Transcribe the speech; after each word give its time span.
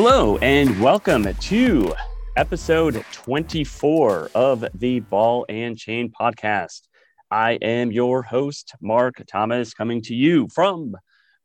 Hello, 0.00 0.38
and 0.38 0.80
welcome 0.80 1.34
to 1.34 1.92
episode 2.36 3.04
24 3.10 4.30
of 4.32 4.64
the 4.74 5.00
Ball 5.00 5.44
and 5.48 5.76
Chain 5.76 6.12
podcast. 6.12 6.82
I 7.32 7.54
am 7.54 7.90
your 7.90 8.22
host, 8.22 8.76
Mark 8.80 9.20
Thomas, 9.28 9.74
coming 9.74 10.00
to 10.02 10.14
you 10.14 10.46
from 10.54 10.94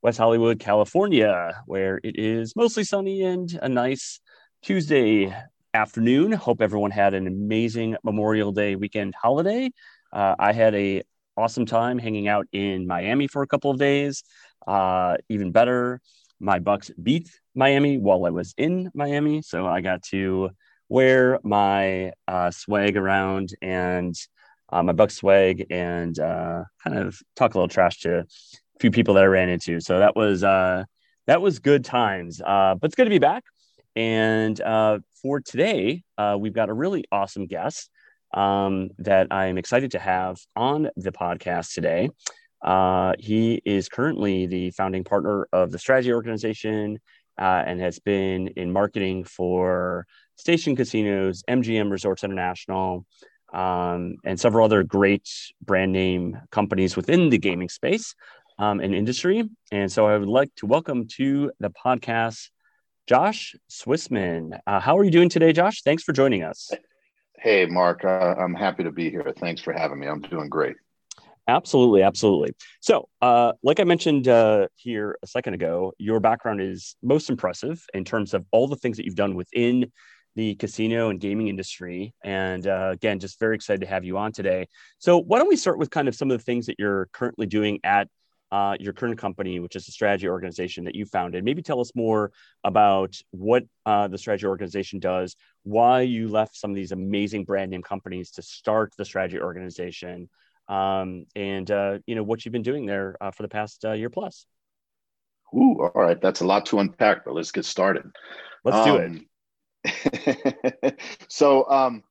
West 0.04 0.20
Hollywood, 0.20 0.59
California, 0.59 1.63
where 1.66 2.00
it 2.04 2.20
is 2.20 2.55
mostly 2.55 2.84
sunny 2.84 3.23
and 3.23 3.57
a 3.59 3.68
nice 3.68 4.20
Tuesday 4.61 5.35
afternoon. 5.73 6.31
Hope 6.31 6.61
everyone 6.61 6.91
had 6.91 7.15
an 7.15 7.25
amazing 7.25 7.95
Memorial 8.04 8.51
Day 8.51 8.75
weekend 8.75 9.15
holiday. 9.20 9.71
Uh, 10.11 10.35
I 10.38 10.54
had 10.54 10.75
a 10.75 11.01
awesome 11.35 11.65
time 11.65 11.97
hanging 11.97 12.27
out 12.27 12.45
in 12.51 12.85
Miami 12.85 13.25
for 13.25 13.41
a 13.41 13.47
couple 13.47 13.71
of 13.71 13.79
days. 13.79 14.23
Uh, 14.67 15.18
even 15.28 15.51
better, 15.51 16.01
my 16.43 16.60
Bucks 16.60 16.92
beat 17.02 17.32
Miami 17.56 17.97
while 17.97 18.25
I 18.25 18.29
was 18.29 18.54
in 18.57 18.92
Miami, 18.93 19.42
so 19.42 19.65
I 19.65 19.82
got 19.82 20.04
to 20.11 20.51
wear 20.89 21.39
my 21.43 22.11
uh, 22.28 22.51
swag 22.51 22.97
around 22.97 23.56
and 23.61 24.14
uh, 24.71 24.84
my 24.84 24.92
Bucks 24.92 25.15
swag 25.15 25.65
and 25.70 26.20
uh, 26.20 26.64
kind 26.84 26.98
of 26.98 27.18
talk 27.36 27.54
a 27.54 27.57
little 27.57 27.70
trash 27.70 28.01
to 28.01 28.20
a 28.20 28.25
few 28.79 28.92
people 28.92 29.14
that 29.15 29.24
I 29.24 29.28
ran 29.28 29.50
into. 29.50 29.79
So 29.79 30.00
that 30.00 30.15
was 30.15 30.43
uh, 30.43 30.84
that 31.28 31.42
was 31.42 31.60
good 31.60 31.86
times. 31.86 32.42
Uh, 32.45 32.75
but 32.75 32.88
it's 32.88 32.95
good 32.95 33.06
to 33.06 33.09
be 33.09 33.20
back. 33.20 33.44
And 33.95 34.59
uh, 34.59 35.00
for 35.22 35.39
today, 35.39 36.03
we've 36.38 36.53
got 36.53 36.70
a 36.70 36.73
really 36.73 37.06
awesome 37.12 37.48
guest 37.48 37.89
um, 38.34 38.89
that 38.98 39.28
I'm 39.31 39.58
excited 39.58 39.92
to 39.92 40.00
have 40.00 40.38
on 40.56 40.89
the 40.98 41.12
podcast 41.12 41.73
today. 41.73 42.09
Uh, 42.63 43.13
he 43.19 43.61
is 43.66 43.89
currently 43.89 44.45
the 44.45 44.72
founding 44.72 45.03
partner 45.03 45.47
of 45.52 45.72
the 45.72 45.77
strategy 45.77 46.13
organization 46.13 47.00
uh, 47.38 47.64
and 47.66 47.80
has 47.81 48.00
been 48.00 48.47
in 48.50 48.72
marketing 48.72 49.23
for 49.23 50.05
Station 50.38 50.75
Casinos, 50.75 51.44
MGM 51.50 51.92
Resorts 51.92 52.23
International, 52.23 53.05
um, 53.53 54.16
and 54.25 54.39
several 54.39 54.66
other 54.66 54.83
great 54.83 55.30
brand 55.61 55.92
name 55.92 56.39
companies 56.52 56.95
within 56.95 57.30
the 57.30 57.38
gaming 57.38 57.70
space 57.70 58.16
um, 58.58 58.80
and 58.80 58.95
industry. 58.95 59.44
And 59.72 59.92
so 59.92 60.08
I 60.08 60.17
would 60.17 60.30
like 60.30 60.53
to 60.55 60.66
welcome 60.66 61.08
to 61.17 61.52
the 61.59 61.70
podcast 61.70 62.50
Josh 63.08 63.55
Swissman. 63.70 64.58
Uh, 64.66 64.80
how 64.80 64.98
are 64.98 65.03
you 65.03 65.11
doing 65.11 65.30
today, 65.30 65.52
Josh? 65.52 65.81
Thanks 65.83 66.03
for 66.03 66.14
joining 66.14 66.44
us. 66.44 66.72
Hey, 67.38 67.66
Mark. 67.66 68.05
Uh, 68.05 68.36
I'm 68.38 68.55
happy 68.55 68.83
to 68.83 68.92
be 68.92 69.09
here. 69.09 69.33
Thanks 69.38 69.61
for 69.61 69.73
having 69.73 70.00
me. 70.00 70.08
I'm 70.08 70.22
doing 70.22 70.48
great. 70.48 70.77
Absolutely, 71.47 72.03
absolutely. 72.03 72.53
So, 72.80 73.09
uh, 73.22 73.52
like 73.63 73.80
I 73.81 73.83
mentioned 73.83 74.27
uh, 74.30 74.67
here 74.75 75.17
a 75.22 75.27
second 75.27 75.55
ago, 75.55 75.94
your 75.97 76.22
background 76.22 76.61
is 76.61 76.95
most 77.03 77.30
impressive 77.30 77.83
in 77.94 78.05
terms 78.05 78.33
of 78.33 78.45
all 78.52 78.67
the 78.67 78.77
things 78.77 78.95
that 78.97 79.05
you've 79.05 79.16
done 79.16 79.36
within 79.36 79.91
the 80.36 80.55
casino 80.55 81.09
and 81.09 81.19
gaming 81.19 81.49
industry. 81.49 82.14
And 82.23 82.66
uh, 82.66 82.91
again, 82.94 83.19
just 83.19 83.39
very 83.39 83.55
excited 83.55 83.81
to 83.81 83.88
have 83.88 84.05
you 84.05 84.17
on 84.17 84.31
today. 84.31 84.67
So, 84.99 85.17
why 85.17 85.38
don't 85.39 85.49
we 85.49 85.58
start 85.58 85.77
with 85.80 85.89
kind 85.89 86.08
of 86.08 86.16
some 86.16 86.31
of 86.31 86.38
the 86.38 86.44
things 86.44 86.66
that 86.67 86.75
you're 86.80 87.09
currently 87.11 87.45
doing 87.45 87.80
at 87.83 88.08
uh, 88.53 88.77
your 88.80 88.94
current 88.94 89.17
company, 89.17 89.59
which 89.59 89.75
is 89.75 89.88
a 89.88 89.91
strategy 89.91 90.30
organization 90.30 90.86
that 90.86 90.95
you 90.95 91.05
founded. 91.05 91.44
Maybe 91.44 91.61
tell 91.61 91.81
us 91.81 91.91
more 91.94 92.31
about 92.64 93.16
what 93.31 93.64
uh, 93.86 94.08
the 94.08 94.17
strategy 94.17 94.45
organization 94.45 94.99
does, 94.99 95.36
why 95.64 96.02
you 96.02 96.30
left 96.30 96.55
some 96.55 96.69
of 96.69 96.75
these 96.75 96.91
amazing 96.94 97.44
brand 97.44 97.71
name 97.71 97.81
companies 97.81 98.31
to 98.31 98.44
start 98.44 98.94
the 98.97 99.05
strategy 99.05 99.41
organization, 99.41 100.30
um, 100.67 101.25
and 101.36 101.69
uh, 101.69 102.00
you 102.06 102.16
know 102.16 102.23
what 102.23 102.45
you've 102.45 102.52
been 102.52 102.61
doing 102.61 102.86
there 102.86 103.17
uh, 103.22 103.31
for 103.31 103.44
the 103.44 103.50
past 103.50 103.86
uh, 103.86 103.94
year 103.94 104.09
plus. 104.09 104.45
Ooh, 105.55 105.81
all 105.81 106.02
right, 106.02 106.20
that's 106.20 106.42
a 106.42 106.45
lot 106.45 106.66
to 106.67 106.80
unpack, 106.80 107.25
but 107.25 107.36
let's 107.36 107.52
get 107.52 107.66
started. 107.66 108.05
Let's 108.64 108.78
um, 108.78 108.86
do 108.86 108.97
it. 108.97 109.05
Um, 109.08 109.28
so, 111.27 111.70
um, 111.70 112.04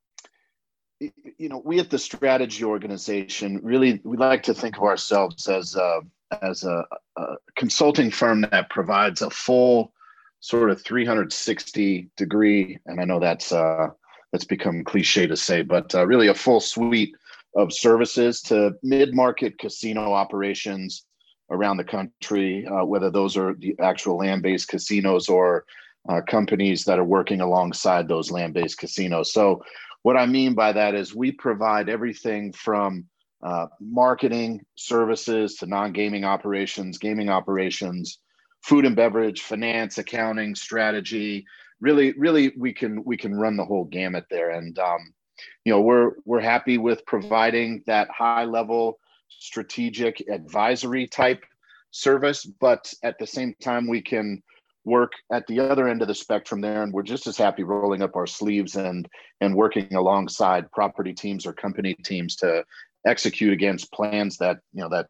you 1.00 1.48
know, 1.48 1.60
we 1.64 1.80
at 1.80 1.90
the 1.90 1.98
strategy 1.98 2.64
organization 2.64 3.60
really 3.62 4.00
we 4.04 4.16
like 4.16 4.44
to 4.44 4.54
think 4.54 4.76
of 4.76 4.84
ourselves 4.84 5.48
as 5.48 5.74
uh, 5.74 6.00
as 6.40 6.64
a, 6.64 6.84
a, 7.16 7.34
consulting 7.56 8.10
firm 8.10 8.42
that 8.42 8.70
provides 8.70 9.22
a 9.22 9.30
full 9.30 9.92
sort 10.40 10.70
of 10.70 10.82
360 10.82 12.10
degree, 12.16 12.78
and 12.86 13.00
I 13.00 13.04
know 13.04 13.18
that's 13.18 13.52
uh, 13.52 13.88
that's 14.30 14.44
become 14.44 14.84
cliche 14.84 15.26
to 15.26 15.36
say, 15.36 15.62
but 15.62 15.94
uh, 15.94 16.06
really 16.06 16.28
a 16.28 16.34
full 16.34 16.60
suite 16.60 17.16
of 17.54 17.72
services 17.72 18.40
to 18.42 18.74
mid-market 18.82 19.58
casino 19.58 20.12
operations 20.12 21.04
around 21.50 21.76
the 21.76 21.84
country, 21.84 22.66
uh, 22.66 22.84
whether 22.84 23.10
those 23.10 23.36
are 23.36 23.54
the 23.54 23.74
actual 23.80 24.16
land-based 24.18 24.68
casinos 24.68 25.28
or 25.28 25.64
uh, 26.08 26.20
companies 26.26 26.84
that 26.84 26.98
are 26.98 27.04
working 27.04 27.40
alongside 27.40 28.08
those 28.08 28.30
land-based 28.30 28.78
casinos. 28.78 29.32
So, 29.32 29.62
what 30.02 30.16
I 30.16 30.26
mean 30.26 30.54
by 30.54 30.72
that 30.72 30.96
is 30.96 31.14
we 31.14 31.30
provide 31.30 31.88
everything 31.88 32.52
from 32.52 33.04
uh, 33.42 33.66
marketing 33.80 34.64
services 34.74 35.56
to 35.56 35.66
non-gaming 35.66 36.24
operations, 36.24 36.98
gaming 36.98 37.28
operations, 37.28 38.18
food 38.62 38.84
and 38.84 38.96
beverage, 38.96 39.42
finance, 39.42 39.98
accounting, 39.98 40.54
strategy. 40.54 41.44
Really, 41.80 42.12
really, 42.12 42.52
we 42.56 42.72
can 42.72 43.04
we 43.04 43.16
can 43.16 43.34
run 43.34 43.56
the 43.56 43.64
whole 43.64 43.84
gamut 43.84 44.26
there, 44.30 44.50
and 44.50 44.76
um, 44.78 45.12
you 45.64 45.72
know 45.72 45.80
we're 45.80 46.12
we're 46.24 46.40
happy 46.40 46.78
with 46.78 47.04
providing 47.06 47.82
that 47.86 48.08
high 48.10 48.44
level 48.44 48.98
strategic 49.28 50.22
advisory 50.28 51.06
type 51.06 51.42
service, 51.90 52.44
but 52.44 52.92
at 53.02 53.18
the 53.18 53.26
same 53.26 53.54
time 53.60 53.88
we 53.88 54.00
can 54.00 54.42
work 54.84 55.12
at 55.30 55.46
the 55.46 55.60
other 55.60 55.86
end 55.86 56.02
of 56.02 56.08
the 56.08 56.14
spectrum 56.14 56.60
there 56.60 56.82
and 56.82 56.92
we're 56.92 57.02
just 57.02 57.28
as 57.28 57.36
happy 57.36 57.62
rolling 57.62 58.02
up 58.02 58.16
our 58.16 58.26
sleeves 58.26 58.74
and 58.74 59.08
and 59.40 59.54
working 59.54 59.94
alongside 59.94 60.70
property 60.72 61.12
teams 61.12 61.46
or 61.46 61.52
company 61.52 61.94
teams 62.04 62.34
to 62.34 62.64
execute 63.06 63.52
against 63.52 63.92
plans 63.92 64.38
that 64.38 64.58
you 64.72 64.82
know 64.82 64.88
that 64.88 65.06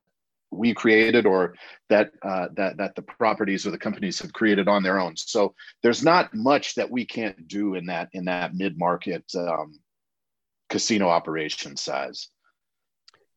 we 0.50 0.74
created 0.74 1.24
or 1.24 1.54
that 1.88 2.10
uh, 2.22 2.48
that 2.54 2.76
that 2.76 2.94
the 2.94 3.02
properties 3.02 3.66
or 3.66 3.70
the 3.70 3.78
companies 3.78 4.20
have 4.20 4.32
created 4.32 4.68
on 4.68 4.82
their 4.82 4.98
own. 4.98 5.16
So 5.16 5.54
there's 5.82 6.04
not 6.04 6.34
much 6.34 6.74
that 6.74 6.90
we 6.90 7.06
can't 7.06 7.48
do 7.48 7.74
in 7.74 7.86
that 7.86 8.10
in 8.12 8.26
that 8.26 8.54
mid 8.54 8.78
market 8.78 9.24
um, 9.34 9.80
casino 10.72 11.08
operation 11.08 11.76
size. 11.76 12.30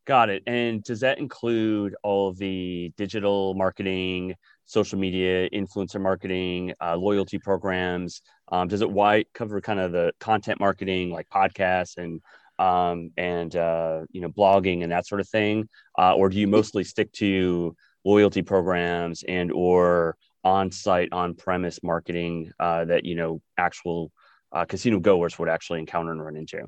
Got 0.06 0.30
it. 0.30 0.42
And 0.46 0.82
does 0.82 1.00
that 1.00 1.18
include 1.18 1.94
all 2.02 2.28
of 2.28 2.38
the 2.38 2.92
digital 2.96 3.54
marketing, 3.54 4.34
social 4.64 4.98
media, 4.98 5.50
influencer 5.50 6.00
marketing, 6.00 6.72
uh, 6.80 6.96
loyalty 6.96 7.38
programs? 7.38 8.22
Um, 8.50 8.68
does 8.68 8.80
it 8.80 8.90
wide 8.90 9.26
cover 9.34 9.60
kind 9.60 9.80
of 9.80 9.92
the 9.92 10.12
content 10.18 10.60
marketing 10.60 11.10
like 11.10 11.28
podcasts 11.28 11.98
and 11.98 12.22
um, 12.58 13.10
and 13.18 13.54
uh, 13.54 14.02
you 14.10 14.22
know 14.22 14.30
blogging 14.30 14.82
and 14.82 14.92
that 14.92 15.06
sort 15.06 15.20
of 15.20 15.28
thing, 15.28 15.68
uh, 15.98 16.14
or 16.14 16.30
do 16.30 16.38
you 16.38 16.46
mostly 16.46 16.84
stick 16.84 17.12
to 17.12 17.76
loyalty 18.02 18.40
programs 18.40 19.24
and 19.28 19.52
or 19.52 20.16
on-site, 20.42 21.10
on-premise 21.12 21.82
marketing 21.82 22.50
uh, 22.60 22.84
that 22.86 23.04
you 23.04 23.14
know 23.14 23.42
actual 23.58 24.10
uh, 24.52 24.64
casino 24.64 25.00
goers 25.00 25.38
would 25.38 25.50
actually 25.50 25.80
encounter 25.80 26.12
and 26.12 26.24
run 26.24 26.36
into? 26.36 26.64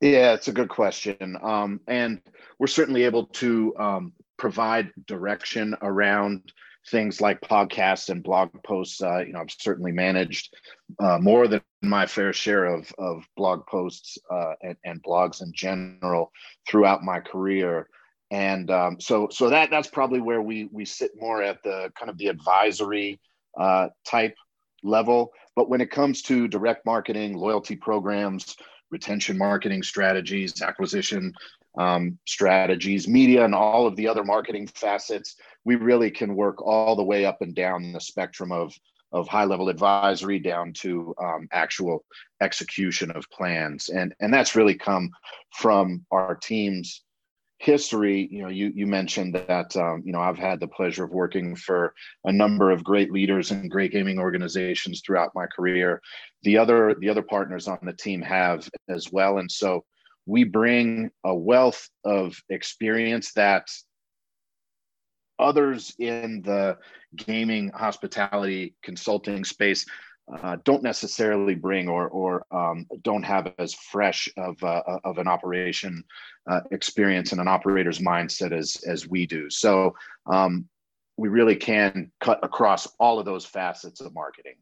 Yeah, 0.00 0.34
it's 0.34 0.48
a 0.48 0.52
good 0.52 0.68
question, 0.68 1.38
um, 1.42 1.80
and 1.86 2.20
we're 2.58 2.66
certainly 2.66 3.04
able 3.04 3.26
to 3.26 3.74
um, 3.78 4.12
provide 4.36 4.92
direction 5.06 5.76
around 5.80 6.52
things 6.90 7.20
like 7.20 7.40
podcasts 7.40 8.10
and 8.10 8.22
blog 8.22 8.50
posts. 8.64 9.02
Uh, 9.02 9.20
you 9.20 9.32
know, 9.32 9.40
I've 9.40 9.50
certainly 9.50 9.92
managed 9.92 10.54
uh, 10.98 11.18
more 11.18 11.48
than 11.48 11.62
my 11.82 12.06
fair 12.06 12.32
share 12.32 12.66
of 12.66 12.92
of 12.98 13.24
blog 13.36 13.66
posts 13.66 14.18
uh, 14.30 14.54
and, 14.62 14.76
and, 14.84 15.02
blogs 15.02 15.42
in 15.42 15.52
general 15.54 16.32
throughout 16.68 17.02
my 17.02 17.20
career. 17.20 17.88
And 18.30 18.70
um, 18.70 19.00
so, 19.00 19.28
so 19.30 19.50
that 19.50 19.70
that's 19.70 19.88
probably 19.88 20.20
where 20.20 20.42
we 20.42 20.68
we 20.72 20.84
sit 20.84 21.12
more 21.16 21.42
at 21.42 21.62
the 21.62 21.92
kind 21.98 22.10
of 22.10 22.18
the 22.18 22.28
advisory 22.28 23.20
uh, 23.58 23.88
type 24.04 24.34
level. 24.82 25.32
But 25.56 25.70
when 25.70 25.80
it 25.80 25.90
comes 25.90 26.22
to 26.22 26.48
direct 26.48 26.84
marketing, 26.84 27.36
loyalty 27.36 27.76
programs, 27.76 28.56
retention 28.94 29.36
marketing 29.36 29.82
strategies, 29.82 30.62
acquisition 30.62 31.34
um, 31.76 32.16
strategies, 32.26 33.08
media, 33.08 33.44
and 33.44 33.54
all 33.54 33.86
of 33.88 33.96
the 33.96 34.06
other 34.06 34.22
marketing 34.22 34.68
facets, 34.68 35.34
we 35.64 35.74
really 35.74 36.10
can 36.10 36.36
work 36.36 36.62
all 36.62 36.94
the 36.94 37.02
way 37.02 37.24
up 37.24 37.42
and 37.42 37.54
down 37.54 37.92
the 37.92 38.00
spectrum 38.00 38.50
of 38.52 38.72
of 39.12 39.28
high 39.28 39.44
level 39.44 39.68
advisory 39.68 40.40
down 40.40 40.72
to 40.72 41.14
um, 41.22 41.46
actual 41.52 42.04
execution 42.40 43.10
of 43.12 43.30
plans. 43.30 43.88
And 43.88 44.14
and 44.20 44.32
that's 44.32 44.56
really 44.56 44.74
come 44.74 45.10
from 45.50 46.06
our 46.10 46.34
team's 46.36 47.02
history 47.64 48.28
you 48.30 48.42
know 48.42 48.48
you 48.48 48.70
you 48.74 48.86
mentioned 48.86 49.34
that 49.34 49.74
um, 49.76 50.02
you 50.04 50.12
know 50.12 50.20
i've 50.20 50.38
had 50.38 50.60
the 50.60 50.68
pleasure 50.68 51.04
of 51.04 51.10
working 51.10 51.56
for 51.56 51.94
a 52.24 52.32
number 52.32 52.70
of 52.70 52.84
great 52.84 53.10
leaders 53.10 53.50
and 53.50 53.70
great 53.70 53.92
gaming 53.92 54.18
organizations 54.18 55.00
throughout 55.00 55.34
my 55.34 55.46
career. 55.46 56.00
The 56.42 56.58
other 56.58 56.94
the 57.00 57.08
other 57.08 57.22
partners 57.22 57.68
on 57.68 57.78
the 57.82 57.92
team 57.92 58.22
have 58.22 58.68
as 58.88 59.10
well. 59.10 59.38
And 59.38 59.50
so 59.50 59.84
we 60.26 60.44
bring 60.44 61.10
a 61.24 61.34
wealth 61.34 61.88
of 62.04 62.36
experience 62.48 63.32
that 63.32 63.68
others 65.38 65.94
in 65.98 66.42
the 66.42 66.78
gaming 67.16 67.70
hospitality 67.70 68.74
consulting 68.82 69.44
space 69.44 69.84
uh, 70.32 70.56
don't 70.64 70.82
necessarily 70.82 71.54
bring 71.54 71.88
or 71.88 72.08
or 72.08 72.46
um, 72.50 72.86
don't 73.02 73.24
have 73.24 73.52
as 73.58 73.74
fresh 73.74 74.28
of 74.36 74.62
uh, 74.62 74.82
of 75.04 75.18
an 75.18 75.28
operation 75.28 76.02
uh, 76.50 76.60
experience 76.70 77.32
and 77.32 77.40
an 77.40 77.48
operator's 77.48 77.98
mindset 77.98 78.52
as 78.52 78.76
as 78.86 79.06
we 79.06 79.26
do. 79.26 79.50
So 79.50 79.94
um, 80.26 80.66
we 81.16 81.28
really 81.28 81.56
can 81.56 82.10
cut 82.20 82.40
across 82.42 82.88
all 82.98 83.18
of 83.18 83.26
those 83.26 83.44
facets 83.44 84.00
of 84.00 84.14
marketing. 84.14 84.54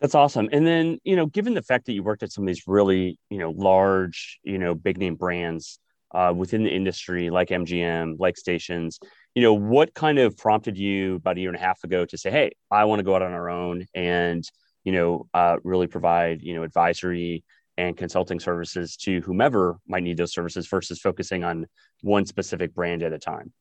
That's 0.00 0.14
awesome. 0.14 0.48
And 0.52 0.66
then 0.66 0.98
you 1.04 1.16
know, 1.16 1.26
given 1.26 1.54
the 1.54 1.62
fact 1.62 1.86
that 1.86 1.92
you 1.92 2.02
worked 2.02 2.22
at 2.22 2.32
some 2.32 2.44
of 2.44 2.48
these 2.48 2.66
really 2.66 3.18
you 3.28 3.38
know 3.38 3.50
large 3.50 4.38
you 4.42 4.58
know 4.58 4.74
big 4.74 4.98
name 4.98 5.16
brands 5.16 5.78
uh, 6.14 6.32
within 6.34 6.62
the 6.62 6.74
industry 6.74 7.28
like 7.28 7.48
MGM, 7.48 8.16
like 8.18 8.38
stations, 8.38 8.98
you 9.36 9.42
know, 9.42 9.52
what 9.52 9.92
kind 9.92 10.18
of 10.18 10.34
prompted 10.38 10.78
you 10.78 11.16
about 11.16 11.36
a 11.36 11.40
year 11.40 11.50
and 11.50 11.58
a 11.58 11.60
half 11.60 11.84
ago 11.84 12.06
to 12.06 12.16
say, 12.16 12.30
hey, 12.30 12.52
I 12.70 12.86
want 12.86 13.00
to 13.00 13.04
go 13.04 13.14
out 13.14 13.20
on 13.20 13.32
our 13.32 13.50
own 13.50 13.84
and, 13.94 14.42
you 14.82 14.92
know, 14.92 15.28
uh, 15.34 15.58
really 15.62 15.86
provide, 15.86 16.40
you 16.40 16.54
know, 16.54 16.62
advisory 16.62 17.44
and 17.76 17.94
consulting 17.94 18.40
services 18.40 18.96
to 18.96 19.20
whomever 19.20 19.76
might 19.86 20.04
need 20.04 20.16
those 20.16 20.32
services 20.32 20.66
versus 20.66 20.98
focusing 20.98 21.44
on 21.44 21.66
one 22.00 22.24
specific 22.24 22.74
brand 22.74 23.02
at 23.02 23.12
a 23.12 23.18
time? 23.18 23.52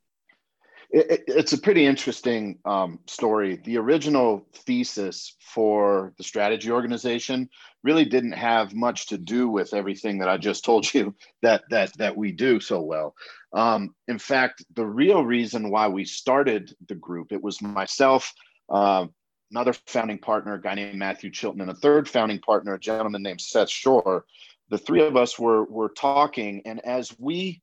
It, 0.91 1.23
it's 1.27 1.53
a 1.53 1.57
pretty 1.57 1.85
interesting 1.85 2.59
um, 2.65 2.99
story. 3.07 3.59
The 3.63 3.77
original 3.77 4.47
thesis 4.53 5.35
for 5.39 6.13
the 6.17 6.23
strategy 6.23 6.71
organization 6.71 7.49
really 7.83 8.05
didn't 8.05 8.33
have 8.33 8.73
much 8.73 9.07
to 9.07 9.17
do 9.17 9.49
with 9.49 9.73
everything 9.73 10.19
that 10.19 10.29
I 10.29 10.37
just 10.37 10.65
told 10.65 10.91
you 10.93 11.15
that 11.41 11.63
that 11.69 11.95
that 11.97 12.15
we 12.17 12.31
do 12.31 12.59
so 12.59 12.81
well. 12.81 13.15
Um, 13.53 13.95
in 14.07 14.19
fact, 14.19 14.65
the 14.75 14.85
real 14.85 15.23
reason 15.23 15.69
why 15.69 15.87
we 15.87 16.05
started 16.05 16.73
the 16.87 16.95
group 16.95 17.31
it 17.31 17.41
was 17.41 17.61
myself, 17.61 18.33
uh, 18.69 19.05
another 19.51 19.73
founding 19.87 20.17
partner, 20.17 20.55
a 20.55 20.61
guy 20.61 20.75
named 20.75 20.97
Matthew 20.97 21.31
Chilton, 21.31 21.61
and 21.61 21.71
a 21.71 21.75
third 21.75 22.09
founding 22.09 22.39
partner, 22.39 22.73
a 22.73 22.79
gentleman 22.79 23.23
named 23.23 23.41
Seth 23.41 23.69
Schorr. 23.69 24.25
The 24.69 24.77
three 24.77 25.05
of 25.05 25.15
us 25.15 25.37
were 25.39 25.63
were 25.65 25.89
talking, 25.89 26.61
and 26.65 26.83
as 26.85 27.15
we 27.19 27.61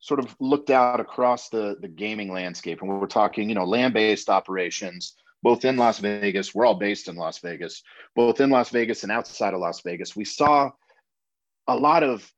sort 0.00 0.20
of 0.20 0.34
looked 0.40 0.70
out 0.70 1.00
across 1.00 1.48
the 1.48 1.76
the 1.80 1.88
gaming 1.88 2.32
landscape. 2.32 2.80
And 2.80 2.88
we're 2.88 3.06
talking 3.06 3.48
you 3.48 3.54
know 3.54 3.64
land-based 3.64 4.28
operations 4.28 5.14
both 5.42 5.64
in 5.64 5.76
las 5.76 5.98
vegas 5.98 6.54
we're 6.54 6.66
all 6.66 6.74
based 6.74 7.08
in 7.08 7.16
las 7.16 7.38
vegas 7.38 7.82
both 8.16 8.40
in 8.40 8.50
las 8.50 8.70
vegas 8.70 9.04
and 9.04 9.12
outside 9.12 9.54
of 9.54 9.60
las 9.60 9.80
vegas 9.82 10.16
we 10.16 10.24
saw 10.24 10.68
a 11.68 11.76
lot 11.76 12.02
of 12.02 12.28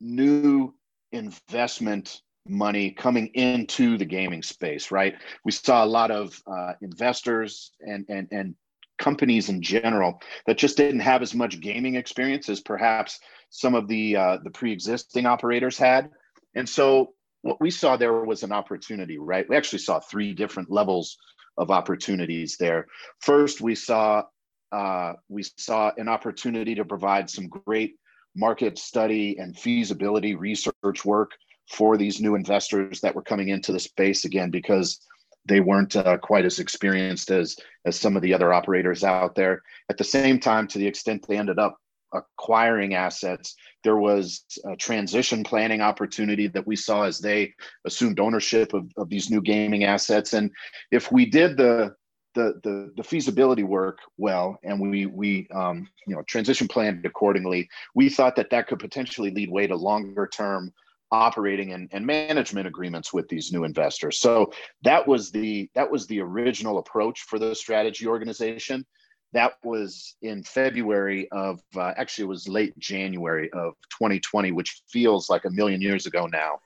new 0.00 0.74
investment 1.12 2.20
money 2.46 2.90
coming 2.90 3.26
into 3.28 3.98
the 3.98 4.04
gaming 4.04 4.42
space 4.42 4.90
right? 4.90 5.14
We 5.44 5.52
saw 5.52 5.84
a 5.84 5.86
lot 5.86 6.10
of 6.10 6.40
uh, 6.46 6.74
investors 6.80 7.72
and 7.80 8.04
and 8.08 8.28
and 8.30 8.54
companies 8.98 9.48
in 9.48 9.62
general 9.62 10.20
that 10.46 10.58
just 10.58 10.76
didn't 10.76 11.00
have 11.00 11.22
as 11.22 11.34
much 11.34 11.60
gaming 11.60 11.94
experience 11.94 12.48
as 12.48 12.60
perhaps 12.60 13.20
some 13.50 13.74
of 13.74 13.86
the 13.86 14.16
uh, 14.16 14.38
the 14.42 14.50
pre-existing 14.50 15.24
operators 15.24 15.78
had 15.78 16.10
and 16.54 16.68
so 16.68 17.14
what 17.42 17.60
we 17.60 17.70
saw 17.70 17.96
there 17.96 18.12
was 18.24 18.42
an 18.42 18.52
opportunity, 18.52 19.18
right? 19.18 19.48
We 19.48 19.56
actually 19.56 19.78
saw 19.80 20.00
three 20.00 20.34
different 20.34 20.70
levels 20.70 21.16
of 21.56 21.70
opportunities 21.70 22.56
there. 22.58 22.86
First, 23.20 23.60
we 23.60 23.74
saw 23.74 24.24
uh, 24.70 25.14
we 25.28 25.44
saw 25.56 25.92
an 25.96 26.08
opportunity 26.08 26.74
to 26.74 26.84
provide 26.84 27.30
some 27.30 27.48
great 27.48 27.94
market 28.36 28.78
study 28.78 29.38
and 29.38 29.58
feasibility 29.58 30.34
research 30.34 31.04
work 31.04 31.30
for 31.70 31.96
these 31.96 32.20
new 32.20 32.34
investors 32.34 33.00
that 33.00 33.14
were 33.14 33.22
coming 33.22 33.48
into 33.48 33.72
the 33.72 33.80
space 33.80 34.24
again 34.24 34.50
because 34.50 35.00
they 35.46 35.60
weren't 35.60 35.96
uh, 35.96 36.18
quite 36.18 36.44
as 36.44 36.58
experienced 36.58 37.30
as 37.30 37.56
as 37.86 37.98
some 37.98 38.16
of 38.16 38.22
the 38.22 38.34
other 38.34 38.52
operators 38.52 39.04
out 39.04 39.34
there. 39.34 39.62
At 39.88 39.96
the 39.96 40.04
same 40.04 40.38
time, 40.38 40.66
to 40.68 40.78
the 40.78 40.86
extent 40.86 41.26
they 41.26 41.38
ended 41.38 41.58
up 41.58 41.78
acquiring 42.12 42.94
assets. 42.94 43.54
There 43.84 43.96
was 43.96 44.44
a 44.64 44.76
transition 44.76 45.44
planning 45.44 45.80
opportunity 45.80 46.46
that 46.48 46.66
we 46.66 46.76
saw 46.76 47.02
as 47.02 47.18
they 47.18 47.54
assumed 47.84 48.20
ownership 48.20 48.74
of, 48.74 48.90
of 48.96 49.08
these 49.08 49.30
new 49.30 49.40
gaming 49.40 49.84
assets. 49.84 50.32
And 50.32 50.50
if 50.90 51.12
we 51.12 51.26
did 51.26 51.56
the 51.56 51.94
the, 52.34 52.60
the, 52.62 52.92
the 52.96 53.02
feasibility 53.02 53.64
work 53.64 53.98
well 54.16 54.58
and 54.62 54.78
we 54.78 55.06
we 55.06 55.48
um, 55.52 55.88
you 56.06 56.14
know 56.14 56.22
transition 56.28 56.68
planned 56.68 57.04
accordingly 57.04 57.68
we 57.94 58.08
thought 58.08 58.36
that 58.36 58.50
that 58.50 58.68
could 58.68 58.78
potentially 58.78 59.30
lead 59.30 59.50
way 59.50 59.66
to 59.66 59.74
longer 59.74 60.28
term 60.32 60.72
operating 61.10 61.72
and, 61.72 61.88
and 61.90 62.04
management 62.06 62.66
agreements 62.66 63.12
with 63.12 63.26
these 63.28 63.50
new 63.50 63.64
investors 63.64 64.20
so 64.20 64.52
that 64.82 65.08
was 65.08 65.32
the 65.32 65.68
that 65.74 65.90
was 65.90 66.06
the 66.06 66.20
original 66.20 66.78
approach 66.78 67.22
for 67.22 67.38
the 67.38 67.54
strategy 67.54 68.06
organization 68.06 68.84
that 69.32 69.54
was 69.62 70.16
in 70.22 70.42
February 70.42 71.28
of 71.30 71.60
uh, 71.76 71.92
actually 71.96 72.24
it 72.24 72.28
was 72.28 72.48
late 72.48 72.78
January 72.78 73.50
of 73.52 73.74
2020, 73.98 74.52
which 74.52 74.82
feels 74.90 75.28
like 75.28 75.44
a 75.44 75.50
million 75.50 75.80
years 75.80 76.06
ago 76.06 76.26
now. 76.26 76.60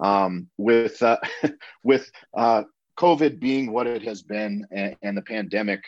Um, 0.00 0.48
with 0.56 1.02
uh, 1.02 1.18
with 1.84 2.10
uh, 2.36 2.64
COVID 2.98 3.40
being 3.40 3.72
what 3.72 3.86
it 3.86 4.02
has 4.02 4.22
been 4.22 4.66
and, 4.70 4.96
and 5.02 5.16
the 5.16 5.22
pandemic 5.22 5.82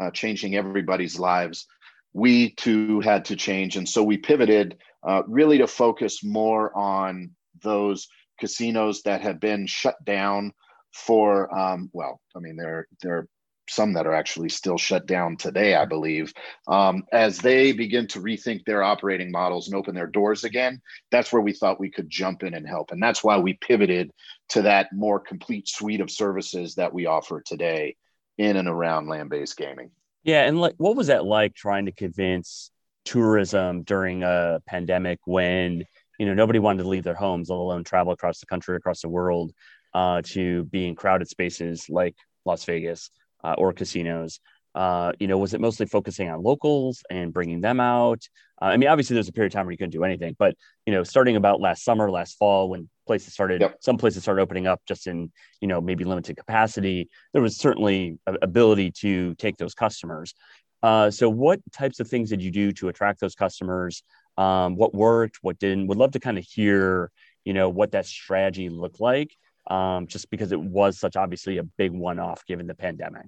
uh, 0.00 0.10
changing 0.10 0.56
everybody's 0.56 1.18
lives, 1.18 1.66
we 2.12 2.50
too 2.50 3.00
had 3.00 3.24
to 3.26 3.36
change, 3.36 3.76
and 3.76 3.88
so 3.88 4.02
we 4.02 4.16
pivoted 4.16 4.76
uh, 5.06 5.22
really 5.26 5.58
to 5.58 5.66
focus 5.66 6.24
more 6.24 6.76
on 6.76 7.30
those 7.62 8.08
casinos 8.38 9.02
that 9.02 9.20
have 9.20 9.40
been 9.40 9.66
shut 9.66 10.02
down 10.04 10.52
for 10.92 11.52
um, 11.56 11.90
well, 11.92 12.20
I 12.36 12.38
mean 12.38 12.56
they're 12.56 12.86
they're 13.02 13.28
some 13.68 13.94
that 13.94 14.06
are 14.06 14.14
actually 14.14 14.48
still 14.48 14.78
shut 14.78 15.06
down 15.06 15.36
today, 15.36 15.74
I 15.74 15.84
believe. 15.84 16.32
Um, 16.68 17.04
as 17.12 17.38
they 17.38 17.72
begin 17.72 18.06
to 18.08 18.20
rethink 18.20 18.64
their 18.64 18.82
operating 18.82 19.30
models 19.30 19.68
and 19.68 19.76
open 19.76 19.94
their 19.94 20.06
doors 20.06 20.44
again, 20.44 20.80
that's 21.10 21.32
where 21.32 21.42
we 21.42 21.52
thought 21.52 21.80
we 21.80 21.90
could 21.90 22.10
jump 22.10 22.42
in 22.42 22.54
and 22.54 22.66
help. 22.66 22.90
And 22.90 23.02
that's 23.02 23.24
why 23.24 23.38
we 23.38 23.54
pivoted 23.54 24.10
to 24.50 24.62
that 24.62 24.88
more 24.92 25.20
complete 25.20 25.68
suite 25.68 26.00
of 26.00 26.10
services 26.10 26.74
that 26.74 26.92
we 26.92 27.06
offer 27.06 27.42
today 27.44 27.96
in 28.38 28.56
and 28.56 28.68
around 28.68 29.08
land 29.08 29.30
based 29.30 29.56
gaming. 29.56 29.90
Yeah. 30.24 30.42
And 30.42 30.60
like, 30.60 30.74
what 30.78 30.96
was 30.96 31.08
that 31.08 31.24
like 31.24 31.54
trying 31.54 31.86
to 31.86 31.92
convince 31.92 32.70
tourism 33.04 33.82
during 33.82 34.22
a 34.22 34.60
pandemic 34.66 35.20
when, 35.24 35.84
you 36.18 36.26
know, 36.26 36.34
nobody 36.34 36.58
wanted 36.58 36.82
to 36.82 36.88
leave 36.88 37.04
their 37.04 37.14
homes, 37.14 37.50
let 37.50 37.56
alone 37.56 37.84
travel 37.84 38.12
across 38.12 38.40
the 38.40 38.46
country, 38.46 38.76
across 38.76 39.02
the 39.02 39.08
world, 39.08 39.52
uh, 39.92 40.22
to 40.24 40.64
be 40.64 40.86
in 40.86 40.94
crowded 40.94 41.28
spaces 41.28 41.88
like 41.88 42.16
Las 42.44 42.64
Vegas? 42.64 43.10
Uh, 43.44 43.54
or 43.58 43.72
casinos? 43.72 44.40
Uh, 44.74 45.12
you 45.20 45.28
know, 45.28 45.38
was 45.38 45.54
it 45.54 45.60
mostly 45.60 45.86
focusing 45.86 46.28
on 46.28 46.42
locals 46.42 47.04
and 47.08 47.32
bringing 47.32 47.60
them 47.60 47.78
out? 47.78 48.20
Uh, 48.60 48.66
I 48.66 48.76
mean, 48.76 48.88
obviously, 48.88 49.14
there's 49.14 49.28
a 49.28 49.32
period 49.32 49.52
of 49.52 49.54
time 49.54 49.66
where 49.66 49.72
you 49.72 49.78
couldn't 49.78 49.92
do 49.92 50.02
anything, 50.02 50.34
but 50.36 50.56
you 50.84 50.92
know, 50.92 51.04
starting 51.04 51.36
about 51.36 51.60
last 51.60 51.84
summer, 51.84 52.10
last 52.10 52.36
fall, 52.38 52.68
when 52.70 52.88
places 53.06 53.32
started, 53.32 53.60
yep. 53.60 53.76
some 53.80 53.98
places 53.98 54.22
started 54.22 54.42
opening 54.42 54.66
up 54.66 54.80
just 54.88 55.06
in 55.06 55.30
you 55.60 55.68
know 55.68 55.80
maybe 55.80 56.04
limited 56.04 56.36
capacity. 56.36 57.08
There 57.32 57.42
was 57.42 57.56
certainly 57.56 58.18
ability 58.26 58.90
to 59.00 59.34
take 59.36 59.58
those 59.58 59.74
customers. 59.74 60.34
Uh, 60.82 61.10
so, 61.10 61.30
what 61.30 61.60
types 61.72 62.00
of 62.00 62.08
things 62.08 62.30
did 62.30 62.42
you 62.42 62.50
do 62.50 62.72
to 62.72 62.88
attract 62.88 63.20
those 63.20 63.36
customers? 63.36 64.02
Um, 64.36 64.74
what 64.74 64.92
worked? 64.92 65.38
What 65.42 65.58
didn't? 65.60 65.86
Would 65.86 65.98
love 65.98 66.10
to 66.12 66.20
kind 66.20 66.36
of 66.36 66.44
hear, 66.44 67.12
you 67.44 67.52
know, 67.52 67.68
what 67.68 67.92
that 67.92 68.06
strategy 68.06 68.68
looked 68.68 69.00
like 69.00 69.36
um, 69.68 70.06
just 70.06 70.30
because 70.30 70.52
it 70.52 70.60
was 70.60 70.98
such 70.98 71.16
obviously 71.16 71.58
a 71.58 71.62
big 71.62 71.92
one 71.92 72.18
off 72.18 72.44
given 72.46 72.66
the 72.66 72.74
pandemic. 72.74 73.26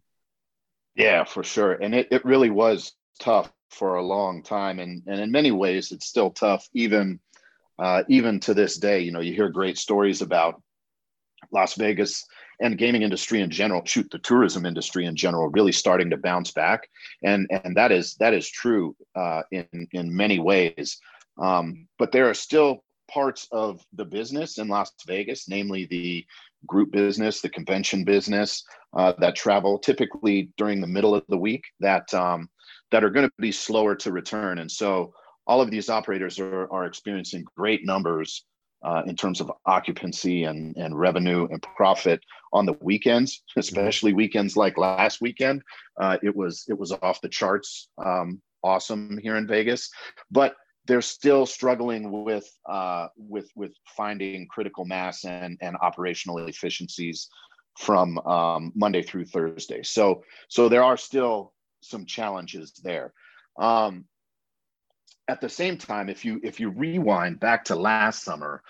Yeah, 0.94 1.24
for 1.24 1.44
sure. 1.44 1.72
And 1.72 1.94
it, 1.94 2.08
it 2.10 2.24
really 2.24 2.50
was 2.50 2.92
tough 3.20 3.52
for 3.70 3.96
a 3.96 4.02
long 4.02 4.42
time. 4.42 4.78
And, 4.78 5.02
and 5.06 5.20
in 5.20 5.30
many 5.30 5.50
ways, 5.50 5.92
it's 5.92 6.06
still 6.06 6.30
tough, 6.30 6.66
even, 6.72 7.20
uh, 7.78 8.04
even 8.08 8.40
to 8.40 8.54
this 8.54 8.78
day. 8.78 9.00
You 9.00 9.12
know, 9.12 9.20
you 9.20 9.34
hear 9.34 9.50
great 9.50 9.76
stories 9.76 10.22
about 10.22 10.62
Las 11.52 11.74
Vegas 11.74 12.24
and 12.60 12.78
gaming 12.78 13.02
industry 13.02 13.42
in 13.42 13.50
general, 13.50 13.84
shoot, 13.84 14.08
the 14.10 14.18
tourism 14.18 14.64
industry 14.64 15.04
in 15.04 15.16
general, 15.16 15.48
really 15.48 15.72
starting 15.72 16.08
to 16.08 16.16
bounce 16.16 16.52
back. 16.52 16.88
And, 17.22 17.46
and 17.50 17.76
that 17.76 17.92
is, 17.92 18.14
that 18.14 18.32
is 18.32 18.48
true 18.48 18.96
uh, 19.14 19.42
in, 19.50 19.88
in 19.92 20.16
many 20.16 20.38
ways. 20.38 20.98
Um, 21.38 21.88
but 21.98 22.12
there 22.12 22.30
are 22.30 22.34
still 22.34 22.82
parts 23.08 23.48
of 23.52 23.84
the 23.92 24.04
business 24.04 24.58
in 24.58 24.68
Las 24.68 24.92
Vegas, 25.06 25.48
namely 25.48 25.86
the 25.86 26.26
group 26.66 26.90
business, 26.90 27.40
the 27.40 27.48
convention 27.48 28.04
business 28.04 28.64
uh, 28.96 29.12
that 29.18 29.36
travel 29.36 29.78
typically 29.78 30.50
during 30.56 30.80
the 30.80 30.86
middle 30.86 31.14
of 31.14 31.24
the 31.28 31.36
week 31.36 31.64
that 31.80 32.12
um, 32.14 32.48
that 32.90 33.04
are 33.04 33.10
going 33.10 33.26
to 33.26 33.32
be 33.38 33.52
slower 33.52 33.94
to 33.94 34.12
return. 34.12 34.58
And 34.58 34.70
so 34.70 35.12
all 35.46 35.60
of 35.60 35.70
these 35.70 35.88
operators 35.88 36.38
are, 36.38 36.70
are 36.72 36.86
experiencing 36.86 37.44
great 37.56 37.84
numbers 37.84 38.44
uh, 38.84 39.02
in 39.06 39.16
terms 39.16 39.40
of 39.40 39.50
occupancy 39.64 40.44
and, 40.44 40.76
and 40.76 40.98
revenue 40.98 41.48
and 41.50 41.62
profit 41.76 42.20
on 42.52 42.66
the 42.66 42.76
weekends, 42.80 43.42
especially 43.56 44.12
weekends 44.12 44.56
like 44.56 44.78
last 44.78 45.20
weekend. 45.20 45.62
Uh, 46.00 46.16
it 46.22 46.34
was 46.34 46.64
it 46.68 46.78
was 46.78 46.92
off 47.02 47.20
the 47.20 47.28
charts, 47.28 47.88
um, 48.04 48.40
awesome 48.62 49.18
here 49.22 49.36
in 49.36 49.46
Vegas. 49.46 49.90
But 50.30 50.54
they're 50.86 51.02
still 51.02 51.46
struggling 51.46 52.24
with 52.24 52.48
uh, 52.68 53.08
with 53.16 53.50
with 53.54 53.72
finding 53.96 54.46
critical 54.48 54.84
mass 54.84 55.24
and 55.24 55.58
and 55.60 55.76
operational 55.82 56.38
efficiencies 56.46 57.28
from 57.78 58.18
um, 58.20 58.72
Monday 58.74 59.02
through 59.02 59.26
Thursday. 59.26 59.82
So 59.82 60.22
so 60.48 60.68
there 60.68 60.84
are 60.84 60.96
still 60.96 61.52
some 61.80 62.06
challenges 62.06 62.72
there. 62.82 63.12
Um, 63.58 64.06
at 65.28 65.40
the 65.40 65.48
same 65.48 65.76
time, 65.76 66.08
if 66.08 66.24
you 66.24 66.40
if 66.42 66.60
you 66.60 66.70
rewind 66.70 67.40
back 67.40 67.64
to 67.66 67.76
last 67.76 68.22
summer, 68.22 68.62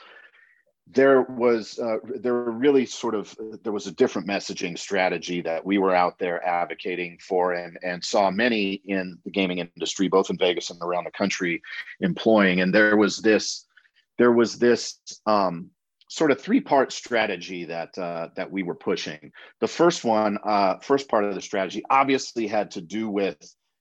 there 0.88 1.22
was 1.22 1.78
uh, 1.80 1.98
there 2.04 2.34
really 2.34 2.86
sort 2.86 3.14
of 3.14 3.36
there 3.64 3.72
was 3.72 3.88
a 3.88 3.92
different 3.92 4.28
messaging 4.28 4.78
strategy 4.78 5.40
that 5.40 5.64
we 5.64 5.78
were 5.78 5.94
out 5.94 6.18
there 6.18 6.44
advocating 6.46 7.18
for 7.20 7.54
and 7.54 7.76
and 7.82 8.04
saw 8.04 8.30
many 8.30 8.74
in 8.84 9.18
the 9.24 9.30
gaming 9.30 9.58
industry 9.58 10.06
both 10.06 10.30
in 10.30 10.38
Vegas 10.38 10.70
and 10.70 10.80
around 10.82 11.04
the 11.04 11.10
country 11.10 11.60
employing. 12.00 12.60
And 12.60 12.72
there 12.72 12.96
was 12.96 13.18
this 13.18 13.66
there 14.16 14.32
was 14.32 14.58
this 14.58 15.00
um, 15.26 15.70
sort 16.08 16.30
of 16.30 16.40
three 16.40 16.60
part 16.60 16.92
strategy 16.92 17.64
that 17.64 17.96
uh, 17.98 18.28
that 18.36 18.50
we 18.50 18.62
were 18.62 18.76
pushing. 18.76 19.32
The 19.60 19.68
first 19.68 20.04
one 20.04 20.38
uh, 20.44 20.78
first 20.78 21.08
part 21.08 21.24
of 21.24 21.34
the 21.34 21.42
strategy 21.42 21.82
obviously 21.90 22.46
had 22.46 22.70
to 22.72 22.80
do 22.80 23.10
with 23.10 23.36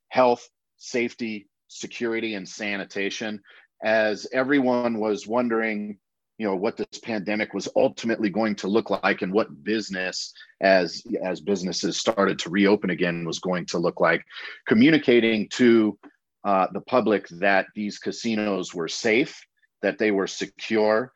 health 0.09 0.49
safety 0.77 1.49
security 1.67 2.33
and 2.33 2.49
sanitation. 2.49 3.43
As 3.83 4.25
everyone 4.33 4.99
was 4.99 5.27
wondering 5.27 5.99
you 6.37 6.45
know 6.45 6.55
what 6.55 6.77
this 6.77 6.99
pandemic 7.01 7.53
was 7.53 7.69
ultimately 7.75 8.29
going 8.29 8.55
to 8.55 8.67
look 8.67 8.89
like 8.89 9.21
and 9.21 9.31
what 9.31 9.63
business 9.63 10.33
as 10.61 11.03
as 11.23 11.39
businesses 11.39 11.97
started 11.97 12.37
to 12.39 12.49
reopen 12.49 12.89
again 12.89 13.25
was 13.25 13.39
going 13.39 13.65
to 13.67 13.77
look 13.77 13.99
like. 13.99 14.23
Communicating 14.67 15.47
to 15.49 15.97
uh, 16.43 16.67
the 16.73 16.81
public 16.81 17.27
that 17.29 17.67
these 17.75 17.97
casinos 17.97 18.73
were 18.73 18.87
safe 18.87 19.41
that 19.81 19.97
they 19.97 20.11
were 20.11 20.27
secure 20.27 21.11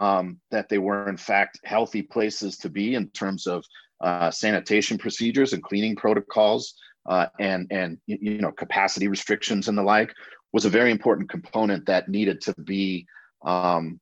um, 0.00 0.38
that 0.50 0.68
they 0.68 0.78
were 0.78 1.08
in 1.08 1.16
fact 1.16 1.58
healthy 1.64 2.02
places 2.02 2.56
to 2.58 2.68
be 2.68 2.94
in 2.94 3.08
terms 3.10 3.46
of 3.46 3.64
uh, 4.00 4.30
sanitation 4.30 4.98
procedures 4.98 5.52
and 5.52 5.62
cleaning 5.62 5.94
protocols 5.96 6.74
uh, 7.06 7.26
and 7.38 7.66
and 7.70 7.98
you 8.06 8.40
know 8.40 8.52
capacity 8.52 9.08
restrictions 9.08 9.68
and 9.68 9.78
the 9.78 9.82
like 9.82 10.12
was 10.52 10.64
a 10.64 10.70
very 10.70 10.90
important 10.90 11.28
component 11.28 11.86
that 11.86 12.08
needed 12.08 12.40
to 12.40 12.54
be 12.62 13.06
um, 13.44 14.00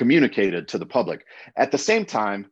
communicated 0.00 0.66
to 0.66 0.78
the 0.78 0.86
public. 0.86 1.26
At 1.56 1.70
the 1.70 1.76
same 1.76 2.06
time, 2.06 2.50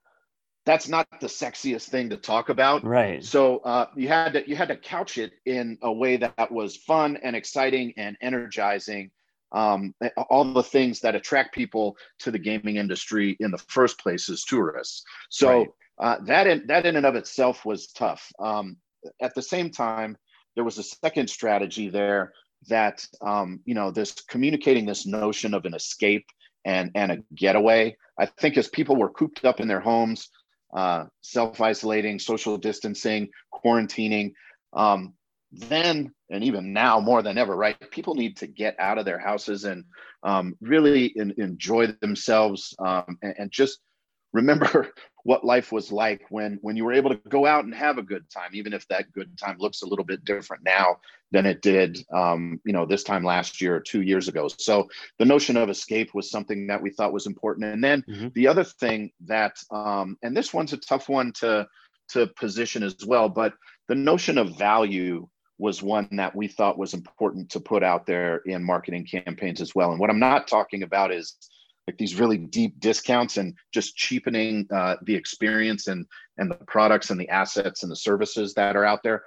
that's 0.66 0.86
not 0.86 1.06
the 1.18 1.28
sexiest 1.28 1.88
thing 1.88 2.10
to 2.10 2.18
talk 2.18 2.50
about. 2.50 2.84
Right. 2.84 3.24
So 3.24 3.60
uh, 3.60 3.86
you 3.96 4.06
had 4.08 4.34
to 4.34 4.46
you 4.46 4.54
had 4.54 4.68
to 4.68 4.76
couch 4.76 5.16
it 5.16 5.32
in 5.46 5.78
a 5.80 5.90
way 5.90 6.18
that 6.18 6.52
was 6.52 6.76
fun 6.76 7.16
and 7.22 7.34
exciting 7.34 7.94
and 7.96 8.18
energizing. 8.20 9.10
Um, 9.50 9.94
all 10.28 10.44
the 10.52 10.62
things 10.62 11.00
that 11.00 11.14
attract 11.14 11.54
people 11.54 11.96
to 12.18 12.30
the 12.30 12.38
gaming 12.38 12.76
industry 12.76 13.34
in 13.40 13.50
the 13.50 13.64
first 13.76 13.98
place 13.98 14.28
as 14.28 14.44
tourists. 14.44 15.04
So 15.30 15.48
right. 15.48 15.68
uh, 15.98 16.16
that 16.26 16.46
in, 16.46 16.66
that 16.66 16.84
in 16.84 16.96
and 16.96 17.06
of 17.06 17.14
itself 17.14 17.64
was 17.64 17.86
tough. 17.92 18.30
Um, 18.38 18.76
at 19.22 19.34
the 19.34 19.40
same 19.40 19.70
time, 19.70 20.18
there 20.54 20.64
was 20.64 20.76
a 20.76 20.82
second 20.82 21.30
strategy 21.30 21.88
there 21.88 22.34
that 22.68 23.06
um, 23.22 23.60
you 23.64 23.74
know 23.74 23.90
this 23.90 24.12
communicating 24.28 24.84
this 24.84 25.06
notion 25.06 25.54
of 25.54 25.64
an 25.64 25.72
escape 25.72 26.26
and 26.64 26.90
and 26.94 27.12
a 27.12 27.18
getaway. 27.34 27.96
I 28.18 28.26
think 28.26 28.56
as 28.56 28.68
people 28.68 28.96
were 28.96 29.10
cooped 29.10 29.44
up 29.44 29.60
in 29.60 29.68
their 29.68 29.80
homes, 29.80 30.30
uh, 30.74 31.04
self 31.22 31.60
isolating, 31.60 32.18
social 32.18 32.58
distancing, 32.58 33.28
quarantining, 33.52 34.32
um, 34.72 35.14
then 35.52 36.12
and 36.30 36.44
even 36.44 36.72
now 36.72 37.00
more 37.00 37.22
than 37.22 37.38
ever, 37.38 37.56
right? 37.56 37.90
People 37.90 38.14
need 38.14 38.36
to 38.38 38.46
get 38.46 38.76
out 38.78 38.98
of 38.98 39.04
their 39.04 39.18
houses 39.18 39.64
and 39.64 39.84
um, 40.22 40.54
really 40.60 41.06
in, 41.06 41.32
enjoy 41.38 41.86
themselves 42.00 42.74
um, 42.80 43.18
and, 43.22 43.34
and, 43.38 43.50
just 43.50 43.78
remember 44.32 44.92
what 45.24 45.44
life 45.44 45.72
was 45.72 45.92
like 45.92 46.22
when 46.30 46.58
when 46.62 46.76
you 46.76 46.84
were 46.84 46.92
able 46.92 47.10
to 47.10 47.20
go 47.28 47.44
out 47.44 47.64
and 47.64 47.74
have 47.74 47.98
a 47.98 48.02
good 48.02 48.24
time 48.30 48.50
even 48.54 48.72
if 48.72 48.86
that 48.88 49.12
good 49.12 49.36
time 49.36 49.56
looks 49.58 49.82
a 49.82 49.86
little 49.86 50.04
bit 50.04 50.24
different 50.24 50.62
now 50.64 50.96
than 51.30 51.44
it 51.44 51.60
did 51.60 51.98
um, 52.14 52.60
you 52.64 52.72
know 52.72 52.86
this 52.86 53.02
time 53.02 53.24
last 53.24 53.60
year 53.60 53.76
or 53.76 53.80
two 53.80 54.02
years 54.02 54.28
ago. 54.28 54.48
So 54.48 54.88
the 55.18 55.24
notion 55.24 55.56
of 55.56 55.68
escape 55.68 56.14
was 56.14 56.30
something 56.30 56.66
that 56.68 56.80
we 56.80 56.90
thought 56.90 57.12
was 57.12 57.26
important. 57.26 57.66
And 57.66 57.84
then 57.84 58.02
mm-hmm. 58.08 58.28
the 58.34 58.46
other 58.46 58.64
thing 58.64 59.10
that 59.26 59.56
um, 59.70 60.16
and 60.22 60.36
this 60.36 60.54
one's 60.54 60.72
a 60.72 60.78
tough 60.78 61.08
one 61.08 61.32
to 61.40 61.66
to 62.10 62.26
position 62.38 62.82
as 62.82 62.96
well 63.06 63.28
but 63.28 63.52
the 63.88 63.94
notion 63.94 64.38
of 64.38 64.56
value 64.56 65.28
was 65.58 65.82
one 65.82 66.08
that 66.12 66.34
we 66.34 66.48
thought 66.48 66.78
was 66.78 66.94
important 66.94 67.50
to 67.50 67.60
put 67.60 67.82
out 67.82 68.06
there 68.06 68.38
in 68.46 68.64
marketing 68.64 69.04
campaigns 69.04 69.60
as 69.60 69.74
well. 69.74 69.90
And 69.90 70.00
what 70.00 70.10
i'm 70.10 70.18
not 70.18 70.48
talking 70.48 70.82
about 70.82 71.12
is 71.12 71.36
like 71.88 71.96
these 71.96 72.20
really 72.20 72.36
deep 72.36 72.78
discounts 72.80 73.38
and 73.38 73.54
just 73.72 73.96
cheapening 73.96 74.66
uh, 74.70 74.96
the 75.04 75.14
experience 75.14 75.86
and 75.86 76.04
and 76.36 76.50
the 76.50 76.54
products 76.66 77.08
and 77.08 77.18
the 77.18 77.28
assets 77.30 77.82
and 77.82 77.90
the 77.90 77.96
services 77.96 78.52
that 78.52 78.76
are 78.76 78.84
out 78.84 79.02
there 79.02 79.24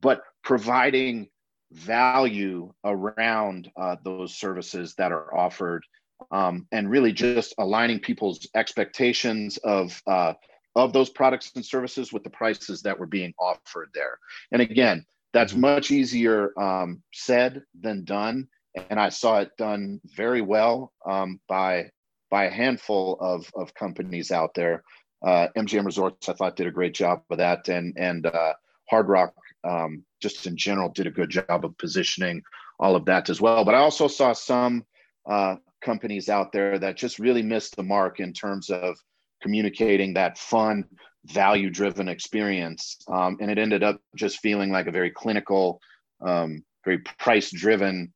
but 0.00 0.22
providing 0.44 1.28
value 1.72 2.72
around 2.84 3.68
uh, 3.76 3.96
those 4.04 4.36
services 4.36 4.94
that 4.96 5.10
are 5.10 5.36
offered 5.36 5.82
um, 6.30 6.68
and 6.70 6.88
really 6.88 7.12
just 7.12 7.52
aligning 7.58 7.98
people's 7.98 8.46
expectations 8.54 9.56
of 9.64 10.00
uh, 10.06 10.34
of 10.76 10.92
those 10.92 11.10
products 11.10 11.50
and 11.56 11.66
services 11.66 12.12
with 12.12 12.22
the 12.22 12.30
prices 12.30 12.80
that 12.82 12.96
were 12.96 13.06
being 13.06 13.34
offered 13.40 13.88
there 13.92 14.18
and 14.52 14.62
again 14.62 15.04
that's 15.32 15.50
mm-hmm. 15.50 15.62
much 15.62 15.90
easier 15.90 16.52
um, 16.60 17.02
said 17.12 17.60
than 17.80 18.04
done 18.04 18.46
and 18.88 19.00
I 19.00 19.08
saw 19.08 19.40
it 19.40 19.50
done 19.56 20.00
very 20.16 20.42
well 20.42 20.92
um, 21.04 21.40
by 21.48 21.90
by 22.34 22.46
a 22.46 22.50
handful 22.50 23.16
of, 23.20 23.48
of 23.54 23.72
companies 23.74 24.32
out 24.32 24.54
there. 24.54 24.82
Uh, 25.24 25.46
MGM 25.56 25.84
Resorts, 25.86 26.28
I 26.28 26.32
thought, 26.32 26.56
did 26.56 26.66
a 26.66 26.72
great 26.72 26.92
job 26.92 27.22
of 27.30 27.38
that, 27.38 27.68
and 27.68 27.96
and 27.96 28.26
uh, 28.26 28.54
Hard 28.90 29.08
Rock, 29.08 29.34
um, 29.62 30.04
just 30.20 30.44
in 30.44 30.56
general, 30.56 30.88
did 30.88 31.06
a 31.06 31.12
good 31.12 31.30
job 31.30 31.64
of 31.64 31.78
positioning 31.78 32.42
all 32.80 32.96
of 32.96 33.04
that 33.04 33.30
as 33.30 33.40
well. 33.40 33.64
But 33.64 33.76
I 33.76 33.78
also 33.78 34.08
saw 34.08 34.32
some 34.32 34.84
uh, 35.30 35.54
companies 35.80 36.28
out 36.28 36.50
there 36.50 36.76
that 36.76 36.96
just 36.96 37.20
really 37.20 37.42
missed 37.42 37.76
the 37.76 37.84
mark 37.84 38.18
in 38.18 38.32
terms 38.32 38.68
of 38.68 38.96
communicating 39.40 40.14
that 40.14 40.36
fun, 40.36 40.84
value-driven 41.26 42.08
experience, 42.08 42.96
um, 43.06 43.36
and 43.40 43.48
it 43.48 43.58
ended 43.58 43.84
up 43.84 44.00
just 44.16 44.40
feeling 44.40 44.72
like 44.72 44.88
a 44.88 44.98
very 44.98 45.12
clinical, 45.12 45.80
um, 46.20 46.64
very 46.84 46.98
price-driven 47.20 48.12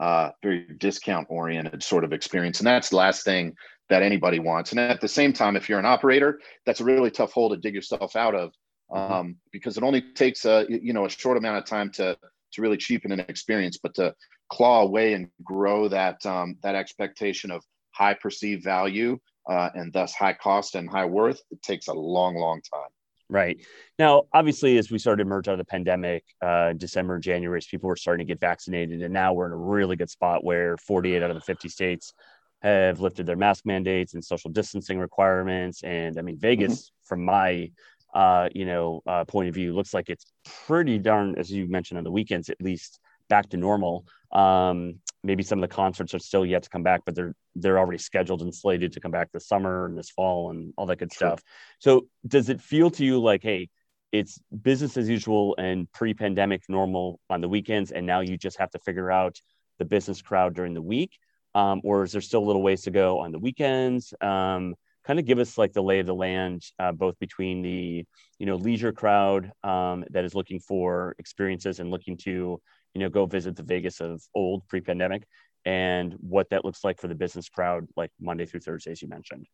uh, 0.00 0.30
very 0.42 0.66
discount 0.78 1.26
oriented 1.30 1.82
sort 1.82 2.04
of 2.04 2.12
experience. 2.12 2.60
And 2.60 2.66
that's 2.66 2.90
the 2.90 2.96
last 2.96 3.24
thing 3.24 3.54
that 3.88 4.02
anybody 4.02 4.38
wants. 4.38 4.70
And 4.70 4.80
at 4.80 5.00
the 5.00 5.08
same 5.08 5.32
time, 5.32 5.56
if 5.56 5.68
you're 5.68 5.78
an 5.78 5.86
operator, 5.86 6.40
that's 6.64 6.80
a 6.80 6.84
really 6.84 7.10
tough 7.10 7.32
hole 7.32 7.50
to 7.50 7.56
dig 7.56 7.74
yourself 7.74 8.16
out 8.16 8.34
of 8.34 8.52
mm-hmm. 8.90 9.12
um, 9.12 9.36
because 9.52 9.76
it 9.76 9.82
only 9.82 10.02
takes 10.14 10.44
a, 10.44 10.66
you 10.68 10.92
know, 10.92 11.04
a 11.04 11.10
short 11.10 11.36
amount 11.36 11.58
of 11.58 11.66
time 11.66 11.90
to, 11.92 12.16
to 12.52 12.62
really 12.62 12.76
cheapen 12.76 13.12
an 13.12 13.20
experience, 13.20 13.78
but 13.82 13.94
to 13.94 14.14
claw 14.50 14.82
away 14.82 15.14
and 15.14 15.28
grow 15.42 15.88
that, 15.88 16.24
um, 16.26 16.56
that 16.62 16.74
expectation 16.74 17.50
of 17.50 17.62
high 17.90 18.14
perceived 18.14 18.64
value 18.64 19.18
uh, 19.48 19.68
and 19.74 19.92
thus 19.92 20.14
high 20.14 20.32
cost 20.34 20.74
and 20.74 20.88
high 20.88 21.04
worth, 21.04 21.40
it 21.50 21.62
takes 21.62 21.88
a 21.88 21.92
long, 21.92 22.36
long 22.36 22.60
time. 22.72 22.90
Right. 23.32 23.64
Now, 23.98 24.24
obviously, 24.34 24.76
as 24.76 24.90
we 24.90 24.98
started 24.98 25.24
to 25.24 25.26
emerge 25.26 25.48
out 25.48 25.52
of 25.52 25.58
the 25.58 25.64
pandemic, 25.64 26.22
uh, 26.42 26.74
December, 26.74 27.18
January, 27.18 27.56
as 27.56 27.66
people 27.66 27.88
were 27.88 27.96
starting 27.96 28.26
to 28.26 28.30
get 28.30 28.38
vaccinated. 28.38 29.00
And 29.00 29.14
now 29.14 29.32
we're 29.32 29.46
in 29.46 29.52
a 29.52 29.56
really 29.56 29.96
good 29.96 30.10
spot 30.10 30.44
where 30.44 30.76
48 30.76 31.22
out 31.22 31.30
of 31.30 31.36
the 31.36 31.40
50 31.40 31.70
states 31.70 32.12
have 32.60 33.00
lifted 33.00 33.24
their 33.24 33.36
mask 33.36 33.64
mandates 33.64 34.12
and 34.12 34.22
social 34.22 34.50
distancing 34.50 34.98
requirements. 34.98 35.82
And 35.82 36.18
I 36.18 36.22
mean, 36.22 36.38
Vegas, 36.38 36.72
mm-hmm. 36.74 37.06
from 37.06 37.24
my 37.24 37.70
uh, 38.12 38.50
you 38.54 38.66
know, 38.66 39.02
uh, 39.06 39.24
point 39.24 39.48
of 39.48 39.54
view, 39.54 39.74
looks 39.74 39.94
like 39.94 40.10
it's 40.10 40.26
pretty 40.66 40.98
darn, 40.98 41.34
as 41.38 41.50
you 41.50 41.66
mentioned 41.66 41.96
on 41.96 42.04
the 42.04 42.10
weekends, 42.10 42.50
at 42.50 42.60
least 42.60 43.00
back 43.30 43.48
to 43.48 43.56
normal. 43.56 44.04
Um, 44.30 44.96
maybe 45.24 45.42
some 45.42 45.62
of 45.62 45.68
the 45.68 45.74
concerts 45.74 46.14
are 46.14 46.18
still 46.18 46.44
yet 46.44 46.62
to 46.64 46.68
come 46.68 46.82
back, 46.82 47.02
but 47.04 47.14
they're 47.14 47.34
they're 47.54 47.78
already 47.78 47.98
scheduled 47.98 48.42
and 48.42 48.54
slated 48.54 48.92
to 48.92 49.00
come 49.00 49.10
back 49.10 49.30
this 49.32 49.46
summer 49.46 49.86
and 49.86 49.96
this 49.96 50.10
fall 50.10 50.50
and 50.50 50.72
all 50.76 50.86
that 50.86 50.98
good 50.98 51.12
sure. 51.12 51.28
stuff. 51.28 51.42
So 51.78 52.06
does 52.26 52.48
it 52.48 52.60
feel 52.60 52.90
to 52.92 53.04
you 53.04 53.20
like, 53.20 53.42
hey, 53.42 53.68
it's 54.10 54.38
business 54.62 54.96
as 54.96 55.08
usual 55.08 55.54
and 55.58 55.90
pre-pandemic 55.92 56.62
normal 56.68 57.20
on 57.30 57.40
the 57.40 57.48
weekends, 57.48 57.92
and 57.92 58.06
now 58.06 58.20
you 58.20 58.36
just 58.36 58.58
have 58.58 58.70
to 58.70 58.78
figure 58.78 59.10
out 59.10 59.40
the 59.78 59.84
business 59.84 60.20
crowd 60.20 60.54
during 60.54 60.74
the 60.74 60.82
week, 60.82 61.18
um, 61.54 61.80
or 61.84 62.02
is 62.04 62.12
there 62.12 62.20
still 62.20 62.42
a 62.42 62.46
little 62.46 62.62
ways 62.62 62.82
to 62.82 62.90
go 62.90 63.20
on 63.20 63.32
the 63.32 63.38
weekends? 63.38 64.12
Um, 64.20 64.74
kind 65.04 65.18
of 65.18 65.24
give 65.24 65.38
us 65.38 65.58
like 65.58 65.72
the 65.72 65.82
lay 65.82 65.98
of 65.98 66.06
the 66.06 66.14
land, 66.14 66.62
uh, 66.78 66.92
both 66.92 67.18
between 67.18 67.62
the 67.62 68.04
you 68.38 68.46
know 68.46 68.56
leisure 68.56 68.92
crowd 68.92 69.50
um, 69.64 70.04
that 70.10 70.24
is 70.24 70.34
looking 70.34 70.60
for 70.60 71.14
experiences 71.18 71.80
and 71.80 71.90
looking 71.90 72.16
to 72.18 72.60
you 72.94 73.00
know 73.00 73.08
go 73.08 73.26
visit 73.26 73.56
the 73.56 73.62
Vegas 73.62 74.00
of 74.00 74.22
old 74.34 74.66
pre-pandemic, 74.68 75.24
and 75.64 76.14
what 76.20 76.50
that 76.50 76.64
looks 76.64 76.84
like 76.84 77.00
for 77.00 77.08
the 77.08 77.14
business 77.14 77.48
crowd, 77.48 77.86
like 77.96 78.10
Monday 78.20 78.46
through 78.46 78.60
Thursday, 78.60 78.92
as 78.92 79.02
you 79.02 79.08
mentioned. 79.08 79.46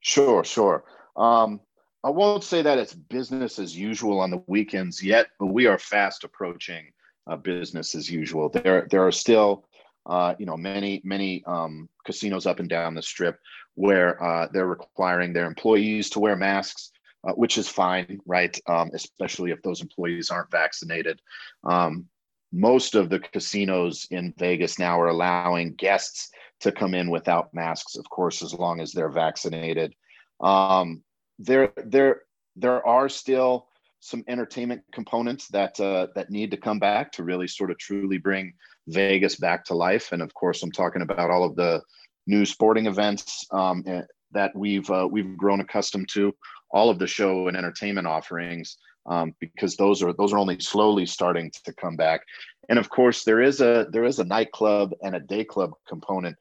Sure, 0.00 0.42
sure. 0.44 0.84
Um, 1.16 1.60
I 2.04 2.10
won't 2.10 2.42
say 2.42 2.62
that 2.62 2.78
it's 2.78 2.94
business 2.94 3.58
as 3.60 3.76
usual 3.76 4.18
on 4.18 4.30
the 4.30 4.42
weekends 4.48 5.02
yet, 5.02 5.28
but 5.38 5.46
we 5.46 5.66
are 5.66 5.78
fast 5.78 6.24
approaching 6.24 6.90
uh, 7.30 7.36
business 7.36 7.94
as 7.94 8.10
usual. 8.10 8.48
There, 8.48 8.88
there 8.90 9.06
are 9.06 9.12
still, 9.12 9.68
uh, 10.06 10.34
you 10.38 10.46
know, 10.46 10.56
many, 10.56 11.00
many 11.04 11.44
um, 11.46 11.88
casinos 12.04 12.46
up 12.46 12.58
and 12.58 12.68
down 12.68 12.94
the 12.94 13.02
strip 13.02 13.38
where 13.76 14.20
uh, 14.20 14.48
they're 14.52 14.66
requiring 14.66 15.32
their 15.32 15.46
employees 15.46 16.10
to 16.10 16.20
wear 16.20 16.34
masks. 16.34 16.90
uh, 17.24 17.32
which 17.32 17.58
is 17.58 17.68
fine, 17.68 18.20
right? 18.26 18.58
Um, 18.66 18.90
especially 18.94 19.50
if 19.50 19.62
those 19.62 19.80
employees 19.80 20.30
aren't 20.30 20.50
vaccinated. 20.50 21.20
Um, 21.64 22.08
most 22.52 22.94
of 22.94 23.08
the 23.08 23.18
casinos 23.18 24.06
in 24.10 24.34
Vegas 24.38 24.78
now 24.78 25.00
are 25.00 25.08
allowing 25.08 25.74
guests 25.74 26.30
to 26.60 26.70
come 26.70 26.94
in 26.94 27.10
without 27.10 27.52
masks, 27.54 27.96
of 27.96 28.08
course, 28.08 28.42
as 28.42 28.54
long 28.54 28.80
as 28.80 28.92
they're 28.92 29.10
vaccinated. 29.10 29.94
Um, 30.40 31.02
there, 31.38 31.72
there, 31.76 32.22
there 32.56 32.86
are 32.86 33.08
still 33.08 33.66
some 34.02 34.24
entertainment 34.26 34.82
components 34.92 35.46
that 35.48 35.78
uh, 35.78 36.08
that 36.16 36.28
need 36.28 36.50
to 36.50 36.56
come 36.56 36.80
back 36.80 37.12
to 37.12 37.22
really 37.22 37.46
sort 37.46 37.70
of 37.70 37.78
truly 37.78 38.18
bring 38.18 38.52
Vegas 38.88 39.36
back 39.36 39.64
to 39.66 39.74
life. 39.74 40.10
And 40.10 40.20
of 40.20 40.34
course, 40.34 40.62
I'm 40.62 40.72
talking 40.72 41.02
about 41.02 41.30
all 41.30 41.44
of 41.44 41.54
the 41.54 41.80
new 42.26 42.44
sporting 42.44 42.86
events 42.86 43.46
um, 43.52 43.84
eh, 43.86 44.02
that 44.32 44.54
we've 44.56 44.90
uh, 44.90 45.08
we've 45.10 45.36
grown 45.36 45.60
accustomed 45.60 46.08
to, 46.10 46.34
all 46.72 46.90
of 46.90 46.98
the 46.98 47.06
show 47.06 47.46
and 47.46 47.56
entertainment 47.56 48.08
offerings, 48.08 48.76
um, 49.06 49.34
because 49.40 49.76
those 49.76 50.02
are 50.02 50.12
those 50.12 50.32
are 50.32 50.38
only 50.38 50.58
slowly 50.60 51.06
starting 51.06 51.50
to 51.64 51.72
come 51.72 51.96
back. 51.96 52.22
And 52.68 52.78
of 52.78 52.88
course, 52.88 53.24
there 53.24 53.40
is 53.40 53.60
a 53.60 53.86
there 53.90 54.04
is 54.04 54.18
a 54.18 54.24
nightclub 54.24 54.92
and 55.02 55.14
a 55.14 55.20
day 55.20 55.44
club 55.44 55.72
component 55.88 56.36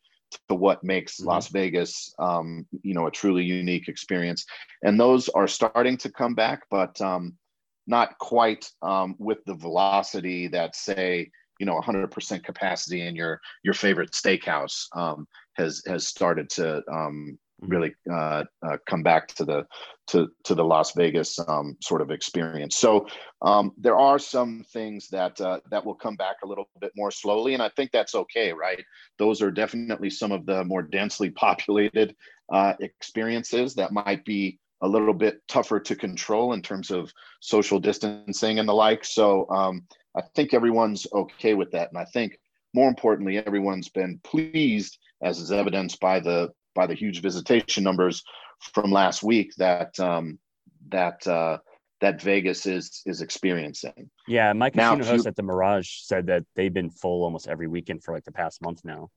to 0.50 0.56
what 0.56 0.84
makes 0.84 1.18
mm-hmm. 1.18 1.30
Las 1.30 1.48
Vegas, 1.50 2.14
um, 2.20 2.66
you 2.84 2.94
know, 2.94 3.08
a 3.08 3.12
truly 3.12 3.44
unique 3.44 3.88
experience. 3.88 4.46
And 4.84 5.00
those 5.00 5.30
are 5.30 5.48
starting 5.48 5.98
to 5.98 6.12
come 6.12 6.36
back, 6.36 6.64
but 6.70 7.00
um, 7.02 7.38
not 7.88 8.18
quite 8.20 8.72
um, 8.82 9.16
with 9.18 9.40
the 9.46 9.56
velocity 9.56 10.48
that, 10.48 10.76
say, 10.76 11.30
you 11.62 11.66
know 11.68 11.80
100% 11.80 12.44
capacity 12.44 13.06
in 13.06 13.16
your 13.16 13.40
your 13.64 13.76
favorite 13.76 14.12
steakhouse 14.12 14.88
um, 14.96 15.28
has 15.54 15.82
has 15.88 16.08
started 16.08 16.50
to 16.50 16.82
um. 16.92 17.38
Really 17.62 17.94
uh, 18.12 18.44
uh, 18.66 18.78
come 18.88 19.04
back 19.04 19.28
to 19.28 19.46
the 19.46 19.66
to 20.08 20.30
to 20.44 20.56
the 20.56 20.64
Las 20.64 20.94
Vegas 20.94 21.40
um, 21.48 21.78
sort 21.82 22.02
of 22.02 22.12
experience. 22.12 22.76
So 22.76 23.08
um, 23.42 23.72
there 23.78 23.98
are 23.98 24.20
some 24.20 24.66
things 24.74 25.08
that 25.10 25.40
uh, 25.40 25.60
that 25.70 25.86
will 25.86 25.96
come 25.96 26.16
back 26.16 26.38
a 26.44 26.48
little 26.48 26.70
bit 26.80 26.92
more 26.96 27.12
slowly, 27.12 27.54
and 27.54 27.64
I 27.64 27.70
think 27.70 27.92
that's 27.92 28.16
okay, 28.16 28.52
right? 28.52 28.84
Those 29.20 29.42
are 29.42 29.52
definitely 29.52 30.10
some 30.10 30.32
of 30.32 30.46
the 30.46 30.64
more 30.64 30.82
densely 30.82 31.30
populated 31.46 32.16
uh, 32.52 32.74
experiences 32.80 33.76
that 33.76 33.94
might 33.94 34.26
be 34.26 34.60
a 34.82 34.88
little 34.88 35.14
bit 35.14 35.42
tougher 35.48 35.80
to 35.80 35.96
control 35.96 36.54
in 36.54 36.62
terms 36.62 36.90
of 36.90 37.14
social 37.40 37.80
distancing 37.80 38.58
and 38.58 38.68
the 38.68 38.74
like. 38.74 39.06
So 39.06 39.48
um, 39.50 39.84
I 40.18 40.22
think 40.36 40.54
everyone's 40.54 41.06
okay 41.14 41.54
with 41.54 41.72
that, 41.72 41.90
and 41.90 41.98
I 41.98 42.06
think 42.06 42.40
more 42.74 42.88
importantly, 42.88 43.38
everyone's 43.38 43.90
been 43.90 44.20
pleased, 44.24 44.98
as 45.22 45.40
is 45.40 45.52
evidenced 45.52 46.00
by 46.00 46.20
the 46.20 46.52
by 46.76 46.88
the 46.88 46.94
huge 46.94 47.22
visitation 47.22 47.84
numbers 47.84 48.24
from 48.74 48.92
last 48.92 49.24
week 49.24 49.54
that 49.58 50.00
um, 50.00 50.40
that 50.90 51.26
uh, 51.28 51.58
that 52.00 52.22
Vegas 52.22 52.66
is 52.66 53.02
is 53.06 53.22
experiencing. 53.22 54.10
Yeah, 54.28 54.54
my 54.54 54.70
casino 54.70 54.96
now, 54.98 55.06
host 55.06 55.26
you, 55.26 55.30
at 55.30 55.36
the 55.36 55.44
Mirage 55.44 55.90
said 56.02 56.28
that 56.28 56.44
they've 56.56 56.74
been 56.74 56.90
full 56.90 57.24
almost 57.24 57.48
every 57.48 57.68
weekend 57.68 58.04
for 58.04 58.14
like 58.14 58.26
the 58.26 58.32
past 58.32 58.62
month 58.62 58.82
now. 58.84 59.10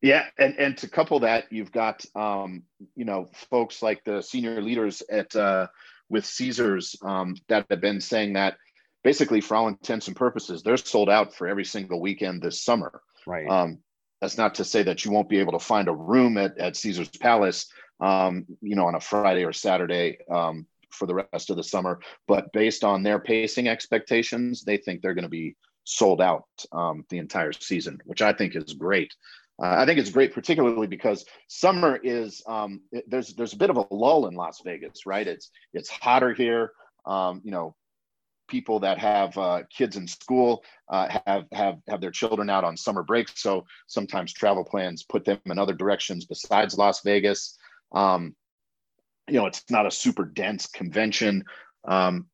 Yeah, 0.00 0.26
and 0.38 0.58
and 0.58 0.76
to 0.78 0.88
couple 0.88 1.20
that, 1.20 1.44
you've 1.50 1.72
got 1.72 2.04
um, 2.14 2.64
you 2.94 3.04
know 3.04 3.28
folks 3.50 3.82
like 3.82 4.04
the 4.04 4.22
senior 4.22 4.60
leaders 4.60 5.02
at 5.10 5.34
uh, 5.36 5.68
with 6.08 6.26
Caesars 6.26 6.96
um, 7.02 7.36
that 7.48 7.66
have 7.70 7.80
been 7.80 8.00
saying 8.00 8.34
that 8.34 8.56
basically 9.02 9.40
for 9.40 9.56
all 9.56 9.68
intents 9.68 10.08
and 10.08 10.16
purposes 10.16 10.62
they're 10.62 10.76
sold 10.76 11.08
out 11.08 11.34
for 11.34 11.48
every 11.48 11.64
single 11.64 12.00
weekend 12.00 12.42
this 12.42 12.62
summer 12.62 13.00
right 13.26 13.48
um, 13.48 13.78
that's 14.22 14.38
not 14.38 14.54
to 14.54 14.64
say 14.64 14.84
that 14.84 15.04
you 15.04 15.10
won't 15.10 15.28
be 15.28 15.40
able 15.40 15.52
to 15.52 15.58
find 15.58 15.88
a 15.88 15.92
room 15.92 16.38
at, 16.38 16.56
at 16.56 16.76
caesar's 16.76 17.08
palace 17.08 17.66
um, 18.00 18.46
you 18.62 18.76
know 18.76 18.86
on 18.86 18.94
a 18.94 19.00
friday 19.00 19.44
or 19.44 19.52
saturday 19.52 20.16
um, 20.30 20.66
for 20.90 21.06
the 21.06 21.26
rest 21.32 21.50
of 21.50 21.56
the 21.56 21.64
summer 21.64 22.00
but 22.26 22.52
based 22.52 22.84
on 22.84 23.02
their 23.02 23.18
pacing 23.18 23.68
expectations 23.68 24.62
they 24.62 24.78
think 24.78 25.02
they're 25.02 25.14
going 25.14 25.22
to 25.24 25.28
be 25.28 25.56
sold 25.84 26.22
out 26.22 26.46
um, 26.70 27.04
the 27.10 27.18
entire 27.18 27.52
season 27.52 28.00
which 28.06 28.22
i 28.22 28.32
think 28.32 28.56
is 28.56 28.72
great 28.72 29.12
uh, 29.62 29.76
I 29.78 29.86
think 29.86 29.98
it's 30.00 30.10
great, 30.10 30.32
particularly 30.32 30.86
because 30.86 31.26
summer 31.46 32.00
is 32.02 32.42
um, 32.46 32.80
it, 32.90 33.04
there's 33.08 33.34
there's 33.34 33.52
a 33.52 33.58
bit 33.58 33.68
of 33.70 33.76
a 33.76 33.84
lull 33.90 34.26
in 34.26 34.34
Las 34.34 34.60
Vegas, 34.64 35.04
right? 35.04 35.28
It's 35.28 35.50
it's 35.74 35.90
hotter 35.90 36.32
here. 36.32 36.72
Um, 37.04 37.42
you 37.44 37.50
know, 37.50 37.76
people 38.52 38.78
that 38.78 38.98
have 38.98 39.36
uh, 39.38 39.62
kids 39.70 39.96
in 39.96 40.06
school 40.06 40.62
uh, 40.90 41.08
have 41.26 41.46
have 41.52 41.78
have 41.88 42.00
their 42.02 42.10
children 42.10 42.50
out 42.50 42.64
on 42.64 42.76
summer 42.76 43.02
break. 43.02 43.28
So 43.34 43.64
sometimes 43.86 44.32
travel 44.32 44.62
plans 44.62 45.02
put 45.02 45.24
them 45.24 45.40
in 45.46 45.58
other 45.58 45.72
directions 45.72 46.26
besides 46.26 46.76
Las 46.76 47.00
Vegas. 47.02 47.56
Um, 47.92 48.36
you 49.26 49.38
know, 49.38 49.46
it's 49.46 49.64
not 49.70 49.86
a 49.86 49.90
super 49.90 50.26
dense 50.26 50.66
convention 50.66 51.44
um, 51.88 52.26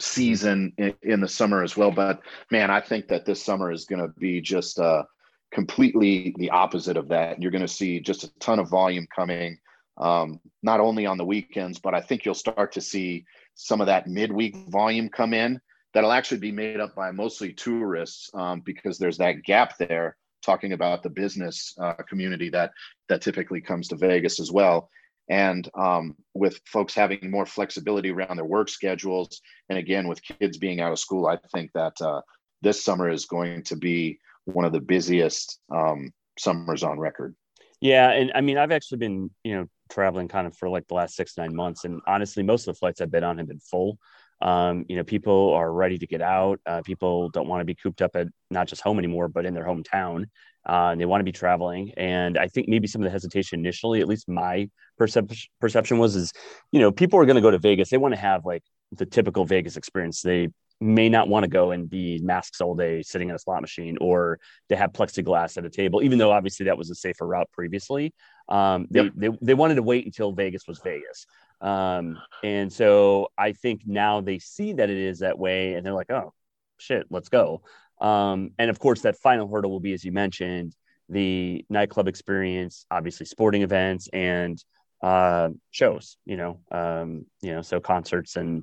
season 0.00 0.72
in, 0.76 0.94
in, 1.02 1.20
the 1.20 1.28
summer 1.28 1.62
as 1.62 1.76
well. 1.76 1.92
But 1.92 2.20
man, 2.50 2.70
I 2.70 2.80
think 2.80 3.06
that 3.08 3.24
this 3.24 3.42
summer 3.42 3.70
is 3.70 3.84
going 3.84 4.02
to 4.02 4.12
be 4.18 4.40
just 4.40 4.80
uh, 4.80 5.04
completely 5.52 6.34
the 6.38 6.50
opposite 6.50 6.96
of 6.96 7.08
that. 7.08 7.40
You're 7.40 7.52
going 7.52 7.60
to 7.66 7.68
see 7.68 8.00
just 8.00 8.24
a 8.24 8.38
ton 8.40 8.58
of 8.58 8.68
volume 8.68 9.06
coming. 9.14 9.58
Um, 9.98 10.40
not 10.62 10.80
only 10.80 11.06
on 11.06 11.18
the 11.18 11.24
weekends, 11.24 11.78
but 11.78 11.94
I 11.94 12.00
think 12.00 12.24
you'll 12.24 12.34
start 12.34 12.72
to 12.72 12.80
see 12.80 13.26
some 13.62 13.80
of 13.80 13.86
that 13.86 14.06
midweek 14.06 14.56
volume 14.68 15.08
come 15.08 15.34
in 15.34 15.60
that'll 15.92 16.12
actually 16.12 16.38
be 16.38 16.52
made 16.52 16.80
up 16.80 16.94
by 16.94 17.10
mostly 17.10 17.52
tourists 17.52 18.30
um, 18.34 18.62
because 18.64 18.98
there's 18.98 19.18
that 19.18 19.42
gap 19.42 19.76
there 19.78 20.16
talking 20.42 20.72
about 20.72 21.02
the 21.02 21.10
business 21.10 21.74
uh, 21.78 21.94
community 22.08 22.48
that 22.48 22.72
that 23.08 23.20
typically 23.20 23.60
comes 23.60 23.88
to 23.88 23.96
Vegas 23.96 24.40
as 24.40 24.50
well. 24.50 24.88
And 25.28 25.68
um, 25.74 26.16
with 26.34 26.60
folks 26.66 26.94
having 26.94 27.30
more 27.30 27.46
flexibility 27.46 28.10
around 28.10 28.36
their 28.36 28.44
work 28.44 28.68
schedules, 28.68 29.40
and 29.68 29.78
again 29.78 30.08
with 30.08 30.22
kids 30.22 30.58
being 30.58 30.80
out 30.80 30.92
of 30.92 30.98
school, 30.98 31.26
I 31.26 31.38
think 31.52 31.70
that 31.74 32.00
uh, 32.00 32.22
this 32.62 32.82
summer 32.82 33.10
is 33.10 33.26
going 33.26 33.62
to 33.64 33.76
be 33.76 34.18
one 34.46 34.64
of 34.64 34.72
the 34.72 34.80
busiest 34.80 35.60
um, 35.70 36.12
summers 36.38 36.82
on 36.82 36.98
record. 36.98 37.34
Yeah, 37.80 38.10
and 38.10 38.32
I 38.34 38.40
mean, 38.40 38.58
I've 38.58 38.72
actually 38.72 38.98
been, 38.98 39.30
you 39.42 39.56
know, 39.56 39.66
traveling 39.90 40.28
kind 40.28 40.46
of 40.46 40.56
for 40.56 40.68
like 40.68 40.86
the 40.88 40.94
last 40.94 41.14
six 41.16 41.36
nine 41.38 41.54
months, 41.54 41.84
and 41.84 42.00
honestly, 42.06 42.42
most 42.42 42.68
of 42.68 42.74
the 42.74 42.78
flights 42.78 43.00
I've 43.00 43.10
been 43.10 43.24
on 43.24 43.38
have 43.38 43.48
been 43.48 43.60
full. 43.60 43.98
Um, 44.42 44.86
you 44.88 44.96
know, 44.96 45.04
people 45.04 45.52
are 45.52 45.70
ready 45.72 45.98
to 45.98 46.06
get 46.06 46.22
out. 46.22 46.60
Uh, 46.66 46.80
people 46.82 47.28
don't 47.30 47.46
want 47.48 47.60
to 47.60 47.64
be 47.64 47.74
cooped 47.74 48.00
up 48.00 48.12
at 48.16 48.28
not 48.50 48.68
just 48.68 48.80
home 48.82 48.98
anymore, 48.98 49.28
but 49.28 49.44
in 49.44 49.52
their 49.54 49.66
hometown. 49.66 50.24
Uh, 50.66 50.90
and 50.92 51.00
they 51.00 51.04
want 51.06 51.20
to 51.20 51.24
be 51.24 51.32
traveling. 51.32 51.92
And 51.96 52.38
I 52.38 52.48
think 52.48 52.68
maybe 52.68 52.86
some 52.86 53.02
of 53.02 53.04
the 53.04 53.10
hesitation 53.10 53.60
initially, 53.60 54.00
at 54.00 54.08
least 54.08 54.28
my 54.28 54.68
perception 54.98 55.48
perception 55.60 55.98
was, 55.98 56.16
is 56.16 56.32
you 56.72 56.80
know, 56.80 56.90
people 56.92 57.18
are 57.18 57.26
going 57.26 57.36
to 57.36 57.42
go 57.42 57.50
to 57.50 57.58
Vegas. 57.58 57.90
They 57.90 57.98
want 57.98 58.14
to 58.14 58.20
have 58.20 58.44
like 58.44 58.62
the 58.92 59.06
typical 59.06 59.44
Vegas 59.44 59.76
experience. 59.76 60.22
They 60.22 60.48
may 60.80 61.08
not 61.08 61.28
want 61.28 61.44
to 61.44 61.48
go 61.48 61.72
and 61.72 61.90
be 61.90 62.18
masks 62.22 62.60
all 62.60 62.74
day 62.74 63.02
sitting 63.02 63.28
in 63.28 63.34
a 63.34 63.38
slot 63.38 63.60
machine 63.60 63.98
or 64.00 64.38
to 64.68 64.76
have 64.76 64.92
plexiglass 64.92 65.58
at 65.58 65.64
a 65.64 65.70
table, 65.70 66.02
even 66.02 66.18
though 66.18 66.32
obviously 66.32 66.64
that 66.64 66.78
was 66.78 66.90
a 66.90 66.94
safer 66.94 67.26
route 67.26 67.50
previously. 67.52 68.14
Um, 68.48 68.86
they, 68.90 69.02
yep. 69.02 69.12
they, 69.14 69.28
they 69.42 69.54
wanted 69.54 69.74
to 69.74 69.82
wait 69.82 70.06
until 70.06 70.32
Vegas 70.32 70.66
was 70.66 70.78
Vegas. 70.78 71.26
Um, 71.60 72.18
and 72.42 72.72
so 72.72 73.28
I 73.36 73.52
think 73.52 73.82
now 73.84 74.22
they 74.22 74.38
see 74.38 74.72
that 74.72 74.88
it 74.88 74.96
is 74.96 75.18
that 75.18 75.38
way 75.38 75.74
and 75.74 75.84
they're 75.84 75.92
like, 75.92 76.10
oh, 76.10 76.32
shit, 76.78 77.06
let's 77.10 77.28
go. 77.28 77.62
Um, 78.00 78.52
and 78.58 78.70
of 78.70 78.78
course, 78.78 79.02
that 79.02 79.16
final 79.16 79.46
hurdle 79.46 79.70
will 79.70 79.80
be, 79.80 79.92
as 79.92 80.04
you 80.04 80.12
mentioned, 80.12 80.74
the 81.10 81.64
nightclub 81.68 82.08
experience, 82.08 82.86
obviously 82.90 83.26
sporting 83.26 83.62
events 83.62 84.08
and 84.12 84.62
uh, 85.02 85.50
shows, 85.70 86.16
you 86.24 86.36
know, 86.36 86.60
um, 86.70 87.26
you 87.42 87.52
know, 87.52 87.62
so 87.62 87.80
concerts 87.80 88.36
and 88.36 88.62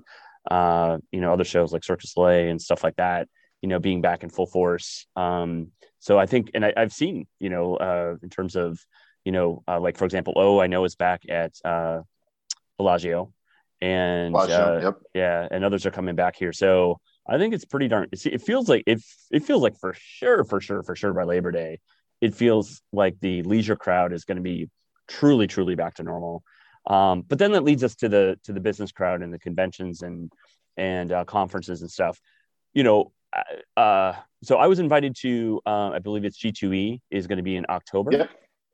uh, 0.49 0.97
you 1.11 1.21
know, 1.21 1.33
other 1.33 1.43
shows 1.43 1.71
like 1.73 1.83
du 1.83 1.95
Soleil 2.01 2.49
and 2.49 2.61
stuff 2.61 2.83
like 2.83 2.95
that, 2.97 3.27
you 3.61 3.69
know, 3.69 3.79
being 3.79 4.01
back 4.01 4.23
in 4.23 4.29
full 4.29 4.47
force. 4.47 5.05
Um, 5.15 5.71
so 5.99 6.17
I 6.17 6.25
think, 6.25 6.51
and 6.53 6.65
I, 6.65 6.73
have 6.77 6.93
seen, 6.93 7.27
you 7.39 7.49
know, 7.49 7.75
uh, 7.75 8.15
in 8.21 8.29
terms 8.29 8.55
of, 8.55 8.79
you 9.25 9.31
know, 9.31 9.63
uh, 9.67 9.79
like 9.79 9.97
for 9.97 10.05
example, 10.05 10.33
oh, 10.37 10.59
I 10.59 10.67
know 10.67 10.85
is 10.85 10.95
back 10.95 11.23
at 11.29 11.53
uh, 11.65 12.01
Bellagio, 12.77 13.33
and 13.81 14.33
Bellagio, 14.33 14.77
uh, 14.77 14.81
yep. 14.81 14.95
yeah, 15.13 15.47
and 15.51 15.63
others 15.63 15.85
are 15.85 15.91
coming 15.91 16.15
back 16.15 16.35
here. 16.35 16.53
So 16.53 16.99
I 17.27 17.37
think 17.37 17.53
it's 17.53 17.65
pretty 17.65 17.87
darn. 17.87 18.07
It 18.11 18.41
feels 18.41 18.69
like 18.69 18.83
it. 18.87 19.01
It 19.31 19.43
feels 19.43 19.61
like 19.61 19.77
for 19.77 19.93
sure, 19.97 20.43
for 20.43 20.61
sure, 20.61 20.83
for 20.83 20.95
sure 20.95 21.13
by 21.13 21.23
Labor 21.23 21.51
Day, 21.51 21.79
it 22.21 22.35
feels 22.35 22.81
like 22.91 23.19
the 23.19 23.43
leisure 23.43 23.75
crowd 23.75 24.13
is 24.13 24.23
going 24.23 24.37
to 24.37 24.41
be 24.41 24.69
truly, 25.07 25.47
truly 25.47 25.75
back 25.75 25.95
to 25.95 26.03
normal. 26.03 26.43
Um, 26.87 27.21
but 27.21 27.37
then 27.37 27.51
that 27.51 27.63
leads 27.63 27.83
us 27.83 27.95
to 27.97 28.09
the 28.09 28.39
to 28.43 28.53
the 28.53 28.59
business 28.59 28.91
crowd 28.91 29.21
and 29.21 29.33
the 29.33 29.39
conventions 29.39 30.01
and 30.01 30.31
and 30.77 31.11
uh, 31.11 31.25
conferences 31.25 31.81
and 31.81 31.91
stuff. 31.91 32.19
You 32.73 32.83
know, 32.83 33.11
uh, 33.75 34.13
so 34.43 34.57
I 34.57 34.67
was 34.67 34.79
invited 34.79 35.15
to, 35.21 35.61
uh, 35.65 35.89
I 35.89 35.99
believe 35.99 36.25
it's 36.25 36.37
G2E 36.37 37.01
is 37.09 37.27
going 37.27 37.37
to 37.37 37.43
be 37.43 37.55
in 37.55 37.65
October. 37.69 38.11
Yep. 38.11 38.29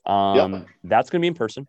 Um, 0.05 0.53
yep. 0.53 0.65
That's 0.83 1.09
going 1.09 1.21
to 1.21 1.23
be 1.23 1.27
in 1.27 1.33
person. 1.33 1.67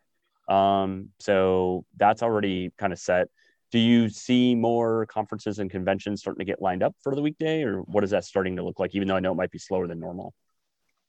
Um, 0.48 1.10
so 1.20 1.84
that's 1.96 2.22
already 2.22 2.72
kind 2.76 2.92
of 2.92 2.98
set. 2.98 3.28
Do 3.70 3.78
you 3.78 4.08
see 4.08 4.54
more 4.54 5.06
conferences 5.06 5.58
and 5.58 5.70
conventions 5.70 6.20
starting 6.20 6.38
to 6.38 6.44
get 6.44 6.60
lined 6.60 6.82
up 6.82 6.94
for 7.02 7.14
the 7.14 7.22
weekday, 7.22 7.62
or 7.62 7.80
what 7.80 8.04
is 8.04 8.10
that 8.10 8.24
starting 8.24 8.56
to 8.56 8.62
look 8.62 8.78
like? 8.78 8.94
Even 8.94 9.08
though 9.08 9.16
I 9.16 9.20
know 9.20 9.32
it 9.32 9.36
might 9.36 9.50
be 9.50 9.58
slower 9.58 9.86
than 9.86 9.98
normal. 9.98 10.32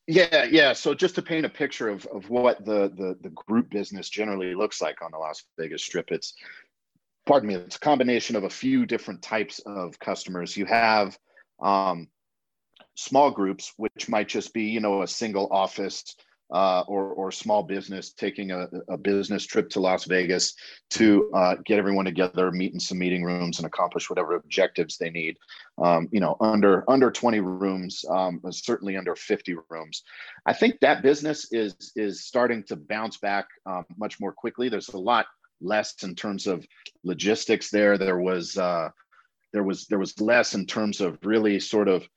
Yeah, 0.08 0.44
yeah. 0.44 0.74
So 0.74 0.94
just 0.94 1.16
to 1.16 1.22
paint 1.22 1.46
a 1.46 1.50
picture 1.50 1.90
of, 1.90 2.06
of 2.08 2.30
what 2.30 2.64
the, 2.64 2.92
the 2.96 3.18
the 3.22 3.30
group 3.30 3.72
business 3.72 4.08
generally 4.10 4.54
looks 4.54 4.82
like 4.82 5.02
on 5.02 5.12
the 5.12 5.18
Las 5.18 5.44
Vegas 5.58 5.84
Strip, 5.84 6.12
it's 6.12 6.36
pardon 7.26 7.50
me, 7.50 7.56
it's 7.56 7.78
a 7.78 7.80
combination 7.80 8.36
of 8.36 8.44
a 8.44 8.50
few 8.50 8.86
different 8.86 9.24
types 9.24 9.60
of 9.66 10.00
customers. 10.00 10.56
You 10.56 10.66
have 10.66 11.18
um, 11.60 12.08
small 12.96 13.32
groups, 13.32 13.74
which 13.78 14.08
might 14.08 14.28
just 14.28 14.54
be, 14.54 14.66
you 14.66 14.80
know, 14.80 15.02
a 15.02 15.08
single 15.08 15.48
office 15.52 16.16
uh, 16.54 16.84
or, 16.88 17.10
or 17.10 17.32
small 17.32 17.64
business 17.64 18.12
taking 18.12 18.52
a, 18.52 18.68
a, 18.90 18.98
business 18.98 19.46
trip 19.46 19.68
to 19.68 19.80
Las 19.80 20.06
Vegas 20.06 20.54
to 20.92 21.32
uh, 21.34 21.56
get 21.66 21.80
everyone 21.80 22.06
together, 22.06 22.52
meet 22.52 22.74
in 22.74 22.80
some 22.80 23.00
meeting 23.00 23.24
rooms, 23.24 23.58
and 23.58 23.66
accomplish 23.66 24.10
whatever 24.10 24.36
objectives 24.36 24.98
they 24.98 25.10
need. 25.10 25.38
Um, 25.84 26.08
you 26.12 26.20
know, 26.20 26.38
under 26.40 26.90
under 26.90 27.10
20 27.10 27.40
rooms, 27.40 28.06
um, 28.10 28.42
certainly 28.52 28.96
under 28.96 29.16
50 29.16 29.56
rooms. 29.70 30.04
I 30.46 30.54
think 30.54 30.80
that 30.82 31.02
business 31.02 31.52
is 31.52 31.76
is 31.96 32.26
starting 32.26 32.64
to 32.66 32.76
bounce 32.76 33.18
back 33.18 33.48
um, 33.66 33.86
much 33.98 34.20
more 34.20 34.32
quickly. 34.32 34.70
There's 34.70 34.90
a 34.90 34.98
lot 34.98 35.26
less 35.62 35.96
in 36.04 36.14
terms 36.14 36.46
of 36.46 36.66
logistics 37.04 37.72
there. 37.72 37.98
There 37.98 38.20
was 38.20 38.56
uh, 38.58 38.90
there 39.52 39.64
was 39.64 39.88
there 39.88 40.00
was 40.00 40.20
less 40.22 40.54
in 40.54 40.68
terms 40.68 41.02
of 41.02 41.18
really 41.24 41.60
sort 41.60 41.88
of 41.88 42.08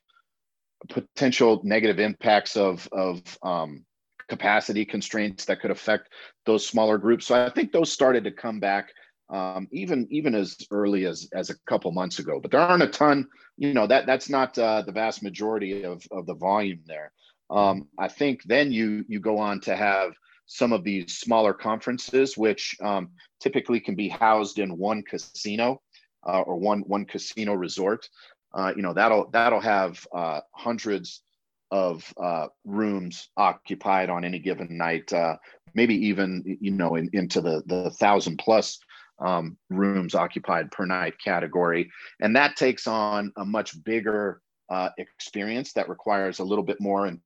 potential 0.88 1.60
negative 1.64 1.98
impacts 1.98 2.56
of 2.56 2.88
of 2.92 3.22
um, 3.42 3.84
capacity 4.28 4.84
constraints 4.84 5.44
that 5.46 5.60
could 5.60 5.70
affect 5.70 6.10
those 6.46 6.66
smaller 6.66 6.98
groups. 6.98 7.26
So 7.26 7.46
I 7.46 7.50
think 7.50 7.72
those 7.72 7.92
started 7.92 8.24
to 8.24 8.30
come 8.30 8.60
back 8.60 8.90
um, 9.30 9.68
even 9.72 10.08
even 10.10 10.34
as 10.34 10.56
early 10.70 11.04
as 11.04 11.28
as 11.34 11.50
a 11.50 11.58
couple 11.66 11.90
months 11.92 12.18
ago. 12.18 12.40
But 12.40 12.50
there 12.50 12.60
aren't 12.60 12.82
a 12.82 12.88
ton. 12.88 13.28
You 13.56 13.74
know 13.74 13.86
that 13.86 14.06
that's 14.06 14.28
not 14.28 14.58
uh, 14.58 14.82
the 14.82 14.92
vast 14.92 15.22
majority 15.22 15.82
of 15.82 16.02
of 16.10 16.26
the 16.26 16.34
volume 16.34 16.80
there. 16.86 17.12
Um, 17.50 17.88
I 17.98 18.08
think 18.08 18.42
then 18.44 18.72
you 18.72 19.04
you 19.08 19.20
go 19.20 19.38
on 19.38 19.60
to 19.62 19.76
have 19.76 20.12
some 20.46 20.72
of 20.72 20.82
these 20.82 21.18
smaller 21.18 21.52
conferences, 21.52 22.38
which 22.38 22.74
um, 22.82 23.10
typically 23.40 23.80
can 23.80 23.94
be 23.94 24.08
housed 24.08 24.58
in 24.58 24.78
one 24.78 25.02
casino 25.02 25.82
uh, 26.26 26.40
or 26.40 26.56
one 26.56 26.80
one 26.80 27.04
casino 27.04 27.54
resort. 27.54 28.08
Uh, 28.54 28.72
you 28.74 28.82
know 28.82 28.94
that'll 28.94 29.28
that'll 29.30 29.60
have 29.60 30.06
uh, 30.14 30.40
hundreds 30.52 31.22
of 31.70 32.12
uh, 32.22 32.46
rooms 32.64 33.28
occupied 33.36 34.10
on 34.10 34.24
any 34.24 34.38
given 34.38 34.76
night, 34.76 35.12
uh, 35.12 35.36
maybe 35.74 35.94
even 35.94 36.42
you 36.60 36.70
know 36.70 36.94
in, 36.94 37.10
into 37.12 37.40
the 37.40 37.62
the 37.66 37.90
thousand 37.92 38.38
plus 38.38 38.78
um, 39.20 39.56
rooms 39.70 40.14
occupied 40.14 40.70
per 40.70 40.86
night 40.86 41.14
category, 41.22 41.90
and 42.20 42.34
that 42.36 42.56
takes 42.56 42.86
on 42.86 43.32
a 43.36 43.44
much 43.44 43.82
bigger 43.84 44.40
uh, 44.70 44.90
experience 44.98 45.72
that 45.72 45.88
requires 45.88 46.38
a 46.38 46.44
little 46.44 46.64
bit 46.64 46.80
more 46.80 47.06
in 47.06 47.20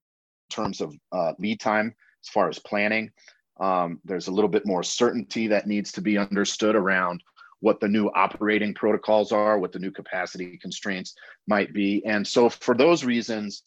terms 0.51 0.81
of 0.81 0.95
uh, 1.13 1.33
lead 1.39 1.61
time 1.61 1.95
as 2.25 2.29
far 2.29 2.49
as 2.49 2.59
planning. 2.59 3.11
Um, 3.61 4.01
there's 4.05 4.29
a 4.29 4.33
little 4.33 4.49
bit 4.51 4.67
more 4.67 4.83
certainty 4.83 5.47
that 5.49 5.67
needs 5.67 5.93
to 5.93 6.01
be 6.01 6.19
understood 6.19 6.75
around 6.75 7.23
what 7.61 7.79
the 7.79 7.89
new 7.89 8.09
operating 8.09 8.75
protocols 8.75 9.31
are, 9.31 9.59
what 9.59 9.71
the 9.71 9.79
new 9.79 9.93
capacity 9.93 10.59
constraints 10.59 11.15
might 11.47 11.73
be, 11.73 12.05
and 12.05 12.27
so 12.27 12.49
for 12.49 12.75
those 12.75 13.05
reasons 13.05 13.63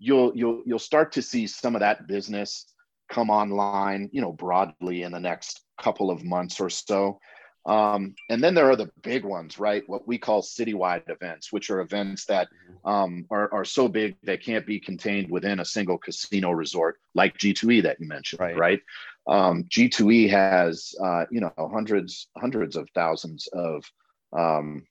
you'll 0.00 0.32
you'll 0.34 0.62
you'll 0.66 0.78
start 0.80 1.12
to 1.12 1.22
see 1.22 1.46
some 1.46 1.76
of 1.76 1.80
that 1.80 2.08
business 2.08 2.66
come 3.08 3.30
online, 3.30 4.08
you 4.12 4.20
know, 4.20 4.32
broadly 4.32 5.02
in 5.02 5.12
the 5.12 5.20
next 5.20 5.60
couple 5.80 6.10
of 6.10 6.24
months 6.24 6.60
or 6.60 6.70
so. 6.70 7.20
Um, 7.66 8.14
and 8.30 8.42
then 8.42 8.54
there 8.54 8.70
are 8.70 8.76
the 8.76 8.90
big 9.02 9.24
ones, 9.24 9.58
right? 9.58 9.82
What 9.86 10.08
we 10.08 10.16
call 10.16 10.42
citywide 10.42 11.08
events, 11.10 11.52
which 11.52 11.68
are 11.68 11.80
events 11.80 12.24
that 12.26 12.48
um, 12.86 13.26
are, 13.30 13.52
are 13.52 13.66
so 13.66 13.86
big 13.86 14.16
they 14.22 14.38
can't 14.38 14.66
be 14.66 14.80
contained 14.80 15.30
within 15.30 15.60
a 15.60 15.64
single 15.64 15.98
casino 15.98 16.52
resort, 16.52 16.98
like 17.14 17.36
G2E 17.36 17.82
that 17.82 18.00
you 18.00 18.08
mentioned, 18.08 18.40
right? 18.40 18.56
right? 18.56 18.80
Um, 19.26 19.64
G2E 19.64 20.30
has, 20.30 20.94
uh, 21.02 21.26
you 21.30 21.42
know, 21.42 21.52
hundreds, 21.58 22.28
hundreds 22.38 22.76
of 22.76 22.88
thousands 22.94 23.46
of 23.52 23.84
um, 24.32 24.86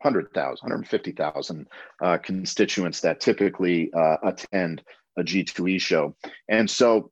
100,000, 0.00 0.62
150,000 0.62 1.66
uh, 2.02 2.18
constituents 2.18 3.00
that 3.00 3.20
typically 3.20 3.92
uh, 3.92 4.16
attend 4.22 4.82
a 5.18 5.22
G2E 5.22 5.80
show. 5.80 6.14
And 6.48 6.68
so 6.68 7.10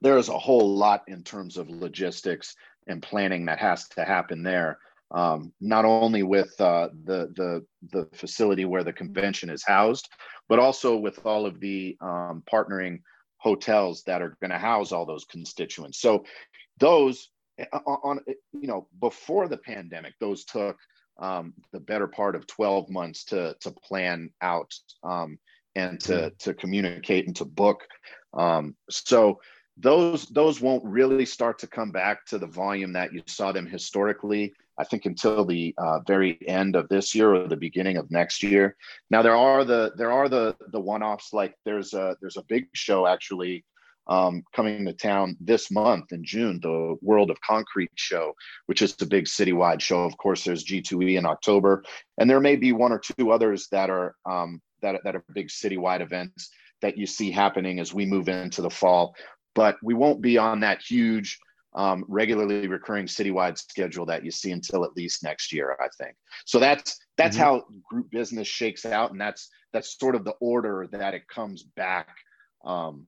there 0.00 0.18
is 0.18 0.28
a 0.28 0.38
whole 0.38 0.76
lot 0.76 1.02
in 1.06 1.22
terms 1.22 1.56
of 1.56 1.70
logistics 1.70 2.54
and 2.88 3.02
planning 3.02 3.46
that 3.46 3.60
has 3.60 3.88
to 3.90 4.04
happen 4.04 4.42
there. 4.42 4.78
Um, 5.12 5.52
not 5.60 5.84
only 5.84 6.22
with 6.22 6.58
uh, 6.58 6.88
the, 7.04 7.30
the, 7.36 7.64
the 7.92 8.08
facility 8.16 8.64
where 8.64 8.82
the 8.82 8.92
convention 8.92 9.50
is 9.50 9.62
housed, 9.62 10.08
but 10.48 10.58
also 10.58 10.96
with 10.96 11.24
all 11.24 11.46
of 11.46 11.60
the 11.60 11.96
um, 12.00 12.42
partnering 12.50 13.00
hotels 13.36 14.02
that 14.04 14.22
are 14.22 14.36
going 14.40 14.50
to 14.50 14.58
house 14.58 14.90
all 14.90 15.04
those 15.04 15.24
constituents. 15.26 16.00
So 16.00 16.24
those 16.78 17.28
uh, 17.60 17.78
on, 17.86 18.20
you 18.52 18.66
know, 18.66 18.88
before 19.00 19.48
the 19.48 19.58
pandemic, 19.58 20.14
those 20.18 20.44
took 20.44 20.78
um, 21.18 21.54
the 21.72 21.80
better 21.80 22.06
part 22.06 22.34
of 22.34 22.46
12 22.46 22.90
months 22.90 23.24
to 23.24 23.56
to 23.60 23.70
plan 23.70 24.30
out 24.40 24.72
um, 25.02 25.38
and 25.74 26.00
to 26.00 26.12
mm-hmm. 26.12 26.36
to 26.38 26.54
communicate 26.54 27.26
and 27.26 27.36
to 27.36 27.44
book. 27.44 27.86
Um, 28.34 28.76
so 28.90 29.40
those 29.76 30.26
those 30.26 30.60
won't 30.60 30.84
really 30.84 31.24
start 31.24 31.58
to 31.60 31.66
come 31.66 31.90
back 31.90 32.26
to 32.26 32.38
the 32.38 32.46
volume 32.46 32.92
that 32.92 33.12
you 33.12 33.22
saw 33.26 33.52
them 33.52 33.66
historically. 33.66 34.52
I 34.78 34.84
think 34.84 35.04
until 35.04 35.44
the 35.44 35.74
uh, 35.76 36.00
very 36.06 36.38
end 36.48 36.76
of 36.76 36.88
this 36.88 37.14
year 37.14 37.34
or 37.34 37.46
the 37.46 37.56
beginning 37.56 37.98
of 37.98 38.10
next 38.10 38.42
year. 38.42 38.76
Now 39.10 39.22
there 39.22 39.36
are 39.36 39.64
the 39.64 39.92
there 39.96 40.12
are 40.12 40.28
the 40.28 40.56
the 40.72 40.80
one 40.80 41.02
offs 41.02 41.32
like 41.32 41.54
there's 41.64 41.94
a 41.94 42.16
there's 42.20 42.36
a 42.36 42.44
big 42.48 42.68
show 42.74 43.06
actually 43.06 43.64
um, 44.08 44.42
coming 44.54 44.84
to 44.84 44.92
town 44.92 45.36
this 45.40 45.70
month 45.70 46.12
in 46.12 46.24
June, 46.24 46.58
the 46.60 46.96
World 47.02 47.30
of 47.30 47.40
Concrete 47.40 47.90
show, 47.94 48.34
which 48.66 48.82
is 48.82 48.96
a 49.00 49.06
big 49.06 49.26
citywide 49.26 49.80
show. 49.80 50.04
Of 50.04 50.16
course, 50.16 50.44
there's 50.44 50.64
G2E 50.64 51.18
in 51.18 51.26
October, 51.26 51.84
and 52.18 52.28
there 52.28 52.40
may 52.40 52.56
be 52.56 52.72
one 52.72 52.92
or 52.92 52.98
two 52.98 53.30
others 53.30 53.68
that 53.70 53.90
are 53.90 54.14
um, 54.26 54.60
that, 54.82 55.00
that 55.04 55.14
are 55.14 55.24
big 55.32 55.48
citywide 55.48 56.00
events 56.00 56.50
that 56.80 56.98
you 56.98 57.06
see 57.06 57.30
happening 57.30 57.78
as 57.78 57.94
we 57.94 58.04
move 58.04 58.28
into 58.28 58.60
the 58.60 58.70
fall. 58.70 59.14
But 59.54 59.76
we 59.82 59.94
won't 59.94 60.20
be 60.20 60.36
on 60.38 60.60
that 60.60 60.82
huge, 60.82 61.38
um, 61.74 62.04
regularly 62.08 62.66
recurring 62.66 63.06
citywide 63.06 63.58
schedule 63.58 64.06
that 64.06 64.24
you 64.24 64.30
see 64.30 64.50
until 64.50 64.84
at 64.84 64.96
least 64.96 65.22
next 65.22 65.52
year, 65.52 65.76
I 65.80 65.88
think. 66.02 66.16
So 66.44 66.58
that's 66.58 66.98
that's 67.16 67.36
mm-hmm. 67.36 67.44
how 67.44 67.64
group 67.88 68.10
business 68.10 68.48
shakes 68.48 68.84
out, 68.84 69.12
and 69.12 69.20
that's 69.20 69.48
that's 69.72 69.98
sort 69.98 70.16
of 70.16 70.24
the 70.24 70.34
order 70.40 70.88
that 70.90 71.14
it 71.14 71.28
comes 71.28 71.62
back 71.62 72.08
um, 72.64 73.06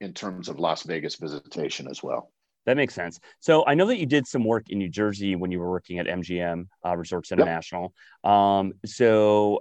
in 0.00 0.12
terms 0.12 0.48
of 0.48 0.58
Las 0.58 0.82
Vegas 0.82 1.16
visitation 1.16 1.88
as 1.88 2.02
well. 2.02 2.30
That 2.66 2.76
makes 2.76 2.94
sense. 2.94 3.20
So 3.38 3.64
I 3.66 3.74
know 3.74 3.86
that 3.86 3.98
you 3.98 4.06
did 4.06 4.26
some 4.26 4.44
work 4.44 4.70
in 4.70 4.78
New 4.78 4.88
Jersey 4.88 5.36
when 5.36 5.52
you 5.52 5.60
were 5.60 5.70
working 5.70 6.00
at 6.00 6.06
MGM 6.06 6.66
uh, 6.84 6.96
Resorts 6.96 7.30
International. 7.30 7.94
Yep. 8.24 8.32
Um, 8.32 8.72
so, 8.84 9.60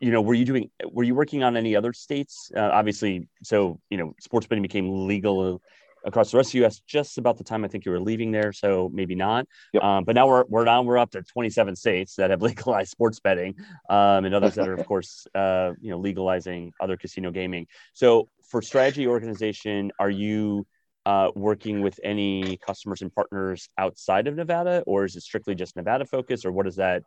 you 0.00 0.10
know, 0.10 0.20
were 0.20 0.34
you 0.34 0.44
doing? 0.44 0.70
Were 0.90 1.04
you 1.04 1.14
working 1.14 1.44
on 1.44 1.56
any 1.56 1.76
other 1.76 1.92
states? 1.92 2.50
Uh, 2.54 2.70
obviously, 2.72 3.28
so 3.44 3.80
you 3.88 3.98
know, 3.98 4.14
sports 4.20 4.48
betting 4.48 4.62
became 4.62 5.06
legal 5.06 5.62
across 6.04 6.30
the 6.30 6.36
rest 6.36 6.48
of 6.48 6.52
the 6.52 6.58
U.S. 6.60 6.80
just 6.86 7.18
about 7.18 7.38
the 7.38 7.44
time 7.44 7.64
I 7.64 7.68
think 7.68 7.84
you 7.84 7.92
were 7.92 8.00
leaving 8.00 8.30
there. 8.30 8.52
So 8.52 8.90
maybe 8.92 9.14
not. 9.14 9.46
Yep. 9.72 9.82
Um, 9.82 10.04
but 10.04 10.14
now 10.14 10.26
we're 10.26 10.44
we're 10.48 10.64
now 10.64 10.82
we're 10.82 10.98
up 10.98 11.10
to 11.12 11.22
27 11.22 11.76
states 11.76 12.16
that 12.16 12.30
have 12.30 12.42
legalized 12.50 12.90
sports 12.90 13.20
betting, 13.20 13.54
um, 13.88 14.24
and 14.24 14.34
others 14.34 14.54
that 14.54 14.68
are 14.68 14.74
of 14.74 14.86
course 14.88 15.26
uh, 15.34 15.72
you 15.80 15.90
know 15.90 15.98
legalizing 15.98 16.72
other 16.80 16.96
casino 16.96 17.30
gaming. 17.30 17.66
So 17.92 18.28
for 18.48 18.62
strategy 18.62 19.06
organization, 19.06 19.92
are 19.98 20.10
you 20.10 20.66
uh, 21.06 21.30
working 21.34 21.82
with 21.82 21.98
any 22.02 22.56
customers 22.58 23.02
and 23.02 23.14
partners 23.14 23.68
outside 23.78 24.26
of 24.26 24.36
Nevada, 24.36 24.82
or 24.86 25.04
is 25.04 25.16
it 25.16 25.22
strictly 25.22 25.54
just 25.54 25.76
Nevada 25.76 26.04
focus, 26.04 26.44
or 26.44 26.52
what 26.52 26.64
does 26.64 26.76
that 26.76 27.02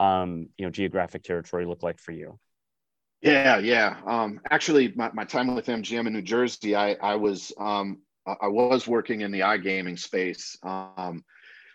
um, 0.00 0.48
you 0.58 0.66
know 0.66 0.70
geographic 0.70 1.22
territory 1.22 1.66
look 1.66 1.82
like 1.82 1.98
for 1.98 2.12
you? 2.12 2.38
Yeah, 3.20 3.58
yeah. 3.58 4.00
Um, 4.04 4.40
actually, 4.50 4.92
my, 4.96 5.10
my 5.12 5.24
time 5.24 5.54
with 5.54 5.66
MGM 5.66 6.08
in 6.08 6.12
New 6.12 6.22
Jersey, 6.22 6.74
I, 6.74 6.94
I 6.94 7.14
was 7.14 7.52
um, 7.56 7.98
I 8.26 8.48
was 8.48 8.86
working 8.86 9.22
in 9.22 9.30
the 9.32 9.40
iGaming 9.40 9.98
space. 9.98 10.56
Um, 10.62 11.24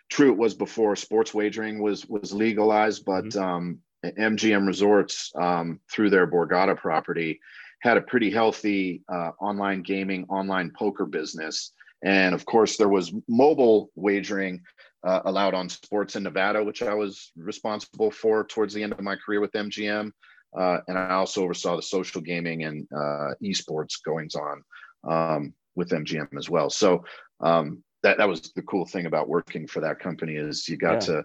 true, 0.08 0.32
it 0.32 0.38
was 0.38 0.54
before 0.54 0.96
sports 0.96 1.34
wagering 1.34 1.82
was 1.82 2.06
was 2.06 2.32
legalized, 2.32 3.04
but 3.04 3.24
mm-hmm. 3.26 3.42
um, 3.42 3.78
MGM 4.04 4.66
Resorts 4.66 5.32
um, 5.36 5.80
through 5.90 6.10
their 6.10 6.26
Borgata 6.26 6.76
property 6.76 7.40
had 7.80 7.96
a 7.96 8.02
pretty 8.02 8.30
healthy 8.30 9.02
uh, 9.12 9.30
online 9.40 9.82
gaming, 9.82 10.24
online 10.28 10.72
poker 10.76 11.06
business, 11.06 11.72
and 12.02 12.34
of 12.34 12.44
course 12.44 12.76
there 12.76 12.88
was 12.88 13.12
mobile 13.28 13.90
wagering 13.94 14.62
uh, 15.04 15.20
allowed 15.26 15.54
on 15.54 15.68
sports 15.68 16.16
in 16.16 16.22
Nevada, 16.22 16.62
which 16.62 16.82
I 16.82 16.94
was 16.94 17.30
responsible 17.36 18.10
for 18.10 18.44
towards 18.44 18.74
the 18.74 18.82
end 18.82 18.92
of 18.92 19.00
my 19.00 19.16
career 19.16 19.40
with 19.40 19.52
MGM. 19.52 20.12
Uh, 20.58 20.78
and 20.88 20.98
I 20.98 21.10
also 21.10 21.42
oversaw 21.42 21.76
the 21.76 21.82
social 21.82 22.20
gaming 22.20 22.64
and 22.64 22.88
uh, 22.90 23.34
esports 23.42 24.02
goings 24.04 24.34
on. 24.34 24.62
Um, 25.08 25.54
with 25.78 25.90
MGM 25.90 26.36
as 26.36 26.50
well. 26.50 26.68
So 26.68 27.04
um, 27.40 27.82
that 28.02 28.18
that 28.18 28.28
was 28.28 28.52
the 28.54 28.62
cool 28.62 28.84
thing 28.84 29.06
about 29.06 29.28
working 29.28 29.66
for 29.66 29.80
that 29.80 30.00
company 30.00 30.34
is 30.34 30.68
you 30.68 30.76
got 30.76 30.94
yeah. 30.94 31.14
to 31.14 31.24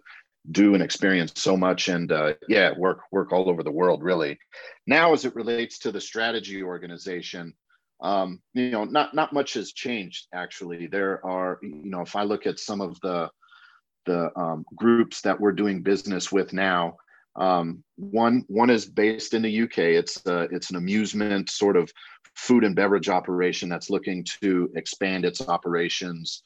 do 0.52 0.74
and 0.74 0.84
experience 0.84 1.32
so 1.36 1.56
much 1.56 1.88
and 1.88 2.12
uh, 2.12 2.34
yeah 2.50 2.72
work 2.78 3.02
work 3.12 3.32
all 3.32 3.50
over 3.50 3.64
the 3.64 3.72
world 3.72 4.04
really 4.04 4.38
now 4.86 5.14
as 5.14 5.24
it 5.24 5.34
relates 5.36 5.80
to 5.80 5.90
the 5.90 6.02
strategy 6.02 6.62
organization 6.62 7.54
um, 8.02 8.42
you 8.54 8.70
know 8.70 8.84
not 8.84 9.14
not 9.14 9.32
much 9.32 9.54
has 9.54 9.72
changed 9.72 10.28
actually 10.34 10.86
there 10.88 11.26
are 11.26 11.60
you 11.62 11.90
know 11.90 12.02
if 12.02 12.18
i 12.18 12.24
look 12.24 12.46
at 12.46 12.60
some 12.60 12.82
of 12.82 13.00
the 13.00 13.30
the 14.06 14.38
um, 14.38 14.66
groups 14.76 15.22
that 15.22 15.40
we're 15.40 15.52
doing 15.52 15.82
business 15.82 16.32
with 16.32 16.54
now. 16.54 16.98
Um, 17.36 17.84
one 17.96 18.46
one 18.48 18.70
is 18.70 18.86
based 18.86 19.34
in 19.34 19.42
the 19.42 19.62
UK. 19.64 19.78
It's 19.80 20.26
uh, 20.28 20.48
it's 20.52 20.70
an 20.70 20.76
amusement 20.76 21.50
sort 21.50 21.78
of 21.78 21.92
food 22.36 22.64
and 22.64 22.76
beverage 22.76 23.10
operation 23.10 23.70
that's 23.70 23.90
looking 23.90 24.26
to 24.42 24.70
expand 24.76 25.26
its 25.26 25.48
operations 25.48 26.44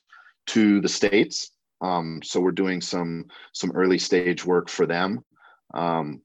to 0.47 0.81
the 0.81 0.89
states. 0.89 1.51
Um, 1.81 2.21
so 2.23 2.39
we're 2.39 2.51
doing 2.51 2.81
some 2.81 3.25
some 3.53 3.71
early 3.71 3.99
stage 3.99 4.45
work 4.45 4.69
for 4.69 4.85
them, 4.85 5.23
um, 5.73 6.21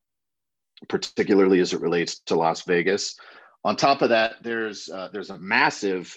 particularly 0.89 1.61
as 1.61 1.73
it 1.73 1.81
relates 1.81 2.21
to 2.27 2.37
Las 2.37 2.63
Vegas. 2.63 3.17
On 3.65 3.77
top 3.77 4.03
of 4.03 4.09
that, 4.09 4.37
there's 4.43 4.89
uh, 4.89 5.09
there's 5.13 5.31
a 5.31 5.39
massive 5.39 6.17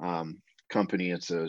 um, 0.00 0.38
company. 0.70 1.10
It's 1.10 1.30
a 1.30 1.48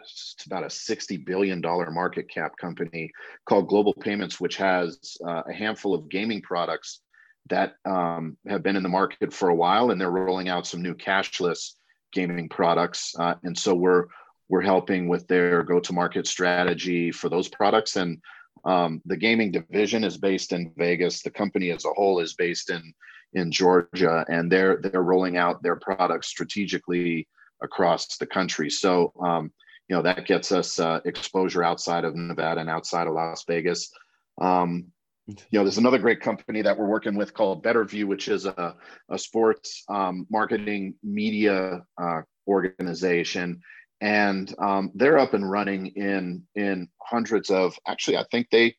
it's 0.00 0.36
about 0.46 0.64
a 0.64 0.70
sixty 0.70 1.18
billion 1.18 1.60
dollar 1.60 1.90
market 1.90 2.30
cap 2.30 2.52
company 2.58 3.10
called 3.46 3.68
Global 3.68 3.92
Payments, 3.92 4.40
which 4.40 4.56
has 4.56 4.98
uh, 5.26 5.42
a 5.46 5.52
handful 5.52 5.94
of 5.94 6.08
gaming 6.08 6.40
products 6.40 7.02
that 7.48 7.74
um, 7.84 8.36
have 8.48 8.62
been 8.62 8.76
in 8.76 8.82
the 8.82 8.88
market 8.88 9.32
for 9.32 9.48
a 9.48 9.54
while, 9.54 9.90
and 9.90 10.00
they're 10.00 10.10
rolling 10.10 10.48
out 10.48 10.66
some 10.66 10.82
new 10.82 10.94
cashless 10.94 11.74
gaming 12.12 12.48
products. 12.48 13.14
Uh, 13.18 13.34
and 13.42 13.58
so 13.58 13.74
we're 13.74 14.06
we're 14.48 14.60
helping 14.60 15.08
with 15.08 15.26
their 15.28 15.62
go-to-market 15.62 16.26
strategy 16.26 17.12
for 17.12 17.28
those 17.28 17.48
products. 17.48 17.94
And 17.94 18.20
um, 18.64 19.00
the 19.04 19.16
gaming 19.16 19.52
division 19.52 20.02
is 20.02 20.18
based 20.18 20.52
in 20.52 20.72
Vegas. 20.76 21.22
The 21.22 21.30
company 21.30 21.70
as 21.70 21.84
a 21.84 21.92
whole 21.94 22.18
is 22.18 22.34
based 22.34 22.70
in 22.70 22.92
in 23.32 23.52
Georgia, 23.52 24.24
and 24.28 24.50
they're 24.50 24.78
they're 24.82 25.02
rolling 25.02 25.36
out 25.36 25.62
their 25.62 25.76
products 25.76 26.28
strategically 26.28 27.28
across 27.62 28.16
the 28.16 28.26
country. 28.26 28.70
So 28.70 29.12
um, 29.22 29.52
you 29.88 29.96
know 29.96 30.02
that 30.02 30.26
gets 30.26 30.52
us 30.52 30.78
uh, 30.78 31.00
exposure 31.04 31.62
outside 31.62 32.04
of 32.04 32.16
Nevada 32.16 32.60
and 32.60 32.70
outside 32.70 33.06
of 33.06 33.14
Las 33.14 33.44
Vegas. 33.46 33.92
Um, 34.40 34.86
you 35.26 35.36
know, 35.52 35.64
there's 35.64 35.78
another 35.78 35.98
great 35.98 36.20
company 36.20 36.62
that 36.62 36.76
we're 36.76 36.86
working 36.86 37.14
with 37.14 37.34
called 37.34 37.62
Better 37.62 37.84
View, 37.84 38.06
which 38.06 38.28
is 38.28 38.46
a, 38.46 38.74
a 39.08 39.18
sports 39.18 39.84
um, 39.88 40.26
marketing 40.30 40.94
media 41.02 41.84
uh, 42.00 42.22
organization, 42.48 43.60
and 44.00 44.54
um, 44.58 44.90
they're 44.94 45.18
up 45.18 45.34
and 45.34 45.48
running 45.48 45.88
in 45.88 46.42
in 46.54 46.88
hundreds 47.00 47.50
of. 47.50 47.78
Actually, 47.86 48.16
I 48.16 48.24
think 48.30 48.48
they 48.50 48.74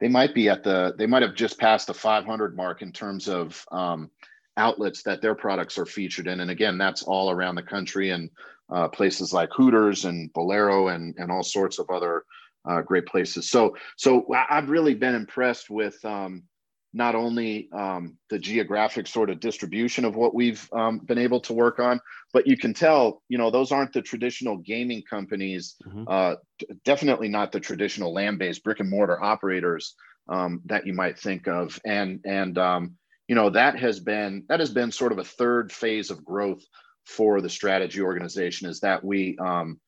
they 0.00 0.08
might 0.08 0.34
be 0.34 0.48
at 0.48 0.64
the 0.64 0.94
they 0.98 1.06
might 1.06 1.22
have 1.22 1.34
just 1.34 1.58
passed 1.58 1.86
the 1.86 1.94
500 1.94 2.56
mark 2.56 2.82
in 2.82 2.92
terms 2.92 3.28
of 3.28 3.64
um, 3.72 4.10
outlets 4.56 5.02
that 5.04 5.22
their 5.22 5.34
products 5.34 5.78
are 5.78 5.86
featured 5.86 6.26
in, 6.26 6.40
and 6.40 6.50
again, 6.50 6.78
that's 6.78 7.02
all 7.02 7.30
around 7.30 7.54
the 7.54 7.62
country 7.62 8.10
and 8.10 8.30
uh, 8.70 8.88
places 8.88 9.32
like 9.32 9.50
Hooters 9.52 10.04
and 10.04 10.32
Bolero 10.32 10.88
and 10.88 11.14
and 11.16 11.30
all 11.30 11.44
sorts 11.44 11.78
of 11.78 11.88
other 11.90 12.24
uh, 12.68 12.82
great 12.82 13.06
places. 13.06 13.50
So 13.50 13.76
so 13.96 14.26
I've 14.32 14.70
really 14.70 14.94
been 14.94 15.14
impressed 15.14 15.70
with 15.70 16.02
um, 16.04 16.44
not 16.92 17.14
only 17.14 17.68
um, 17.72 18.16
the 18.30 18.38
geographic 18.38 19.06
sort 19.06 19.30
of 19.30 19.40
distribution 19.40 20.04
of 20.04 20.16
what 20.16 20.34
we've 20.34 20.68
um, 20.72 20.98
been 20.98 21.18
able 21.18 21.40
to 21.40 21.52
work 21.52 21.78
on, 21.78 22.00
but 22.32 22.46
you 22.46 22.56
can 22.56 22.72
tell, 22.72 23.22
you 23.28 23.36
know, 23.36 23.50
those 23.50 23.72
aren't 23.72 23.92
the 23.92 24.02
traditional 24.02 24.56
gaming 24.56 25.02
companies. 25.08 25.76
Mm-hmm. 25.86 26.04
Uh, 26.08 26.36
definitely 26.84 27.28
not 27.28 27.52
the 27.52 27.60
traditional 27.60 28.12
land-based 28.12 28.64
brick 28.64 28.80
and 28.80 28.90
mortar 28.90 29.22
operators 29.22 29.94
um, 30.28 30.60
that 30.66 30.86
you 30.86 30.94
might 30.94 31.18
think 31.18 31.46
of, 31.46 31.78
and 31.84 32.20
and 32.24 32.58
um, 32.58 32.94
you 33.28 33.34
know 33.34 33.50
that 33.50 33.78
has 33.78 34.00
been 34.00 34.44
that 34.48 34.60
has 34.60 34.70
been 34.70 34.92
sort 34.92 35.12
of 35.12 35.18
a 35.18 35.24
third 35.24 35.72
phase 35.72 36.10
of 36.10 36.24
growth 36.24 36.62
for 37.04 37.40
the 37.40 37.48
strategy 37.48 38.00
organization 38.00 38.68
is 38.68 38.80
that 38.80 39.02
we 39.02 39.36
um, 39.38 39.80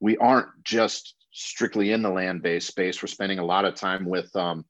we 0.00 0.16
aren't 0.16 0.48
just 0.64 1.14
strictly 1.34 1.92
in 1.92 2.00
the 2.00 2.10
land-based 2.10 2.66
space. 2.66 3.02
We're 3.02 3.08
spending 3.08 3.40
a 3.40 3.44
lot 3.44 3.64
of 3.64 3.74
time 3.74 4.06
with 4.06 4.34
um, 4.36 4.64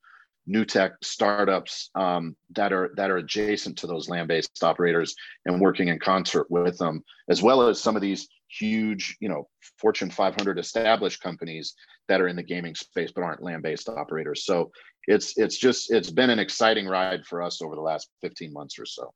new 0.47 0.65
tech 0.65 0.93
startups 1.03 1.91
um, 1.95 2.35
that 2.51 2.73
are 2.73 2.93
that 2.97 3.11
are 3.11 3.19
adjacent 3.19 3.79
to 3.79 3.87
those 3.87 4.09
land-based 4.09 4.65
operators 4.65 5.15
and 5.45 5.61
working 5.61 5.89
in 5.89 5.99
concert 6.01 6.51
with 6.51 6.79
them, 6.79 7.05
as 7.29 7.43
well 7.43 7.69
as 7.69 7.81
some 7.81 7.97
of 7.97 8.03
these 8.03 8.29
huge, 8.49 9.17
you 9.21 9.29
know, 9.29 9.49
Fortune 9.79 10.11
500 10.11 10.59
established 10.59 11.21
companies 11.23 11.75
that 12.09 12.21
are 12.21 12.29
in 12.29 12.37
the 12.37 12.43
gaming 12.43 12.75
space 12.75 13.13
but 13.15 13.25
aren't 13.25 13.43
land-based 13.43 13.89
operators. 13.89 14.45
So 14.45 14.73
it's 15.07 15.37
it's 15.37 15.59
just 15.59 15.93
it's 15.93 16.11
been 16.11 16.31
an 16.31 16.39
exciting 16.39 16.87
ride 16.87 17.27
for 17.27 17.43
us 17.43 17.61
over 17.63 17.75
the 17.75 17.83
last 17.83 18.09
15 18.23 18.53
months 18.53 18.79
or 18.79 18.87
so. 18.87 19.13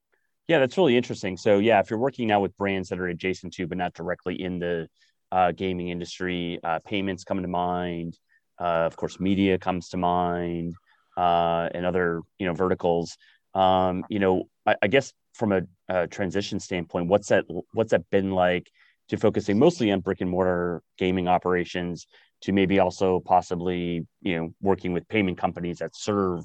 Yeah, 0.49 0.61
that's 0.61 0.79
really 0.79 0.97
interesting. 0.97 1.37
So 1.37 1.59
yeah, 1.59 1.81
if 1.81 1.91
you're 1.91 1.99
working 1.99 2.29
now 2.29 2.41
with 2.41 2.57
brands 2.57 2.89
that 2.91 3.01
are 3.01 3.09
adjacent 3.09 3.55
to 3.55 3.67
but 3.67 3.79
not 3.79 3.95
directly 3.95 4.43
in 4.43 4.59
the 4.59 4.89
uh, 5.33 5.53
gaming 5.53 5.89
industry, 5.89 6.59
uh, 6.65 6.79
payments 6.81 7.25
come 7.25 7.43
to 7.43 7.49
mind. 7.49 8.19
Uh, 8.61 8.87
of 8.87 8.97
course, 8.97 9.21
media 9.21 9.59
comes 9.59 9.89
to 9.91 9.97
mind 9.97 10.75
uh, 11.17 11.69
and 11.75 11.85
other 11.85 12.23
you 12.39 12.47
know 12.47 12.55
verticals. 12.55 13.17
Um, 13.55 14.05
you 14.09 14.19
know, 14.19 14.45
I, 14.67 14.77
I 14.83 14.87
guess 14.89 15.13
from 15.35 15.53
a, 15.53 15.63
a, 15.89 16.07
transition 16.07 16.61
standpoint, 16.61 17.09
what's 17.09 17.29
that 17.29 17.45
what's 17.73 17.91
that 17.91 18.09
been 18.11 18.33
like 18.33 18.71
to 19.09 19.17
focusing 19.17 19.59
mostly 19.59 19.91
on 19.91 20.01
brick 20.01 20.21
and 20.21 20.31
mortar 20.31 20.83
gaming 20.99 21.29
operations 21.29 22.07
to 22.43 22.53
maybe 22.53 22.79
also 22.79 23.21
possibly 23.21 24.07
you 24.23 24.37
know 24.37 24.55
working 24.61 24.93
with 24.93 25.09
payment 25.09 25.39
companies 25.39 25.79
that 25.79 25.97
serve 25.97 26.45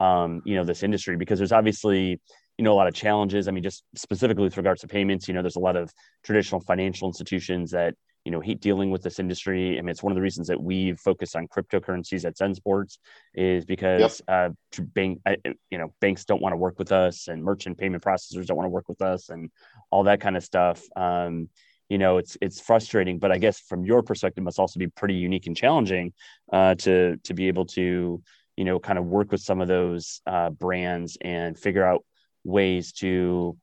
um, 0.00 0.42
you 0.44 0.54
know 0.54 0.64
this 0.64 0.82
industry 0.82 1.16
because 1.16 1.38
there's 1.38 1.52
obviously 1.52 2.20
you 2.58 2.64
know 2.64 2.72
a 2.72 2.74
lot 2.74 2.88
of 2.88 2.94
challenges. 2.94 3.48
I 3.48 3.52
mean, 3.52 3.62
just 3.62 3.84
specifically 3.94 4.44
with 4.44 4.56
regards 4.56 4.80
to 4.82 4.88
payments, 4.88 5.28
you 5.28 5.34
know, 5.34 5.42
there's 5.42 5.56
a 5.56 5.60
lot 5.60 5.76
of 5.76 5.92
traditional 6.24 6.60
financial 6.60 7.08
institutions 7.08 7.70
that 7.70 7.94
you 8.28 8.32
know 8.32 8.40
hate 8.40 8.60
dealing 8.60 8.90
with 8.90 9.02
this 9.02 9.18
industry. 9.18 9.78
I 9.78 9.80
mean, 9.80 9.88
it's 9.88 10.02
one 10.02 10.12
of 10.12 10.14
the 10.14 10.20
reasons 10.20 10.48
that 10.48 10.62
we've 10.62 11.00
focused 11.00 11.34
on 11.34 11.48
cryptocurrencies 11.48 12.26
at 12.26 12.36
ZenSports 12.36 12.98
is 13.32 13.64
because 13.64 14.20
yep. 14.28 14.52
uh, 14.52 14.82
bank, 14.94 15.22
you 15.70 15.78
know, 15.78 15.94
banks 16.02 16.26
don't 16.26 16.42
want 16.42 16.52
to 16.52 16.58
work 16.58 16.78
with 16.78 16.92
us, 16.92 17.28
and 17.28 17.42
merchant 17.42 17.78
payment 17.78 18.02
processors 18.02 18.44
don't 18.44 18.58
want 18.58 18.66
to 18.66 18.70
work 18.70 18.86
with 18.86 19.00
us, 19.00 19.30
and 19.30 19.50
all 19.90 20.04
that 20.04 20.20
kind 20.20 20.36
of 20.36 20.44
stuff. 20.44 20.82
Um, 20.94 21.48
you 21.88 21.96
know, 21.96 22.18
it's 22.18 22.36
it's 22.42 22.60
frustrating, 22.60 23.18
but 23.18 23.32
I 23.32 23.38
guess 23.38 23.60
from 23.60 23.86
your 23.86 24.02
perspective, 24.02 24.44
must 24.44 24.58
also 24.58 24.78
be 24.78 24.88
pretty 24.88 25.14
unique 25.14 25.46
and 25.46 25.56
challenging 25.56 26.12
uh, 26.52 26.74
to 26.74 27.16
to 27.24 27.32
be 27.32 27.48
able 27.48 27.64
to 27.64 28.22
you 28.58 28.64
know 28.66 28.78
kind 28.78 28.98
of 28.98 29.06
work 29.06 29.32
with 29.32 29.40
some 29.40 29.62
of 29.62 29.68
those 29.68 30.20
uh, 30.26 30.50
brands 30.50 31.16
and 31.22 31.58
figure 31.58 31.86
out 31.86 32.04
ways 32.44 32.92
to 32.92 33.56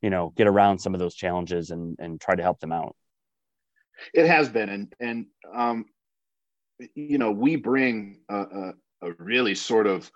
you 0.00 0.08
know 0.08 0.32
get 0.38 0.46
around 0.46 0.78
some 0.78 0.94
of 0.94 1.00
those 1.00 1.14
challenges 1.14 1.70
and 1.70 1.96
and 1.98 2.18
try 2.18 2.34
to 2.34 2.42
help 2.42 2.60
them 2.60 2.72
out 2.72 2.96
it 4.14 4.26
has 4.26 4.48
been, 4.48 4.68
and 4.68 4.92
and 5.00 5.26
um, 5.54 5.86
you 6.94 7.18
know, 7.18 7.30
we 7.30 7.56
bring 7.56 8.20
a, 8.28 8.36
a, 8.36 8.72
a 9.02 9.12
really 9.18 9.54
sort 9.54 9.86
of 9.86 10.10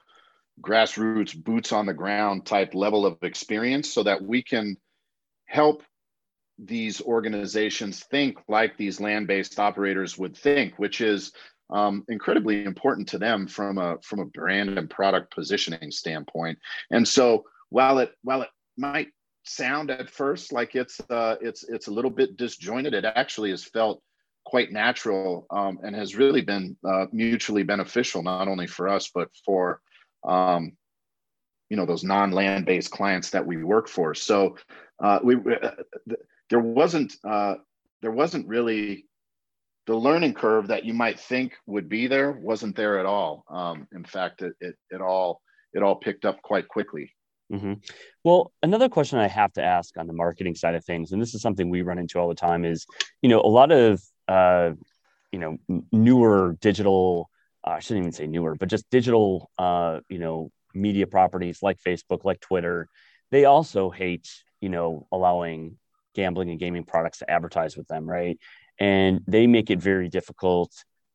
grassroots, 0.60 1.34
boots 1.36 1.72
on 1.72 1.86
the 1.86 1.94
ground 1.94 2.44
type 2.44 2.74
level 2.74 3.06
of 3.06 3.16
experience, 3.22 3.92
so 3.92 4.02
that 4.02 4.22
we 4.22 4.42
can 4.42 4.76
help 5.46 5.82
these 6.58 7.00
organizations 7.00 8.04
think 8.10 8.38
like 8.48 8.76
these 8.76 9.00
land-based 9.00 9.58
operators 9.58 10.18
would 10.18 10.36
think, 10.36 10.78
which 10.78 11.00
is 11.00 11.32
um, 11.70 12.04
incredibly 12.08 12.64
important 12.64 13.08
to 13.08 13.18
them 13.18 13.46
from 13.46 13.78
a 13.78 13.96
from 14.02 14.20
a 14.20 14.26
brand 14.26 14.78
and 14.78 14.90
product 14.90 15.34
positioning 15.34 15.90
standpoint. 15.90 16.58
And 16.90 17.06
so, 17.06 17.44
while 17.70 17.98
it 17.98 18.12
while 18.22 18.42
it 18.42 18.50
might 18.76 19.08
sound 19.44 19.90
at 19.90 20.10
first 20.10 20.52
like 20.52 20.74
it's 20.74 21.00
uh, 21.10 21.36
it's 21.40 21.64
it's 21.64 21.88
a 21.88 21.90
little 21.90 22.10
bit 22.10 22.36
disjointed. 22.36 22.94
It 22.94 23.04
actually 23.04 23.50
has 23.50 23.64
felt 23.64 24.02
quite 24.44 24.72
natural 24.72 25.46
um, 25.50 25.78
and 25.82 25.94
has 25.94 26.16
really 26.16 26.40
been 26.40 26.76
uh, 26.84 27.06
mutually 27.12 27.62
beneficial, 27.62 28.22
not 28.22 28.48
only 28.48 28.66
for 28.66 28.88
us 28.88 29.10
but 29.14 29.28
for 29.44 29.80
um, 30.24 30.72
you 31.68 31.76
know 31.76 31.86
those 31.86 32.04
non-land 32.04 32.66
based 32.66 32.90
clients 32.90 33.30
that 33.30 33.46
we 33.46 33.62
work 33.62 33.88
for. 33.88 34.14
So 34.14 34.56
uh, 35.02 35.20
we 35.22 35.36
uh, 35.36 35.70
there 36.50 36.60
wasn't 36.60 37.14
uh, 37.24 37.54
there 38.02 38.10
wasn't 38.10 38.48
really 38.48 39.06
the 39.86 39.96
learning 39.96 40.34
curve 40.34 40.68
that 40.68 40.84
you 40.84 40.94
might 40.94 41.18
think 41.18 41.54
would 41.66 41.88
be 41.88 42.06
there 42.06 42.32
wasn't 42.32 42.76
there 42.76 42.98
at 42.98 43.06
all. 43.06 43.44
Um, 43.50 43.88
in 43.92 44.04
fact, 44.04 44.42
it, 44.42 44.52
it, 44.60 44.76
it 44.90 45.00
all 45.00 45.40
it 45.72 45.82
all 45.82 45.96
picked 45.96 46.24
up 46.24 46.42
quite 46.42 46.68
quickly. 46.68 47.12
Mm-hmm. 47.50 47.74
Well, 48.22 48.52
another 48.62 48.88
question 48.88 49.18
I 49.18 49.26
have 49.26 49.52
to 49.54 49.62
ask 49.62 49.96
on 49.96 50.06
the 50.06 50.12
marketing 50.12 50.54
side 50.54 50.74
of 50.74 50.84
things, 50.84 51.12
and 51.12 51.20
this 51.20 51.34
is 51.34 51.42
something 51.42 51.68
we 51.68 51.82
run 51.82 51.98
into 51.98 52.18
all 52.18 52.28
the 52.28 52.34
time, 52.34 52.64
is 52.64 52.86
you 53.22 53.28
know 53.28 53.40
a 53.40 53.48
lot 53.48 53.72
of 53.72 54.00
uh, 54.28 54.70
you 55.32 55.38
know 55.38 55.56
newer 55.90 56.56
digital, 56.60 57.28
uh, 57.66 57.70
I 57.70 57.80
shouldn't 57.80 58.04
even 58.04 58.12
say 58.12 58.26
newer, 58.26 58.54
but 58.54 58.68
just 58.68 58.88
digital 58.90 59.50
uh, 59.58 60.00
you 60.08 60.18
know 60.18 60.50
media 60.74 61.06
properties 61.06 61.58
like 61.62 61.78
Facebook, 61.84 62.24
like 62.24 62.40
Twitter, 62.40 62.88
they 63.30 63.46
also 63.46 63.90
hate 63.90 64.28
you 64.60 64.68
know 64.68 65.08
allowing 65.10 65.76
gambling 66.14 66.50
and 66.50 66.60
gaming 66.60 66.84
products 66.84 67.18
to 67.18 67.30
advertise 67.30 67.76
with 67.76 67.88
them, 67.88 68.08
right? 68.08 68.38
And 68.78 69.20
they 69.26 69.46
make 69.46 69.70
it 69.70 69.80
very 69.80 70.08
difficult 70.08 70.72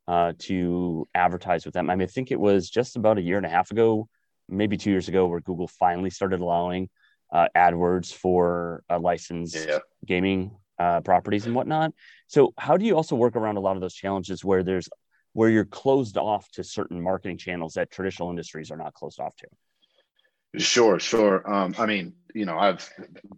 uh, 0.07 0.33
to 0.39 1.07
advertise 1.15 1.65
with 1.65 1.73
them. 1.73 1.89
I 1.89 1.95
mean, 1.95 2.07
I 2.07 2.11
think 2.11 2.31
it 2.31 2.39
was 2.39 2.69
just 2.69 2.95
about 2.95 3.17
a 3.17 3.21
year 3.21 3.37
and 3.37 3.45
a 3.45 3.49
half 3.49 3.71
ago 3.71 4.07
maybe 4.47 4.77
two 4.77 4.91
years 4.91 5.07
ago 5.07 5.27
where 5.27 5.41
Google 5.41 5.67
finally 5.67 6.09
started 6.09 6.39
allowing 6.39 6.89
uh, 7.33 7.47
AdWords 7.55 8.13
for 8.13 8.83
uh, 8.89 8.99
licensed 8.99 9.67
yeah. 9.67 9.79
gaming 10.05 10.51
uh, 10.79 11.01
properties 11.01 11.45
and 11.45 11.55
whatnot. 11.55 11.93
So, 12.27 12.53
how 12.57 12.77
do 12.77 12.85
you 12.85 12.95
also 12.95 13.15
work 13.15 13.35
around 13.35 13.57
a 13.57 13.61
lot 13.61 13.75
of 13.75 13.81
those 13.81 13.93
challenges 13.93 14.43
where 14.43 14.63
there's 14.63 14.89
where 15.33 15.49
you're 15.49 15.65
closed 15.65 16.17
off 16.17 16.49
to 16.51 16.63
certain 16.63 17.01
marketing 17.01 17.37
channels 17.37 17.73
that 17.73 17.91
traditional 17.91 18.29
industries 18.29 18.71
are 18.71 18.77
not 18.77 18.93
closed 18.93 19.19
off 19.19 19.35
to? 19.35 19.47
Sure, 20.57 20.99
sure. 20.99 21.51
Um, 21.51 21.75
I 21.77 21.85
mean, 21.85 22.13
you 22.33 22.45
know, 22.45 22.57
I've 22.57 22.89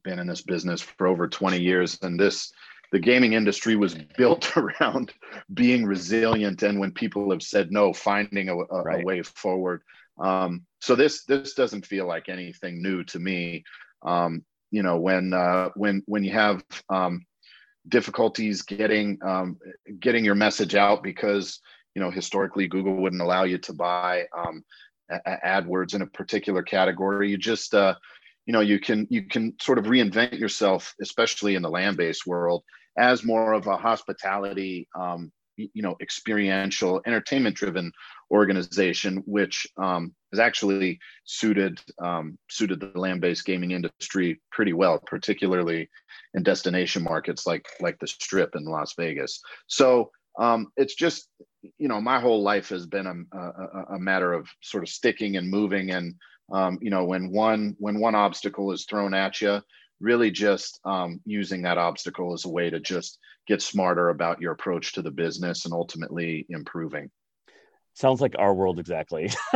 been 0.04 0.20
in 0.20 0.28
this 0.28 0.44
business 0.44 0.82
for 0.82 1.08
over 1.08 1.28
20 1.28 1.60
years, 1.60 1.98
and 2.04 2.20
this 2.20 2.52
the 2.92 3.00
gaming 3.00 3.34
industry 3.34 3.76
was 3.76 3.96
built 4.18 4.56
around 4.58 5.14
being 5.54 5.86
resilient 5.86 6.64
and 6.64 6.80
when 6.80 6.92
people 6.92 7.32
have 7.32 7.44
said 7.44 7.72
no 7.72 7.94
finding 7.94 8.50
a, 8.50 8.56
a, 8.56 8.84
right. 8.84 9.02
a 9.02 9.06
way 9.06 9.22
forward 9.22 9.82
um, 10.20 10.66
so 10.82 10.96
this 10.96 11.24
this 11.26 11.54
doesn't 11.54 11.86
feel 11.86 12.08
like 12.08 12.30
anything 12.30 12.82
new 12.82 13.04
to 13.04 13.20
me 13.20 13.64
um, 14.06 14.44
you 14.72 14.84
know 14.84 14.98
when 14.98 15.34
uh, 15.34 15.70
when 15.76 16.04
when 16.06 16.24
you 16.24 16.32
have 16.32 16.64
um, 16.90 17.26
difficulties 17.88 18.62
getting 18.62 19.18
um, 19.24 19.58
getting 20.00 20.26
your 20.26 20.36
message 20.36 20.76
out 20.76 21.04
because 21.04 21.60
you 21.96 22.02
know 22.02 22.12
historically 22.12 22.68
google 22.68 22.96
wouldn't 22.96 23.22
allow 23.22 23.44
you 23.44 23.58
to 23.58 23.74
buy 23.74 24.26
um, 24.38 24.64
AdWords 25.10 25.94
in 25.94 26.02
a 26.02 26.08
particular 26.08 26.64
category. 26.64 27.30
You 27.30 27.38
just, 27.38 27.74
uh, 27.74 27.96
you 28.46 28.54
know, 28.54 28.62
you 28.62 28.80
can 28.80 29.08
you 29.10 29.24
can 29.24 29.56
sort 29.62 29.78
of 29.78 29.86
reinvent 29.86 30.40
yourself, 30.40 30.94
especially 31.02 31.56
in 31.56 31.62
the 31.62 31.70
land-based 31.70 32.26
world, 32.26 32.64
as 32.98 33.24
more 33.24 33.54
of 33.54 33.68
a 33.68 33.78
hospitality, 33.78 34.88
um, 35.00 35.32
you 35.58 35.82
know, 35.82 35.96
experiential, 36.02 37.02
entertainment-driven 37.06 37.92
organization, 38.32 39.24
which 39.26 39.68
um, 39.78 40.14
is 40.32 40.40
actually 40.40 41.00
suited 41.26 41.80
um, 42.02 42.38
suited 42.50 42.80
the 42.80 43.00
land-based 43.00 43.46
gaming 43.46 43.72
industry 43.72 44.40
pretty 44.52 44.74
well, 44.74 45.00
particularly 45.06 45.90
in 46.34 46.44
destination 46.44 47.04
markets 47.04 47.46
like 47.46 47.68
like 47.80 47.98
the 48.00 48.08
Strip 48.08 48.56
in 48.56 48.66
Las 48.66 48.94
Vegas. 48.98 49.42
So 49.68 50.12
um, 50.40 50.68
it's 50.78 50.96
just 50.96 51.28
you 51.78 51.88
know 51.88 52.00
my 52.00 52.20
whole 52.20 52.44
life 52.44 52.70
has 52.70 52.86
been 52.86 53.08
a, 53.08 53.38
a, 53.38 53.96
a 53.96 54.00
matter 54.00 54.34
of 54.34 54.48
sort 54.62 54.84
of 54.84 54.90
sticking 54.90 55.38
and 55.38 55.50
moving 55.50 55.92
and 55.92 56.16
um, 56.52 56.78
you 56.82 56.90
know 56.90 57.06
when 57.06 57.32
one 57.32 57.76
when 57.80 58.00
one 58.00 58.16
obstacle 58.16 58.72
is 58.72 58.86
thrown 58.86 59.14
at 59.14 59.42
you 59.42 59.62
really 60.00 60.32
just 60.32 60.80
um, 60.86 61.20
using 61.26 61.64
that 61.64 61.78
obstacle 61.78 62.34
as 62.34 62.46
a 62.46 62.50
way 62.50 62.70
to 62.70 62.80
just 62.80 63.20
get 63.48 63.62
smarter 63.62 64.10
about 64.10 64.42
your 64.42 64.52
approach 64.52 64.94
to 64.94 65.02
the 65.02 65.12
business 65.12 65.66
and 65.66 65.74
ultimately 65.74 66.46
improving. 66.50 67.10
Sounds 67.94 68.22
like 68.22 68.36
our 68.38 68.54
world 68.54 68.80
exactly. 68.80 69.32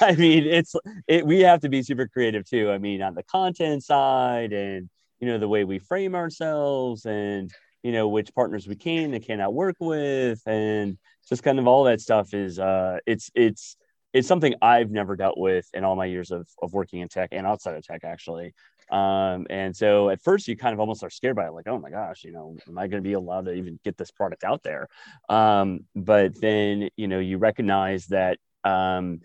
I 0.00 0.14
mean 0.16 0.44
it's 0.44 0.74
it, 1.08 1.26
we 1.26 1.40
have 1.40 1.60
to 1.60 1.68
be 1.68 1.82
super 1.82 2.06
creative 2.06 2.48
too. 2.48 2.70
I 2.70 2.78
mean 2.78 3.02
on 3.02 3.14
the 3.14 3.24
content 3.24 3.82
side 3.82 4.52
and 4.52 4.88
you 5.18 5.26
know 5.26 5.38
the 5.38 5.48
way 5.48 5.64
we 5.64 5.80
frame 5.80 6.14
ourselves 6.14 7.04
and 7.04 7.50
you 7.82 7.90
know 7.90 8.08
which 8.08 8.32
partners 8.34 8.68
we 8.68 8.76
can 8.76 9.12
and 9.12 9.24
cannot 9.24 9.54
work 9.54 9.76
with 9.80 10.40
and 10.46 10.98
just 11.28 11.42
kind 11.42 11.58
of 11.58 11.66
all 11.66 11.84
that 11.84 12.00
stuff 12.00 12.32
is 12.32 12.58
uh 12.58 12.98
it's 13.06 13.30
it's 13.34 13.76
it's 14.12 14.28
something 14.28 14.54
I've 14.60 14.90
never 14.90 15.16
dealt 15.16 15.38
with 15.38 15.68
in 15.74 15.84
all 15.84 15.96
my 15.96 16.06
years 16.06 16.30
of, 16.30 16.46
of 16.62 16.72
working 16.72 17.00
in 17.00 17.08
tech 17.08 17.30
and 17.32 17.46
outside 17.46 17.74
of 17.74 17.84
tech 17.84 18.04
actually. 18.04 18.54
Um, 18.90 19.46
and 19.48 19.74
so 19.74 20.10
at 20.10 20.20
first 20.20 20.48
you 20.48 20.56
kind 20.56 20.74
of 20.74 20.80
almost 20.80 21.02
are 21.02 21.10
scared 21.10 21.36
by 21.36 21.46
it, 21.46 21.52
like, 21.52 21.66
oh 21.66 21.78
my 21.78 21.90
gosh, 21.90 22.24
you 22.24 22.32
know, 22.32 22.56
am 22.68 22.78
I 22.78 22.88
going 22.88 23.02
to 23.02 23.08
be 23.08 23.14
allowed 23.14 23.46
to 23.46 23.52
even 23.52 23.78
get 23.84 23.96
this 23.96 24.10
product 24.10 24.44
out 24.44 24.62
there? 24.62 24.88
Um, 25.28 25.86
but 25.94 26.38
then, 26.40 26.90
you 26.96 27.08
know, 27.08 27.18
you 27.18 27.38
recognize 27.38 28.06
that 28.06 28.38
um, 28.64 29.20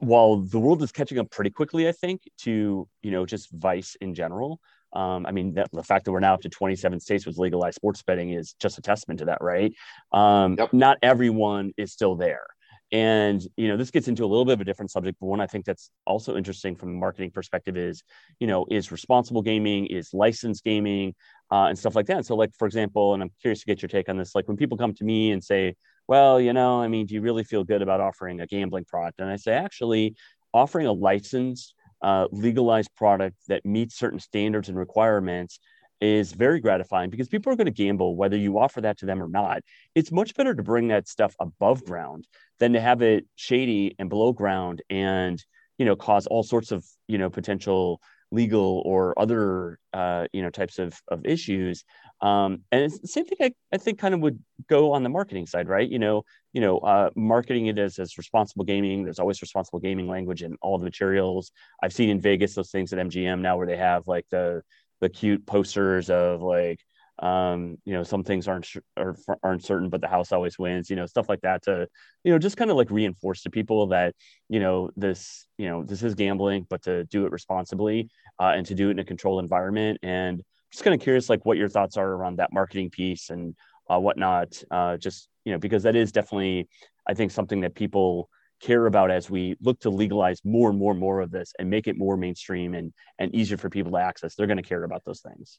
while 0.00 0.36
the 0.36 0.58
world 0.58 0.82
is 0.82 0.90
catching 0.90 1.18
up 1.18 1.30
pretty 1.30 1.50
quickly, 1.50 1.88
I 1.88 1.92
think, 1.92 2.22
to, 2.38 2.88
you 3.02 3.10
know, 3.10 3.24
just 3.26 3.50
vice 3.52 3.96
in 4.00 4.14
general, 4.14 4.60
um, 4.94 5.26
I 5.26 5.32
mean, 5.32 5.54
that, 5.54 5.70
the 5.72 5.82
fact 5.82 6.04
that 6.04 6.12
we're 6.12 6.20
now 6.20 6.34
up 6.34 6.42
to 6.42 6.48
27 6.48 7.00
states 7.00 7.26
with 7.26 7.36
legalized 7.36 7.76
sports 7.76 8.02
betting 8.02 8.30
is 8.30 8.54
just 8.60 8.78
a 8.78 8.82
testament 8.82 9.18
to 9.20 9.26
that, 9.26 9.38
right? 9.40 9.74
Um, 10.12 10.56
yep. 10.58 10.72
Not 10.72 10.98
everyone 11.02 11.72
is 11.76 11.92
still 11.92 12.14
there. 12.14 12.46
And 12.94 13.42
you 13.56 13.66
know, 13.66 13.76
this 13.76 13.90
gets 13.90 14.06
into 14.06 14.24
a 14.24 14.28
little 14.28 14.44
bit 14.44 14.52
of 14.52 14.60
a 14.60 14.64
different 14.64 14.92
subject, 14.92 15.18
but 15.20 15.26
one 15.26 15.40
I 15.40 15.48
think 15.48 15.64
that's 15.64 15.90
also 16.06 16.36
interesting 16.36 16.76
from 16.76 16.90
a 16.90 16.92
marketing 16.92 17.32
perspective 17.32 17.76
is, 17.76 18.04
you 18.38 18.46
know, 18.46 18.66
is 18.70 18.92
responsible 18.92 19.42
gaming, 19.42 19.86
is 19.86 20.10
licensed 20.14 20.62
gaming, 20.62 21.12
uh, 21.50 21.64
and 21.66 21.76
stuff 21.76 21.96
like 21.96 22.06
that. 22.06 22.24
So, 22.24 22.36
like 22.36 22.54
for 22.56 22.66
example, 22.66 23.12
and 23.14 23.22
I'm 23.22 23.32
curious 23.42 23.60
to 23.60 23.66
get 23.66 23.82
your 23.82 23.88
take 23.88 24.08
on 24.08 24.16
this. 24.16 24.36
Like 24.36 24.46
when 24.46 24.56
people 24.56 24.78
come 24.78 24.94
to 24.94 25.04
me 25.04 25.32
and 25.32 25.42
say, 25.42 25.74
"Well, 26.06 26.40
you 26.40 26.52
know, 26.52 26.80
I 26.80 26.86
mean, 26.88 27.06
do 27.06 27.14
you 27.14 27.20
really 27.20 27.42
feel 27.44 27.64
good 27.64 27.82
about 27.82 28.00
offering 28.00 28.40
a 28.40 28.46
gambling 28.46 28.84
product?" 28.84 29.18
And 29.20 29.28
I 29.28 29.36
say, 29.36 29.54
actually, 29.54 30.14
offering 30.52 30.86
a 30.86 30.92
licensed 30.92 31.74
uh, 32.02 32.28
legalized 32.30 32.94
product 32.94 33.36
that 33.48 33.64
meets 33.66 33.96
certain 33.98 34.20
standards 34.20 34.68
and 34.68 34.78
requirements 34.78 35.58
is 36.04 36.32
very 36.32 36.60
gratifying 36.60 37.08
because 37.08 37.28
people 37.28 37.50
are 37.50 37.56
going 37.56 37.64
to 37.64 37.70
gamble 37.70 38.14
whether 38.14 38.36
you 38.36 38.58
offer 38.58 38.80
that 38.82 38.98
to 38.98 39.06
them 39.06 39.22
or 39.22 39.28
not. 39.28 39.62
It's 39.94 40.12
much 40.12 40.34
better 40.34 40.54
to 40.54 40.62
bring 40.62 40.88
that 40.88 41.08
stuff 41.08 41.34
above 41.40 41.84
ground 41.84 42.26
than 42.58 42.74
to 42.74 42.80
have 42.80 43.00
it 43.00 43.26
shady 43.36 43.96
and 43.98 44.10
below 44.10 44.32
ground 44.32 44.82
and 44.90 45.42
you 45.78 45.86
know 45.86 45.96
cause 45.96 46.26
all 46.26 46.42
sorts 46.42 46.70
of 46.72 46.84
you 47.08 47.18
know 47.18 47.30
potential 47.30 48.00
legal 48.30 48.82
or 48.84 49.18
other 49.18 49.78
uh, 49.92 50.26
you 50.32 50.42
know 50.42 50.50
types 50.50 50.78
of, 50.78 51.00
of 51.08 51.24
issues. 51.24 51.84
Um, 52.20 52.60
and 52.70 52.82
it's 52.84 52.98
the 52.98 53.08
same 53.08 53.24
thing 53.26 53.38
I, 53.40 53.52
I 53.72 53.78
think 53.78 53.98
kind 53.98 54.14
of 54.14 54.20
would 54.20 54.38
go 54.68 54.92
on 54.92 55.02
the 55.02 55.08
marketing 55.08 55.46
side 55.46 55.68
right? 55.68 55.88
You 55.88 55.98
know 55.98 56.24
you 56.52 56.60
know 56.60 56.78
uh, 56.78 57.10
marketing 57.16 57.66
it 57.66 57.78
as, 57.78 57.98
as 57.98 58.18
responsible 58.18 58.64
gaming. 58.64 59.04
There's 59.04 59.18
always 59.18 59.40
responsible 59.40 59.78
gaming 59.78 60.08
language 60.08 60.42
in 60.42 60.56
all 60.60 60.76
the 60.78 60.84
materials. 60.84 61.50
I've 61.82 61.94
seen 61.94 62.10
in 62.10 62.20
vegas 62.20 62.54
those 62.54 62.70
things 62.70 62.92
at 62.92 62.98
mgm 62.98 63.40
now 63.40 63.56
where 63.56 63.66
they 63.66 63.78
have 63.78 64.06
like 64.06 64.26
the 64.30 64.62
the 65.04 65.08
cute 65.08 65.46
posters 65.46 66.10
of 66.10 66.42
like 66.42 66.80
um 67.20 67.76
you 67.84 67.92
know 67.92 68.02
some 68.02 68.24
things 68.24 68.48
aren't 68.48 68.66
are, 68.96 69.14
aren't 69.44 69.64
certain 69.64 69.88
but 69.88 70.00
the 70.00 70.08
house 70.08 70.32
always 70.32 70.58
wins 70.58 70.90
you 70.90 70.96
know 70.96 71.06
stuff 71.06 71.28
like 71.28 71.40
that 71.42 71.62
to 71.62 71.86
you 72.24 72.32
know 72.32 72.38
just 72.38 72.56
kind 72.56 72.72
of 72.72 72.76
like 72.76 72.90
reinforce 72.90 73.42
to 73.42 73.50
people 73.50 73.86
that 73.86 74.14
you 74.48 74.58
know 74.58 74.90
this 74.96 75.46
you 75.56 75.68
know 75.68 75.84
this 75.84 76.02
is 76.02 76.16
gambling 76.16 76.66
but 76.68 76.82
to 76.82 77.04
do 77.04 77.24
it 77.24 77.30
responsibly 77.30 78.08
uh, 78.40 78.52
and 78.56 78.66
to 78.66 78.74
do 78.74 78.88
it 78.88 78.92
in 78.92 78.98
a 78.98 79.04
controlled 79.04 79.42
environment. 79.42 79.98
And 80.02 80.42
just 80.70 80.84
kind 80.84 80.94
of 80.94 81.00
curious 81.00 81.28
like 81.28 81.46
what 81.46 81.58
your 81.58 81.68
thoughts 81.68 81.96
are 81.96 82.10
around 82.10 82.36
that 82.36 82.52
marketing 82.52 82.90
piece 82.90 83.30
and 83.30 83.54
uh, 83.88 83.98
whatnot 83.98 84.60
uh, 84.70 84.96
just 84.96 85.28
you 85.44 85.52
know 85.52 85.58
because 85.58 85.82
that 85.82 85.94
is 85.94 86.10
definitely 86.10 86.68
i 87.06 87.14
think 87.14 87.30
something 87.30 87.60
that 87.60 87.74
people 87.74 88.28
care 88.64 88.86
about 88.86 89.10
as 89.10 89.28
we 89.28 89.56
look 89.60 89.78
to 89.80 89.90
legalize 89.90 90.40
more 90.44 90.70
and 90.70 90.78
more 90.78 90.92
and 90.92 91.00
more 91.00 91.20
of 91.20 91.30
this 91.30 91.52
and 91.58 91.68
make 91.68 91.86
it 91.86 91.96
more 91.98 92.16
mainstream 92.16 92.74
and 92.74 92.92
and 93.18 93.34
easier 93.34 93.58
for 93.58 93.68
people 93.68 93.92
to 93.92 93.98
access 93.98 94.34
they're 94.34 94.46
going 94.46 94.56
to 94.56 94.62
care 94.62 94.84
about 94.84 95.04
those 95.04 95.20
things 95.20 95.58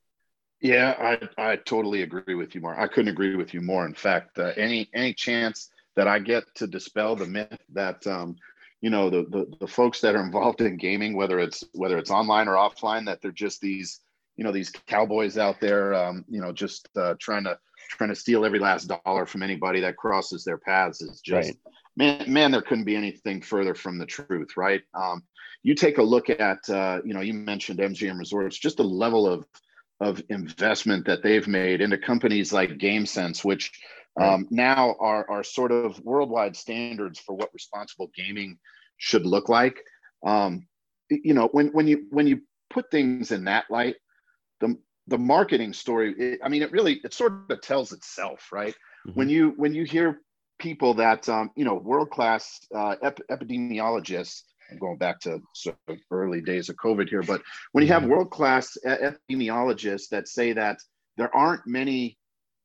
yeah, 0.62 0.96
I, 1.38 1.52
I 1.52 1.56
totally 1.58 2.02
agree 2.02 2.36
with 2.36 2.56
you 2.56 2.62
more. 2.62 2.80
I 2.80 2.88
couldn't 2.88 3.10
agree 3.10 3.36
with 3.36 3.54
you 3.54 3.62
more. 3.62 3.86
In 3.86 3.94
fact, 3.94 4.40
uh, 4.40 4.52
any 4.58 4.90
any 4.94 5.14
chance 5.14 5.70
that 5.96 6.08
I 6.08 6.20
get 6.20 6.44
to 6.56 6.68
dispel 6.68 7.16
the 7.16 7.26
myth 7.26 7.60
that 7.74 8.06
um, 8.08 8.36
you 8.82 8.90
know 8.90 9.10
the, 9.10 9.26
the 9.30 9.46
the 9.60 9.68
folks 9.68 10.02
that 10.02 10.16
are 10.16 10.24
involved 10.24 10.62
in 10.62 10.78
gaming, 10.78 11.16
whether 11.16 11.40
it's 11.40 11.64
whether 11.74 11.98
it's 11.98 12.10
online 12.10 12.48
or 12.48 12.56
offline, 12.56 13.06
that 13.06 13.22
they're 13.22 13.32
just 13.32 13.60
these 13.62 14.00
you 14.38 14.44
know 14.44 14.52
these 14.52 14.72
cowboys 14.88 15.38
out 15.38 15.60
there, 15.60 15.94
um, 15.94 16.24
you 16.30 16.42
know, 16.42 16.54
just 16.54 16.90
uh, 16.96 17.16
trying 17.20 17.44
to 17.44 17.60
trying 17.90 18.10
to 18.10 18.16
steal 18.16 18.46
every 18.46 18.60
last 18.60 18.90
dollar 19.06 19.26
from 19.26 19.44
anybody 19.44 19.82
that 19.82 19.98
crosses 19.98 20.44
their 20.44 20.58
paths 20.58 21.02
is 21.02 21.22
just 21.22 21.50
right. 21.50 21.58
Man, 21.96 22.32
man. 22.32 22.52
There 22.52 22.62
couldn't 22.62 22.86
be 22.86 22.96
anything 22.96 23.42
further 23.42 23.76
from 23.76 23.98
the 23.98 24.06
truth, 24.06 24.58
right? 24.58 24.82
Um, 24.94 25.24
you 25.64 25.76
take 25.76 25.98
a 25.98 26.04
look 26.04 26.30
at 26.30 26.70
uh, 26.70 27.00
you 27.04 27.14
know 27.14 27.22
you 27.22 27.34
mentioned 27.34 27.80
MGM 27.80 28.20
Resorts, 28.20 28.58
just 28.58 28.78
the 28.78 28.84
level 28.84 29.28
of 29.28 29.46
of 30.00 30.22
investment 30.30 31.06
that 31.06 31.24
they've 31.24 31.48
made 31.48 31.82
into 31.82 31.98
companies 31.98 32.52
like 32.52 32.72
GameSense, 32.72 33.46
which 33.46 33.72
um, 34.20 34.48
now 34.50 34.96
are, 35.00 35.30
are 35.30 35.44
sort 35.44 35.72
of 35.72 36.00
worldwide 36.04 36.56
standards 36.56 37.20
for 37.20 37.34
what 37.34 37.54
responsible 37.54 38.10
gaming 38.16 38.58
should 38.98 39.26
look 39.26 39.50
like. 39.50 39.78
Um, 40.26 40.68
you 41.10 41.34
know, 41.34 41.48
when 41.52 41.68
when 41.68 41.88
you 41.88 42.08
when 42.12 42.28
you 42.28 42.42
put 42.70 42.90
things 42.92 43.32
in 43.32 43.46
that 43.46 43.66
light, 43.70 43.96
the 44.60 44.78
the 45.08 45.18
marketing 45.18 45.74
story, 45.74 46.14
it, 46.18 46.40
I 46.44 46.50
mean, 46.50 46.62
it 46.62 46.72
really 46.72 47.02
it 47.04 47.14
sort 47.14 47.50
of 47.50 47.62
tells 47.62 47.92
itself, 47.92 48.50
right? 48.52 48.74
Mm-hmm. 49.08 49.20
When 49.20 49.30
you 49.30 49.54
when 49.58 49.74
you 49.74 49.84
hear 49.84 50.22
people 50.60 50.94
that 50.96 51.28
um, 51.30 51.52
you 51.56 51.66
know 51.66 51.76
world 51.76 52.10
class 52.10 52.60
uh, 52.74 52.96
ep- 53.02 53.28
epidemiologists 53.30 54.44
I'm 54.72 54.78
going 54.78 54.98
back 54.98 55.20
to 55.22 55.42
sort 55.54 55.78
of 55.88 55.98
early 56.12 56.42
days 56.42 56.70
of 56.70 56.76
COVID 56.78 57.10
here, 57.10 57.22
but 57.22 57.42
when 57.72 57.84
you 57.84 57.92
have 57.92 58.02
mm-hmm. 58.02 58.12
world 58.12 58.32
class 58.32 58.78
epidemiologists 58.86 60.10
that 60.10 60.28
say 60.28 60.54
that 60.54 60.80
there 61.18 61.34
aren't 61.36 61.68
many 61.68 62.18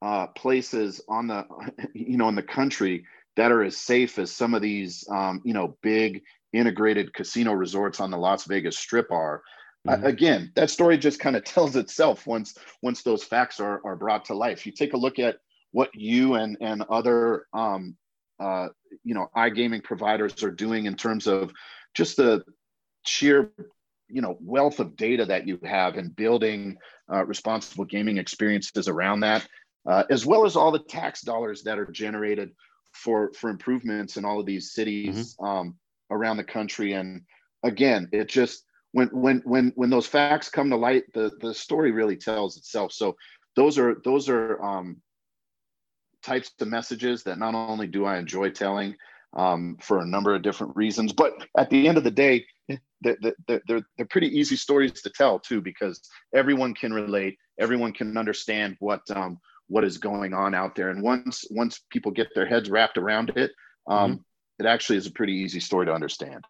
uh, 0.02 0.28
places 0.28 1.00
on 1.08 1.26
the, 1.26 1.44
you 1.94 2.16
know, 2.16 2.28
in 2.28 2.34
the 2.34 2.42
country 2.42 3.04
that 3.36 3.52
are 3.52 3.62
as 3.62 3.76
safe 3.76 4.18
as 4.18 4.32
some 4.32 4.54
of 4.54 4.62
these, 4.62 5.06
um, 5.10 5.40
you 5.44 5.54
know, 5.54 5.76
big 5.82 6.22
integrated 6.52 7.14
casino 7.14 7.52
resorts 7.52 8.00
on 8.00 8.10
the 8.10 8.18
Las 8.18 8.44
Vegas 8.44 8.78
Strip 8.78 9.10
are. 9.10 9.42
Mm-hmm. 9.86 10.04
Uh, 10.04 10.08
again, 10.08 10.52
that 10.56 10.70
story 10.70 10.98
just 10.98 11.20
kind 11.20 11.36
of 11.36 11.44
tells 11.44 11.76
itself 11.76 12.26
once 12.26 12.56
once 12.82 13.02
those 13.02 13.24
facts 13.24 13.60
are 13.60 13.80
are 13.84 13.96
brought 13.96 14.26
to 14.26 14.34
life. 14.34 14.66
You 14.66 14.72
take 14.72 14.94
a 14.94 14.98
look 14.98 15.18
at 15.18 15.36
what 15.72 15.90
you 15.94 16.34
and 16.34 16.56
and 16.60 16.82
other 16.90 17.46
um, 17.52 17.96
uh, 18.38 18.68
you 19.04 19.14
know 19.14 19.28
iGaming 19.36 19.84
providers 19.84 20.42
are 20.42 20.50
doing 20.50 20.86
in 20.86 20.94
terms 20.94 21.26
of 21.26 21.52
just 21.94 22.16
the 22.16 22.42
sheer 23.04 23.52
you 24.08 24.20
know 24.22 24.36
wealth 24.40 24.80
of 24.80 24.96
data 24.96 25.24
that 25.24 25.46
you 25.46 25.58
have 25.64 25.96
and 25.96 26.14
building 26.16 26.76
uh, 27.12 27.24
responsible 27.24 27.84
gaming 27.84 28.18
experiences 28.18 28.88
around 28.88 29.20
that 29.20 29.46
uh, 29.86 30.04
as 30.10 30.26
well 30.26 30.44
as 30.44 30.56
all 30.56 30.70
the 30.70 30.78
tax 30.78 31.22
dollars 31.22 31.62
that 31.62 31.78
are 31.78 31.86
generated 31.86 32.50
for 32.92 33.32
for 33.34 33.50
improvements 33.50 34.16
in 34.16 34.24
all 34.24 34.40
of 34.40 34.46
these 34.46 34.72
cities 34.72 35.36
mm-hmm. 35.36 35.44
um, 35.44 35.76
around 36.10 36.36
the 36.36 36.44
country. 36.44 36.92
And 36.92 37.22
again, 37.62 38.08
it 38.12 38.28
just 38.28 38.64
when 38.92 39.08
when 39.08 39.42
when 39.44 39.72
when 39.76 39.90
those 39.90 40.06
facts 40.06 40.48
come 40.48 40.70
to 40.70 40.76
light, 40.76 41.04
the 41.14 41.30
the 41.40 41.54
story 41.54 41.92
really 41.92 42.16
tells 42.16 42.56
itself. 42.56 42.92
So 42.92 43.16
those 43.56 43.78
are 43.78 43.96
those 44.04 44.28
are 44.28 44.62
um, 44.62 44.96
types 46.22 46.52
of 46.60 46.68
messages 46.68 47.22
that 47.24 47.38
not 47.38 47.54
only 47.54 47.86
do 47.86 48.04
I 48.04 48.18
enjoy 48.18 48.50
telling 48.50 48.96
um, 49.36 49.76
for 49.80 50.00
a 50.00 50.06
number 50.06 50.34
of 50.34 50.42
different 50.42 50.76
reasons, 50.76 51.12
but 51.12 51.32
at 51.56 51.70
the 51.70 51.88
end 51.88 51.98
of 51.98 52.04
the 52.04 52.10
day, 52.10 52.46
they're, 53.00 53.16
they're, 53.46 53.82
they're 53.96 54.06
pretty 54.10 54.28
easy 54.28 54.56
stories 54.56 55.00
to 55.02 55.10
tell 55.10 55.38
too, 55.38 55.60
because 55.60 56.00
everyone 56.34 56.74
can 56.74 56.92
relate, 56.92 57.38
everyone 57.58 57.92
can 57.92 58.16
understand 58.16 58.76
what 58.80 59.02
um, 59.14 59.38
what 59.68 59.84
is 59.84 59.98
going 59.98 60.34
on 60.34 60.52
out 60.54 60.74
there, 60.74 60.90
and 60.90 61.02
once 61.02 61.44
once 61.50 61.80
people 61.90 62.10
get 62.10 62.28
their 62.34 62.46
heads 62.46 62.68
wrapped 62.68 62.98
around 62.98 63.30
it, 63.36 63.52
um, 63.86 64.12
mm-hmm. 64.12 64.64
it 64.64 64.68
actually 64.68 64.98
is 64.98 65.06
a 65.06 65.12
pretty 65.12 65.34
easy 65.34 65.60
story 65.60 65.86
to 65.86 65.92
understand. 65.92 66.44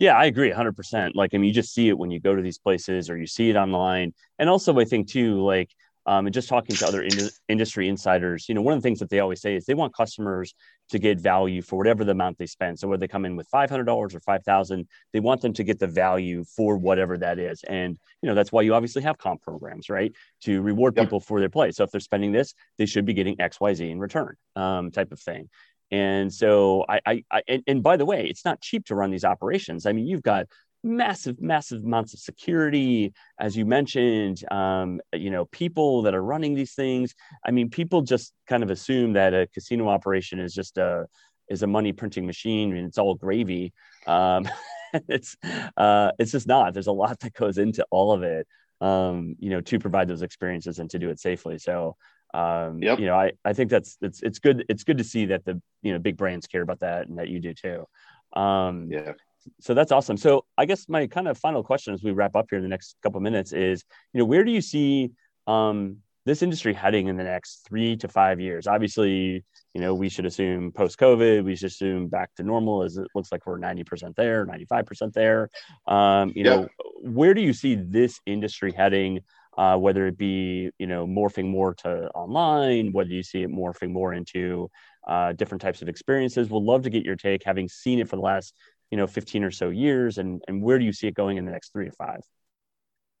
Yeah, 0.00 0.16
I 0.16 0.24
agree 0.24 0.50
100%. 0.50 1.10
Like, 1.14 1.34
I 1.34 1.36
mean, 1.36 1.48
you 1.48 1.54
just 1.54 1.74
see 1.74 1.90
it 1.90 1.98
when 1.98 2.10
you 2.10 2.20
go 2.20 2.34
to 2.34 2.40
these 2.40 2.56
places 2.56 3.10
or 3.10 3.18
you 3.18 3.26
see 3.26 3.50
it 3.50 3.56
online. 3.56 4.14
And 4.38 4.48
also, 4.48 4.78
I 4.78 4.86
think, 4.86 5.08
too, 5.08 5.44
like, 5.44 5.68
um, 6.06 6.26
and 6.26 6.34
just 6.34 6.48
talking 6.48 6.74
to 6.76 6.86
other 6.86 7.02
in- 7.02 7.30
industry 7.48 7.88
insiders, 7.88 8.48
you 8.48 8.54
know, 8.54 8.62
one 8.62 8.74
of 8.74 8.80
the 8.80 8.86
things 8.86 8.98
that 9.00 9.10
they 9.10 9.20
always 9.20 9.40
say 9.40 9.54
is 9.56 9.66
they 9.66 9.74
want 9.74 9.94
customers 9.94 10.54
to 10.90 10.98
get 10.98 11.20
value 11.20 11.62
for 11.62 11.76
whatever 11.76 12.04
the 12.04 12.12
amount 12.12 12.38
they 12.38 12.46
spend. 12.46 12.78
So 12.78 12.88
whether 12.88 13.00
they 13.00 13.08
come 13.08 13.24
in 13.24 13.36
with 13.36 13.46
five 13.48 13.70
hundred 13.70 13.84
dollars 13.84 14.14
or 14.14 14.20
five 14.20 14.42
thousand, 14.42 14.88
they 15.12 15.20
want 15.20 15.40
them 15.40 15.52
to 15.52 15.64
get 15.64 15.78
the 15.78 15.86
value 15.86 16.44
for 16.44 16.76
whatever 16.76 17.16
that 17.18 17.38
is. 17.38 17.62
And 17.64 17.98
you 18.22 18.28
know, 18.28 18.34
that's 18.34 18.50
why 18.50 18.62
you 18.62 18.74
obviously 18.74 19.02
have 19.02 19.18
comp 19.18 19.42
programs, 19.42 19.88
right, 19.88 20.12
to 20.42 20.62
reward 20.62 20.96
yep. 20.96 21.06
people 21.06 21.20
for 21.20 21.38
their 21.38 21.48
play. 21.48 21.70
So 21.70 21.84
if 21.84 21.90
they're 21.90 22.00
spending 22.00 22.32
this, 22.32 22.54
they 22.78 22.86
should 22.86 23.04
be 23.04 23.14
getting 23.14 23.40
X, 23.40 23.60
Y, 23.60 23.74
Z 23.74 23.88
in 23.88 24.00
return, 24.00 24.36
um, 24.56 24.90
type 24.90 25.12
of 25.12 25.20
thing. 25.20 25.48
And 25.92 26.32
so 26.32 26.84
I, 26.88 27.00
I, 27.04 27.24
I 27.30 27.42
and, 27.48 27.62
and, 27.66 27.82
by 27.82 27.96
the 27.96 28.04
way, 28.04 28.26
it's 28.26 28.44
not 28.44 28.60
cheap 28.60 28.86
to 28.86 28.94
run 28.94 29.10
these 29.10 29.24
operations. 29.24 29.86
I 29.86 29.92
mean, 29.92 30.06
you've 30.06 30.22
got 30.22 30.46
massive, 30.82 31.40
massive 31.40 31.84
amounts 31.84 32.14
of 32.14 32.20
security, 32.20 33.12
as 33.38 33.56
you 33.56 33.66
mentioned. 33.66 34.42
Um, 34.50 35.00
you 35.12 35.30
know, 35.30 35.46
people 35.46 36.02
that 36.02 36.14
are 36.14 36.22
running 36.22 36.54
these 36.54 36.74
things. 36.74 37.14
I 37.44 37.50
mean, 37.50 37.70
people 37.70 38.02
just 38.02 38.32
kind 38.46 38.62
of 38.62 38.70
assume 38.70 39.12
that 39.14 39.34
a 39.34 39.46
casino 39.52 39.88
operation 39.88 40.38
is 40.38 40.54
just 40.54 40.78
a 40.78 41.06
is 41.48 41.62
a 41.62 41.66
money 41.66 41.92
printing 41.92 42.26
machine 42.26 42.76
and 42.76 42.86
it's 42.86 42.98
all 42.98 43.14
gravy. 43.14 43.72
Um, 44.06 44.48
it's 45.08 45.36
uh, 45.76 46.12
it's 46.18 46.32
just 46.32 46.46
not. 46.46 46.72
There's 46.74 46.86
a 46.86 46.92
lot 46.92 47.18
that 47.20 47.34
goes 47.34 47.58
into 47.58 47.84
all 47.90 48.12
of 48.12 48.22
it. 48.22 48.46
Um, 48.80 49.36
you 49.38 49.50
know, 49.50 49.60
to 49.60 49.78
provide 49.78 50.08
those 50.08 50.22
experiences 50.22 50.78
and 50.78 50.88
to 50.90 50.98
do 50.98 51.10
it 51.10 51.20
safely. 51.20 51.58
So, 51.58 51.96
um, 52.32 52.82
yep. 52.82 52.98
you 52.98 53.04
know, 53.04 53.14
I, 53.14 53.32
I 53.44 53.52
think 53.52 53.70
that's 53.70 53.98
it's 54.00 54.22
it's 54.22 54.38
good 54.38 54.64
it's 54.70 54.84
good 54.84 54.96
to 54.98 55.04
see 55.04 55.26
that 55.26 55.44
the 55.44 55.60
you 55.82 55.92
know 55.92 55.98
big 55.98 56.16
brands 56.16 56.46
care 56.46 56.62
about 56.62 56.80
that 56.80 57.06
and 57.08 57.18
that 57.18 57.28
you 57.28 57.40
do 57.40 57.52
too. 57.52 57.84
Um, 58.32 58.88
yeah 58.90 59.12
so 59.60 59.74
that's 59.74 59.92
awesome. 59.92 60.16
So 60.16 60.44
I 60.56 60.66
guess 60.66 60.88
my 60.88 61.06
kind 61.06 61.28
of 61.28 61.38
final 61.38 61.62
question 61.62 61.94
as 61.94 62.02
we 62.02 62.12
wrap 62.12 62.36
up 62.36 62.46
here 62.50 62.58
in 62.58 62.62
the 62.62 62.68
next 62.68 62.96
couple 63.02 63.20
minutes 63.20 63.52
is, 63.52 63.84
you 64.12 64.18
know, 64.18 64.24
where 64.24 64.44
do 64.44 64.50
you 64.50 64.60
see 64.60 65.12
um, 65.46 65.98
this 66.26 66.42
industry 66.42 66.74
heading 66.74 67.08
in 67.08 67.16
the 67.16 67.24
next 67.24 67.66
three 67.66 67.96
to 67.96 68.08
five 68.08 68.40
years? 68.40 68.66
Obviously, 68.66 69.44
you 69.74 69.80
know, 69.80 69.94
we 69.94 70.08
should 70.08 70.26
assume 70.26 70.72
post 70.72 70.98
COVID, 70.98 71.44
we 71.44 71.56
should 71.56 71.68
assume 71.68 72.08
back 72.08 72.34
to 72.36 72.42
normal 72.42 72.82
as 72.82 72.96
it 72.96 73.08
looks 73.14 73.32
like 73.32 73.46
we're 73.46 73.58
90% 73.58 74.14
there, 74.16 74.46
95% 74.46 75.12
there. 75.12 75.48
Um, 75.86 76.32
you 76.34 76.44
know, 76.44 76.68
where 77.02 77.34
do 77.34 77.40
you 77.40 77.52
see 77.52 77.74
this 77.74 78.20
industry 78.26 78.72
heading? 78.72 79.20
Uh, 79.58 79.76
whether 79.76 80.06
it 80.06 80.16
be, 80.16 80.70
you 80.78 80.86
know, 80.86 81.06
morphing 81.06 81.46
more 81.46 81.74
to 81.74 82.08
online, 82.12 82.92
whether 82.92 83.10
you 83.10 83.22
see 83.22 83.42
it 83.42 83.50
morphing 83.50 83.90
more 83.90 84.14
into 84.14 84.70
uh, 85.06 85.32
different 85.32 85.60
types 85.60 85.82
of 85.82 85.88
experiences. 85.88 86.48
We'd 86.48 86.62
love 86.62 86.82
to 86.82 86.90
get 86.90 87.04
your 87.04 87.16
take, 87.16 87.42
having 87.44 87.68
seen 87.68 87.98
it 87.98 88.08
for 88.08 88.16
the 88.16 88.22
last 88.22 88.54
you 88.90 88.96
know 88.96 89.06
15 89.06 89.44
or 89.44 89.50
so 89.50 89.68
years 89.70 90.18
and 90.18 90.42
and 90.48 90.62
where 90.62 90.78
do 90.78 90.84
you 90.84 90.92
see 90.92 91.06
it 91.06 91.14
going 91.14 91.36
in 91.36 91.44
the 91.44 91.52
next 91.52 91.72
three 91.72 91.86
to 91.86 91.92
five? 91.92 92.20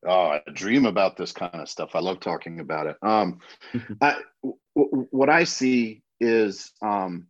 Oh 0.06 0.30
i 0.30 0.40
dream 0.52 0.86
about 0.86 1.16
this 1.16 1.32
kind 1.32 1.54
of 1.54 1.68
stuff. 1.68 1.94
I 1.94 2.00
love 2.00 2.20
talking 2.20 2.60
about 2.60 2.86
it. 2.86 2.96
Um 3.02 3.40
I, 4.00 4.16
w- 4.42 5.06
what 5.10 5.28
i 5.28 5.44
see 5.44 6.02
is 6.20 6.72
um 6.82 7.26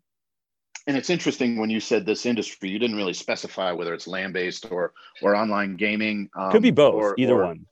and 0.86 0.96
it's 0.96 1.10
interesting 1.10 1.58
when 1.58 1.70
you 1.70 1.80
said 1.80 2.06
this 2.06 2.26
industry 2.26 2.70
you 2.70 2.78
didn't 2.78 2.96
really 2.96 3.12
specify 3.12 3.72
whether 3.72 3.94
it's 3.94 4.06
land-based 4.06 4.70
or 4.70 4.92
or 5.22 5.36
online 5.36 5.76
gaming 5.76 6.28
um, 6.36 6.50
could 6.50 6.62
be 6.62 6.70
both 6.70 6.94
or, 6.94 7.14
either 7.18 7.34
or, 7.34 7.46
one. 7.46 7.66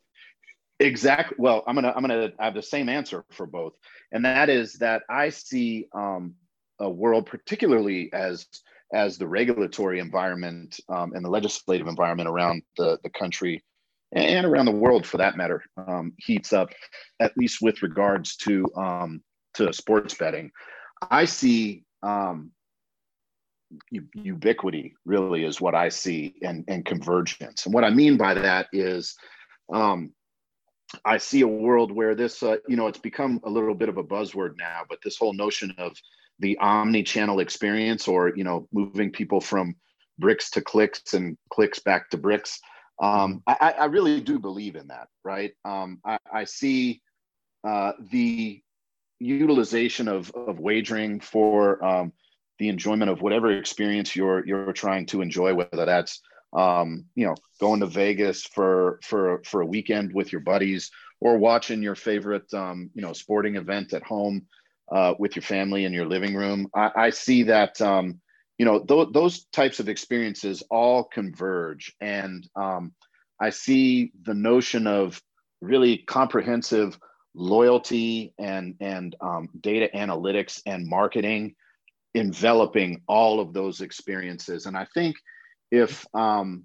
Exactly 0.81 1.37
well 1.39 1.65
i'm 1.67 1.75
gonna 1.75 1.93
i'm 1.97 2.03
gonna 2.03 2.33
have 2.39 2.55
the 2.55 2.63
same 2.63 2.89
answer 2.89 3.25
for 3.31 3.47
both. 3.47 3.75
And 4.13 4.25
that 4.25 4.49
is 4.49 4.75
that 4.75 5.03
i 5.09 5.31
see 5.31 5.87
um 5.93 6.35
a 6.81 6.89
world 6.89 7.27
particularly 7.27 8.13
as 8.13 8.47
as 8.93 9.19
the 9.19 9.27
regulatory 9.27 9.99
environment 9.99 10.81
um, 10.89 11.13
and 11.15 11.25
the 11.25 11.31
legislative 11.31 11.87
environment 11.87 12.29
around 12.29 12.63
the, 12.77 12.99
the 13.03 13.11
country 13.11 13.63
and 14.13 14.47
around 14.47 14.65
the 14.65 14.73
world 14.73 15.07
for 15.07 15.19
that 15.19 15.37
matter 15.37 15.63
um, 15.77 16.13
heats 16.17 16.53
up 16.53 16.71
at 17.21 17.37
least 17.37 17.59
with 17.61 17.83
regards 17.83 18.37
to 18.37 18.65
um, 18.77 19.23
to 19.55 19.73
sports 19.73 20.15
betting. 20.15 20.51
I 21.11 21.25
see 21.25 21.85
um, 22.03 22.53
ubiquity 24.15 24.95
really 25.05 25.45
is 25.45 25.61
what 25.61 25.75
i 25.75 25.89
see 25.89 26.35
and, 26.43 26.65
and 26.69 26.85
convergence. 26.85 27.67
And 27.67 27.75
what 27.75 27.85
i 27.85 27.91
mean 27.91 28.17
by 28.17 28.35
that 28.35 28.69
is 28.73 29.15
um, 29.73 30.13
i 31.05 31.19
see 31.19 31.43
a 31.43 31.49
world 31.49 31.93
where 31.93 32.15
this 32.15 32.43
uh, 32.43 32.57
you 32.67 32.77
know 32.77 32.87
it's 32.87 32.99
become 32.99 33.41
a 33.45 33.51
little 33.51 33.75
bit 33.75 33.89
of 33.89 33.99
a 33.99 34.05
buzzword 34.05 34.55
now 34.59 34.83
but 34.89 34.99
this 35.05 35.19
whole 35.19 35.35
notion 35.35 35.75
of 35.77 35.95
the 36.41 36.59
omni-channel 36.59 37.41
experience 37.41 38.09
or 38.09 38.33
you 38.35 38.45
know 38.45 38.69
moving 38.73 39.11
people 39.11 39.41
from 39.41 39.75
bricks 40.19 40.51
to 40.51 40.61
clicks 40.61 41.15
and 41.15 41.37
clicks 41.51 41.79
back 41.79 42.11
to 42.11 42.17
bricks. 42.17 42.61
Um, 43.01 43.43
I, 43.47 43.75
I, 43.79 43.85
really 43.85 44.21
do 44.21 44.41
believe 44.41 44.75
in 44.75 44.89
that 44.89 45.07
right? 45.23 45.53
Um, 45.65 46.01
I, 46.05 46.19
I, 46.33 46.45
see 46.45 47.01
uh, 47.63 47.93
the 48.11 48.61
utilization 49.21 50.09
of, 50.09 50.33
of 50.35 50.59
wagering 50.59 51.21
for 51.21 51.85
um, 51.85 52.13
the 52.59 52.69
enjoyment 52.69 53.11
of 53.11 53.23
whatever 53.23 53.57
experience 53.57 54.17
you're 54.17 54.45
you're 54.47 54.73
trying 54.73 55.07
to 55.07 55.23
enjoy 55.23 55.55
whether 55.55 55.85
that's 55.85 56.21
um, 56.53 57.05
you 57.15 57.27
know 57.27 57.35
going 57.61 57.81
to 57.81 57.87
vegas 57.87 58.43
for 58.45 58.99
for 59.03 59.43
for 59.45 59.61
a 59.61 59.67
weekend 59.67 60.13
with 60.13 60.33
your 60.33 60.41
buddies 60.41 60.91
or 61.21 61.39
watching 61.39 61.83
your 61.83 61.95
favorite 61.95 62.53
um, 62.55 62.91
you 62.95 63.03
know 63.03 63.13
sporting 63.13 63.57
event 63.57 63.93
at 63.93 64.03
home 64.03 64.47
uh, 64.93 65.15
with 65.19 65.37
your 65.37 65.43
family 65.43 65.85
in 65.85 65.93
your 65.93 66.07
living 66.07 66.35
room. 66.35 66.69
I, 66.75 66.91
I 66.97 67.11
see 67.11 67.45
that 67.45 67.81
um, 67.81 68.21
you 68.59 68.67
know 68.67 68.81
th- 68.81 69.09
those 69.13 69.45
types 69.47 69.81
of 69.81 69.89
experiences 69.89 70.63
all 70.71 71.05
converge, 71.05 71.95
and 72.01 72.49
um, 72.57 72.93
I 73.41 73.51
see 73.51 74.13
the 74.23 74.35
notion 74.35 74.87
of 74.87 75.21
really 75.61 75.99
comprehensive 75.99 76.99
loyalty 77.35 78.35
and 78.39 78.75
and 78.81 79.15
um, 79.21 79.49
data 79.61 79.89
analytics 79.95 80.61
and 80.67 80.87
marketing 80.87 81.55
enveloping 82.15 83.03
all 83.07 83.41
of 83.41 83.53
those 83.53 83.81
experiences. 83.81 84.67
And 84.67 84.77
I 84.77 84.87
think 84.95 85.17
if 85.71 86.07
um, 86.15 86.65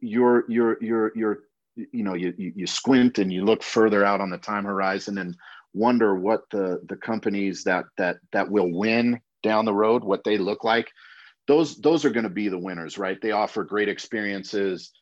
you're 0.00 0.44
you're 0.48 0.82
you're 0.82 1.12
you're 1.14 1.38
you 1.76 2.02
know 2.02 2.14
you, 2.14 2.34
you 2.36 2.66
squint 2.66 3.18
and 3.18 3.32
you 3.32 3.44
look 3.44 3.62
further 3.62 4.04
out 4.04 4.20
on 4.20 4.30
the 4.30 4.38
time 4.38 4.64
horizon 4.64 5.18
and 5.18 5.36
wonder 5.74 6.16
what 6.16 6.42
the 6.50 6.80
the 6.88 6.96
companies 6.96 7.64
that 7.64 7.84
that 7.96 8.16
that 8.32 8.50
will 8.50 8.72
win 8.72 9.20
down 9.42 9.64
the 9.64 9.74
road 9.74 10.04
what 10.04 10.24
they 10.24 10.38
look 10.38 10.64
like. 10.64 10.88
Those 11.46 11.76
those 11.76 12.04
are 12.04 12.10
going 12.10 12.24
to 12.24 12.30
be 12.30 12.48
the 12.48 12.58
winners 12.58 12.98
right? 12.98 13.20
They 13.20 13.32
offer 13.32 13.64
great 13.64 13.88
experiences 13.88 14.92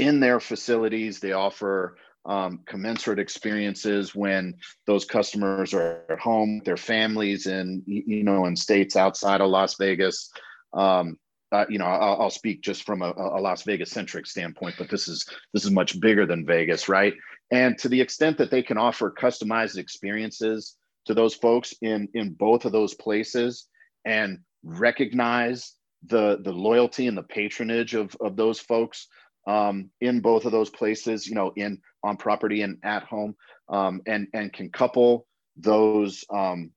in 0.00 0.20
their 0.20 0.40
facilities. 0.40 1.20
They 1.20 1.32
offer 1.32 1.96
um, 2.26 2.60
commensurate 2.66 3.18
experiences 3.18 4.14
when 4.14 4.54
those 4.86 5.04
customers 5.04 5.74
are 5.74 6.04
at 6.08 6.18
home 6.18 6.56
with 6.56 6.64
their 6.64 6.76
families 6.76 7.46
and 7.46 7.82
you 7.86 8.24
know 8.24 8.46
in 8.46 8.56
states 8.56 8.96
outside 8.96 9.40
of 9.40 9.50
las 9.50 9.76
vegas. 9.76 10.30
Um, 10.72 11.18
uh, 11.52 11.66
you 11.68 11.78
know, 11.78 11.84
I'll, 11.84 12.22
I'll, 12.22 12.30
speak 12.30 12.62
just 12.62 12.84
from 12.84 13.00
a, 13.00 13.12
a 13.16 13.38
Las 13.40 13.62
Vegas 13.62 13.90
centric 13.90 14.26
standpoint, 14.26 14.74
but 14.76 14.90
this 14.90 15.06
is 15.06 15.24
this 15.52 15.64
is 15.64 15.70
much 15.70 16.00
bigger 16.00 16.26
than 16.26 16.44
Vegas, 16.44 16.88
right? 16.88 17.14
And 17.50 17.78
to 17.78 17.88
the 17.88 18.00
extent 18.00 18.38
that 18.38 18.50
they 18.50 18.62
can 18.62 18.78
offer 18.78 19.12
customized 19.16 19.76
experiences 19.76 20.76
to 21.06 21.14
those 21.14 21.34
folks 21.34 21.74
in 21.82 22.08
in 22.14 22.32
both 22.32 22.64
of 22.64 22.72
those 22.72 22.94
places 22.94 23.68
and 24.04 24.38
recognize 24.62 25.74
the 26.06 26.38
the 26.42 26.52
loyalty 26.52 27.06
and 27.06 27.16
the 27.16 27.22
patronage 27.22 27.94
of 27.94 28.16
of 28.20 28.36
those 28.36 28.58
folks 28.58 29.06
um, 29.46 29.90
in 30.00 30.20
both 30.20 30.44
of 30.44 30.52
those 30.52 30.70
places, 30.70 31.26
you 31.26 31.34
know, 31.34 31.52
in 31.56 31.80
on 32.02 32.16
property 32.16 32.62
and 32.62 32.78
at 32.82 33.02
home, 33.04 33.34
um, 33.68 34.00
and 34.06 34.26
and 34.32 34.52
can 34.52 34.70
couple 34.70 35.26
those 35.56 36.24
um, 36.32 36.70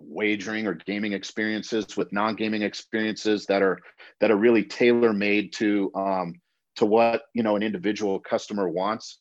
wagering 0.00 0.66
or 0.66 0.74
gaming 0.74 1.12
experiences 1.12 1.96
with 1.96 2.12
non-gaming 2.12 2.62
experiences 2.62 3.46
that 3.46 3.62
are 3.62 3.78
that 4.20 4.30
are 4.30 4.36
really 4.36 4.64
tailor 4.64 5.12
made 5.12 5.52
to 5.54 5.90
um, 5.94 6.34
to 6.76 6.86
what 6.86 7.22
you 7.34 7.42
know 7.42 7.56
an 7.56 7.62
individual 7.62 8.20
customer 8.20 8.68
wants 8.68 9.18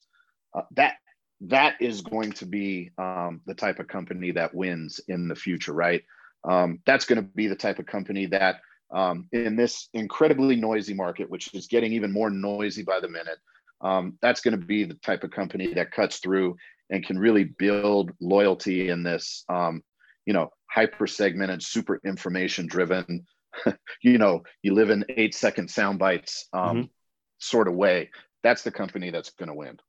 uh, 0.56 0.62
that 0.72 0.96
that 1.42 1.76
is 1.82 2.02
going 2.02 2.32
to 2.32 2.46
be 2.46 2.92
um, 2.98 3.42
the 3.46 3.54
type 3.54 3.80
of 3.80 3.88
company 3.88 4.32
that 4.32 4.54
wins 4.54 5.00
in 5.08 5.28
the 5.28 5.36
future, 5.36 5.74
right? 5.74 6.04
Um, 6.46 6.80
that's 6.86 7.06
going 7.06 7.18
to 7.18 7.28
be 7.36 7.48
the 7.48 7.56
type 7.56 7.80
of 7.80 7.86
company 7.86 8.28
that, 8.28 8.62
um, 8.94 9.28
in 9.32 9.56
this 9.56 9.90
incredibly 9.94 10.56
noisy 10.56 10.94
market, 10.94 11.30
which 11.30 11.54
is 11.54 11.68
getting 11.68 11.94
even 11.94 12.12
more 12.12 12.30
noisy 12.30 12.84
by 12.84 13.00
the 13.00 13.10
minute, 13.10 13.40
um, 13.82 14.18
that's 14.22 14.42
going 14.42 14.58
to 14.58 14.66
be 14.66 14.86
the 14.86 14.94
type 14.96 15.24
of 15.24 15.32
company 15.32 15.74
that 15.74 15.92
cuts 15.92 16.20
through 16.20 16.56
and 16.90 17.06
can 17.06 17.20
really 17.20 17.44
build 17.44 18.12
loyalty 18.22 18.90
in 18.90 19.04
this, 19.04 19.44
um, 19.50 19.84
you 20.26 20.34
know, 20.34 20.50
hyper 20.70 21.08
segmented, 21.08 21.62
super 21.62 22.00
information 22.06 22.68
driven, 22.68 23.26
you 24.02 24.18
know, 24.18 24.44
you 24.62 24.74
live 24.74 24.90
in 24.90 25.06
eight 25.10 25.36
second 25.36 25.70
sound 25.70 26.00
bites 26.00 26.48
um, 26.54 26.78
mm-hmm. 26.78 26.86
sort 27.40 27.68
of 27.68 27.76
way. 27.76 28.10
That's 28.44 28.64
the 28.64 28.72
company 28.72 29.10
that's 29.10 29.32
going 29.32 29.50
to 29.50 29.56
win. 29.56 29.80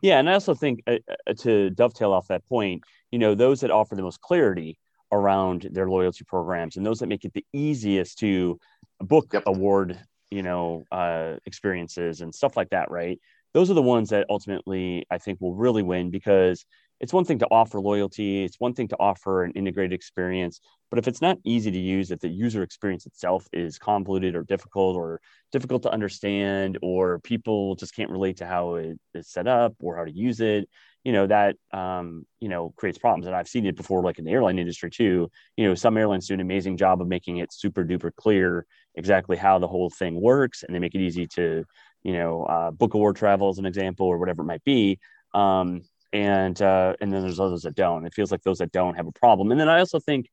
Yeah, 0.00 0.18
and 0.18 0.28
I 0.28 0.34
also 0.34 0.54
think 0.54 0.82
uh, 0.86 0.98
uh, 1.26 1.34
to 1.40 1.70
dovetail 1.70 2.12
off 2.12 2.28
that 2.28 2.46
point, 2.46 2.82
you 3.10 3.18
know, 3.18 3.34
those 3.34 3.60
that 3.60 3.70
offer 3.70 3.94
the 3.94 4.02
most 4.02 4.20
clarity 4.20 4.78
around 5.12 5.68
their 5.70 5.88
loyalty 5.88 6.24
programs 6.24 6.76
and 6.76 6.84
those 6.84 6.98
that 7.00 7.06
make 7.06 7.24
it 7.24 7.32
the 7.34 7.44
easiest 7.52 8.18
to 8.18 8.58
book 9.00 9.28
yep. 9.32 9.42
award, 9.46 9.98
you 10.30 10.42
know, 10.42 10.84
uh, 10.90 11.34
experiences 11.46 12.20
and 12.20 12.34
stuff 12.34 12.56
like 12.56 12.70
that, 12.70 12.90
right? 12.90 13.20
Those 13.54 13.70
are 13.70 13.74
the 13.74 13.82
ones 13.82 14.08
that 14.10 14.26
ultimately 14.30 15.04
I 15.10 15.18
think 15.18 15.40
will 15.40 15.54
really 15.54 15.82
win 15.82 16.10
because 16.10 16.64
it's 17.02 17.12
one 17.12 17.24
thing 17.24 17.40
to 17.40 17.48
offer 17.50 17.80
loyalty, 17.80 18.44
it's 18.44 18.60
one 18.60 18.74
thing 18.74 18.88
to 18.88 18.96
offer 18.98 19.44
an 19.44 19.52
integrated 19.52 19.92
experience, 19.92 20.60
but 20.88 20.98
if 20.98 21.08
it's 21.08 21.20
not 21.20 21.36
easy 21.44 21.70
to 21.70 21.78
use, 21.78 22.10
if 22.10 22.20
the 22.20 22.28
user 22.28 22.62
experience 22.62 23.06
itself 23.06 23.46
is 23.52 23.78
convoluted 23.78 24.36
or 24.36 24.44
difficult 24.44 24.96
or 24.96 25.20
difficult 25.50 25.82
to 25.82 25.90
understand, 25.92 26.78
or 26.80 27.18
people 27.18 27.74
just 27.74 27.94
can't 27.94 28.10
relate 28.10 28.38
to 28.38 28.46
how 28.46 28.76
it 28.76 28.98
is 29.14 29.28
set 29.28 29.48
up 29.48 29.74
or 29.80 29.96
how 29.96 30.04
to 30.04 30.12
use 30.12 30.40
it, 30.40 30.68
you 31.04 31.12
know 31.12 31.26
that 31.26 31.56
um, 31.72 32.24
you 32.40 32.48
know 32.48 32.72
creates 32.76 32.98
problems. 32.98 33.26
And 33.26 33.34
i've 33.34 33.48
seen 33.48 33.66
it 33.66 33.76
before 33.76 34.02
like 34.02 34.18
in 34.18 34.24
the 34.24 34.30
airline 34.30 34.58
industry 34.58 34.90
too 34.90 35.30
you 35.56 35.66
know 35.66 35.74
some 35.74 35.96
airlines 35.96 36.28
do 36.28 36.34
an 36.34 36.40
amazing 36.40 36.76
job 36.76 37.00
of 37.00 37.08
making 37.08 37.38
it 37.38 37.52
super 37.52 37.84
duper 37.84 38.14
clear 38.14 38.66
exactly 38.94 39.36
how 39.36 39.58
the 39.58 39.66
whole 39.66 39.90
thing 39.90 40.20
works 40.20 40.62
and 40.62 40.74
they 40.74 40.78
make 40.78 40.94
it 40.94 41.00
easy 41.00 41.26
to 41.26 41.64
you 42.02 42.12
know 42.12 42.44
uh, 42.44 42.70
book 42.70 42.94
award 42.94 43.16
travel 43.16 43.48
as 43.48 43.58
an 43.58 43.66
example 43.66 44.06
or 44.06 44.18
whatever 44.18 44.42
it 44.42 44.46
might 44.46 44.64
be. 44.64 44.98
Um, 45.34 45.82
and 46.12 46.60
uh, 46.60 46.94
and 47.00 47.12
then 47.12 47.22
there's 47.22 47.40
others 47.40 47.62
that 47.62 47.74
don't. 47.74 48.06
It 48.06 48.14
feels 48.14 48.30
like 48.30 48.42
those 48.42 48.58
that 48.58 48.72
don't 48.72 48.94
have 48.96 49.06
a 49.06 49.12
problem. 49.12 49.50
And 49.50 49.60
then 49.60 49.68
I 49.68 49.78
also 49.78 49.98
think, 49.98 50.28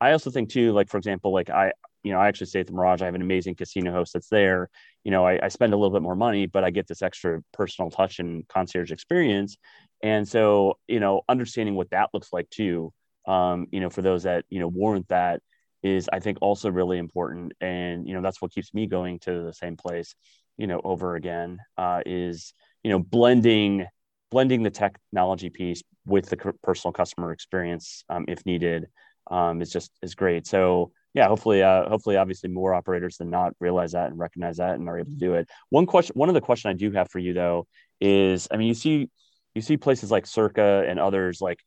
I 0.00 0.12
also 0.12 0.30
think 0.30 0.50
too, 0.50 0.72
like 0.72 0.88
for 0.88 0.98
example, 0.98 1.32
like 1.32 1.50
I, 1.50 1.72
you 2.02 2.12
know, 2.12 2.18
I 2.18 2.28
actually 2.28 2.48
stay 2.48 2.60
at 2.60 2.66
the 2.66 2.72
Mirage. 2.72 3.02
I 3.02 3.04
have 3.04 3.14
an 3.14 3.22
amazing 3.22 3.54
casino 3.54 3.92
host 3.92 4.12
that's 4.12 4.28
there. 4.28 4.68
You 5.04 5.10
know, 5.10 5.26
I, 5.26 5.38
I 5.42 5.48
spend 5.48 5.72
a 5.72 5.76
little 5.76 5.92
bit 5.92 6.02
more 6.02 6.16
money, 6.16 6.46
but 6.46 6.64
I 6.64 6.70
get 6.70 6.88
this 6.88 7.02
extra 7.02 7.42
personal 7.52 7.90
touch 7.90 8.18
and 8.18 8.46
concierge 8.48 8.90
experience. 8.90 9.56
And 10.02 10.26
so, 10.26 10.78
you 10.88 11.00
know, 11.00 11.22
understanding 11.28 11.74
what 11.74 11.90
that 11.90 12.10
looks 12.12 12.32
like 12.32 12.48
too, 12.50 12.92
um, 13.26 13.66
you 13.70 13.80
know, 13.80 13.90
for 13.90 14.02
those 14.02 14.24
that 14.24 14.44
you 14.48 14.60
know 14.60 14.68
warrant 14.68 15.08
that 15.08 15.42
is, 15.82 16.08
I 16.12 16.20
think, 16.20 16.38
also 16.40 16.70
really 16.70 16.98
important. 16.98 17.52
And 17.60 18.06
you 18.08 18.14
know, 18.14 18.22
that's 18.22 18.42
what 18.42 18.52
keeps 18.52 18.74
me 18.74 18.86
going 18.86 19.18
to 19.20 19.44
the 19.44 19.52
same 19.52 19.76
place, 19.76 20.14
you 20.56 20.66
know, 20.66 20.80
over 20.82 21.14
again. 21.14 21.58
Uh, 21.76 22.00
is 22.04 22.52
you 22.82 22.90
know 22.90 22.98
blending 22.98 23.86
blending 24.30 24.62
the 24.62 24.70
technology 24.70 25.50
piece 25.50 25.82
with 26.06 26.28
the 26.30 26.36
personal 26.62 26.92
customer 26.92 27.32
experience 27.32 28.04
um, 28.08 28.24
if 28.28 28.44
needed 28.46 28.86
um, 29.30 29.60
is 29.62 29.70
just 29.70 29.90
is 30.02 30.14
great. 30.14 30.46
So 30.46 30.92
yeah 31.14 31.26
hopefully 31.26 31.62
uh, 31.62 31.88
hopefully 31.88 32.16
obviously 32.16 32.48
more 32.48 32.74
operators 32.74 33.16
than 33.16 33.30
not 33.30 33.52
realize 33.58 33.92
that 33.92 34.10
and 34.10 34.18
recognize 34.18 34.58
that 34.58 34.76
and 34.76 34.88
are 34.88 34.98
able 34.98 35.10
to 35.10 35.16
do 35.16 35.34
it. 35.34 35.48
One 35.70 35.86
question 35.86 36.14
one 36.14 36.28
of 36.28 36.34
the 36.34 36.40
question 36.40 36.70
i 36.70 36.74
do 36.74 36.90
have 36.92 37.10
for 37.10 37.18
you 37.18 37.32
though 37.32 37.66
is 38.00 38.48
i 38.50 38.56
mean 38.56 38.68
you 38.68 38.74
see 38.74 39.08
you 39.54 39.62
see 39.62 39.76
places 39.76 40.10
like 40.10 40.26
circa 40.26 40.84
and 40.86 40.98
others 40.98 41.40
like 41.40 41.58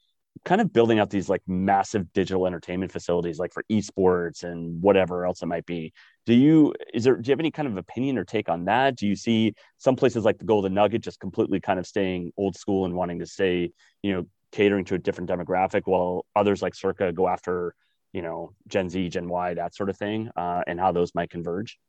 kind 0.45 0.61
of 0.61 0.73
building 0.73 0.99
out 0.99 1.09
these 1.09 1.29
like 1.29 1.41
massive 1.47 2.11
digital 2.13 2.45
entertainment 2.45 2.91
facilities 2.91 3.39
like 3.39 3.53
for 3.53 3.63
esports 3.71 4.43
and 4.43 4.81
whatever 4.81 5.25
else 5.25 5.41
it 5.41 5.45
might 5.45 5.65
be. 5.65 5.93
Do 6.25 6.33
you 6.33 6.73
is 6.93 7.03
there 7.03 7.15
do 7.15 7.27
you 7.27 7.31
have 7.31 7.39
any 7.39 7.51
kind 7.51 7.67
of 7.67 7.77
opinion 7.77 8.17
or 8.17 8.25
take 8.25 8.49
on 8.49 8.65
that? 8.65 8.97
Do 8.97 9.07
you 9.07 9.15
see 9.15 9.53
some 9.77 9.95
places 9.95 10.25
like 10.25 10.39
the 10.39 10.45
golden 10.45 10.73
nugget 10.73 11.01
just 11.01 11.19
completely 11.19 11.59
kind 11.59 11.79
of 11.79 11.87
staying 11.87 12.31
old 12.37 12.55
school 12.57 12.85
and 12.85 12.93
wanting 12.93 13.19
to 13.19 13.25
stay 13.25 13.71
you 14.01 14.13
know 14.13 14.25
catering 14.51 14.85
to 14.85 14.95
a 14.95 14.99
different 14.99 15.29
demographic 15.29 15.83
while 15.85 16.25
others 16.35 16.61
like 16.61 16.75
circa 16.75 17.11
go 17.11 17.27
after 17.27 17.73
you 18.11 18.21
know 18.21 18.53
gen 18.67 18.89
z 18.89 19.09
gen 19.09 19.27
y 19.27 19.53
that 19.53 19.75
sort 19.75 19.89
of 19.89 19.97
thing 19.97 20.29
uh, 20.35 20.61
and 20.67 20.79
how 20.79 20.91
those 20.91 21.15
might 21.15 21.29
converge? 21.29 21.79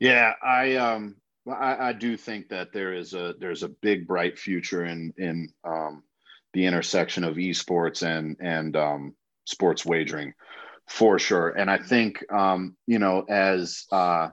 Yeah 0.00 0.32
i 0.42 0.76
um 0.76 1.16
I, 1.46 1.88
I 1.88 1.92
do 1.92 2.16
think 2.16 2.48
that 2.48 2.72
there 2.72 2.94
is 2.94 3.12
a 3.14 3.34
there's 3.38 3.62
a 3.62 3.68
big 3.68 4.06
bright 4.06 4.38
future 4.38 4.84
in 4.84 5.12
in 5.18 5.48
um, 5.64 6.02
the 6.54 6.64
intersection 6.64 7.24
of 7.24 7.36
esports 7.36 8.02
and 8.02 8.36
and 8.40 8.76
um, 8.76 9.14
sports 9.44 9.84
wagering 9.84 10.32
for 10.86 11.18
sure. 11.18 11.50
And 11.50 11.70
I 11.70 11.78
think 11.78 12.24
um, 12.32 12.76
you 12.86 12.98
know 12.98 13.24
as 13.28 13.84
uh, 13.92 14.30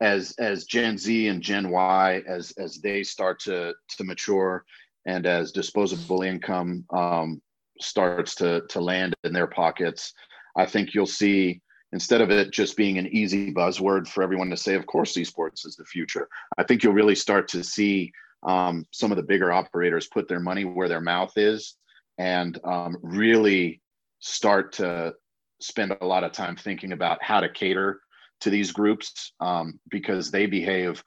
as 0.00 0.34
as 0.38 0.64
Gen 0.64 0.96
Z 0.96 1.28
and 1.28 1.42
Gen 1.42 1.70
Y 1.70 2.22
as 2.26 2.52
as 2.58 2.80
they 2.80 3.02
start 3.02 3.40
to 3.40 3.74
to 3.96 4.04
mature 4.04 4.64
and 5.06 5.26
as 5.26 5.52
disposable 5.52 6.22
income 6.22 6.84
um, 6.90 7.42
starts 7.80 8.34
to 8.36 8.62
to 8.68 8.80
land 8.80 9.14
in 9.24 9.32
their 9.32 9.46
pockets, 9.46 10.12
I 10.56 10.66
think 10.66 10.94
you'll 10.94 11.06
see 11.06 11.60
instead 11.92 12.20
of 12.20 12.30
it 12.30 12.52
just 12.52 12.76
being 12.76 12.98
an 12.98 13.06
easy 13.08 13.52
buzzword 13.52 14.06
for 14.06 14.22
everyone 14.22 14.50
to 14.50 14.56
say, 14.56 14.74
of 14.74 14.86
course, 14.86 15.14
esports 15.14 15.66
is 15.66 15.74
the 15.76 15.84
future. 15.86 16.28
I 16.58 16.62
think 16.62 16.82
you'll 16.82 16.92
really 16.92 17.14
start 17.14 17.48
to 17.48 17.64
see 17.64 18.12
um, 18.42 18.86
some 18.90 19.10
of 19.10 19.16
the 19.16 19.22
bigger 19.22 19.52
operators 19.52 20.06
put 20.06 20.28
their 20.28 20.40
money 20.40 20.64
where 20.64 20.88
their 20.88 21.00
mouth 21.00 21.32
is 21.36 21.74
and 22.18 22.58
um, 22.64 22.96
really 23.02 23.80
start 24.20 24.72
to 24.74 25.14
spend 25.60 25.96
a 26.00 26.06
lot 26.06 26.24
of 26.24 26.32
time 26.32 26.56
thinking 26.56 26.92
about 26.92 27.22
how 27.22 27.40
to 27.40 27.48
cater 27.48 28.00
to 28.40 28.50
these 28.50 28.72
groups 28.72 29.32
um, 29.40 29.78
because 29.90 30.30
they 30.30 30.46
behave 30.46 31.02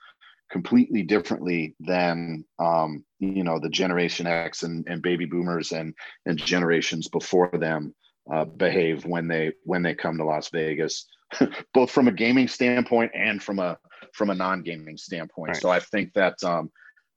completely 0.52 1.02
differently 1.02 1.76
than 1.80 2.44
um, 2.60 3.04
you 3.20 3.44
know 3.44 3.58
the 3.60 3.70
generation 3.70 4.28
x 4.28 4.64
and, 4.64 4.86
and 4.88 5.02
baby 5.02 5.26
boomers 5.26 5.72
and 5.72 5.94
and 6.26 6.38
generations 6.38 7.08
before 7.08 7.50
them 7.54 7.96
uh, 8.32 8.44
behave 8.44 9.06
when 9.06 9.28
they 9.28 9.54
when 9.64 9.82
they 9.82 9.96
come 9.96 10.18
to 10.18 10.26
las 10.26 10.50
vegas 10.50 11.08
both 11.74 11.90
from 11.90 12.10
a 12.10 12.12
gaming 12.12 12.50
standpoint 12.50 13.12
and 13.16 13.42
from 13.42 13.60
a 13.60 13.78
from 14.14 14.30
a 14.30 14.36
non-gaming 14.36 14.98
standpoint 14.98 15.50
right. 15.50 15.62
so 15.62 15.70
i 15.70 15.80
think 15.80 16.12
that 16.14 16.36
um, 16.44 16.70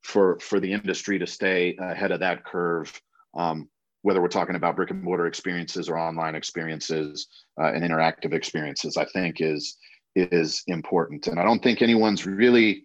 for 0.04 0.38
for 0.40 0.60
the 0.60 0.72
industry 0.72 1.18
to 1.18 1.26
stay 1.26 1.76
ahead 1.80 2.12
of 2.12 2.20
that 2.20 2.44
curve 2.44 3.00
um, 3.34 3.68
whether 4.02 4.20
we're 4.20 4.28
talking 4.28 4.54
about 4.54 4.76
brick 4.76 4.90
and 4.90 5.02
mortar 5.02 5.26
experiences 5.26 5.88
or 5.88 5.98
online 5.98 6.34
experiences 6.34 7.26
uh, 7.60 7.72
and 7.72 7.82
interactive 7.82 8.32
experiences 8.32 8.96
i 8.96 9.04
think 9.06 9.40
is 9.40 9.76
is 10.14 10.62
important 10.68 11.26
and 11.26 11.40
i 11.40 11.42
don't 11.42 11.62
think 11.62 11.82
anyone's 11.82 12.26
really 12.26 12.84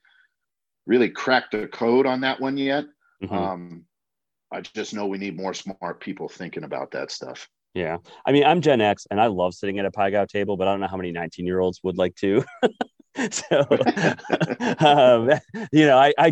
really 0.88 1.10
cracked 1.10 1.52
the 1.52 1.68
code 1.68 2.06
on 2.06 2.22
that 2.22 2.40
one 2.40 2.58
yet 2.58 2.86
mm-hmm. 3.24 3.36
um, 3.36 3.86
i 4.52 4.62
just 4.62 4.94
know 4.94 5.06
we 5.06 5.18
need 5.18 5.38
more 5.38 5.54
smart 5.54 6.00
people 6.00 6.28
thinking 6.28 6.64
about 6.64 6.90
that 6.92 7.12
stuff 7.12 7.48
yeah. 7.76 7.98
I 8.26 8.32
mean, 8.32 8.44
I'm 8.44 8.62
Gen 8.62 8.82
X 8.82 9.06
and 9.12 9.22
I 9.22 9.28
love 9.28 9.54
sitting 9.54 9.78
at 9.80 9.86
a 9.86 9.92
Gow 9.92 10.26
table, 10.26 10.58
but 10.58 10.68
I 10.68 10.72
don't 10.72 10.80
know 10.80 10.88
how 10.88 10.98
many 10.98 11.12
19 11.12 11.46
year 11.46 11.60
olds 11.60 11.80
would 11.84 11.98
like 11.98 12.16
to. 12.16 12.44
so 13.32 13.66
um, 14.80 15.30
you 15.72 15.86
know 15.86 15.98
I, 15.98 16.14
I 16.18 16.32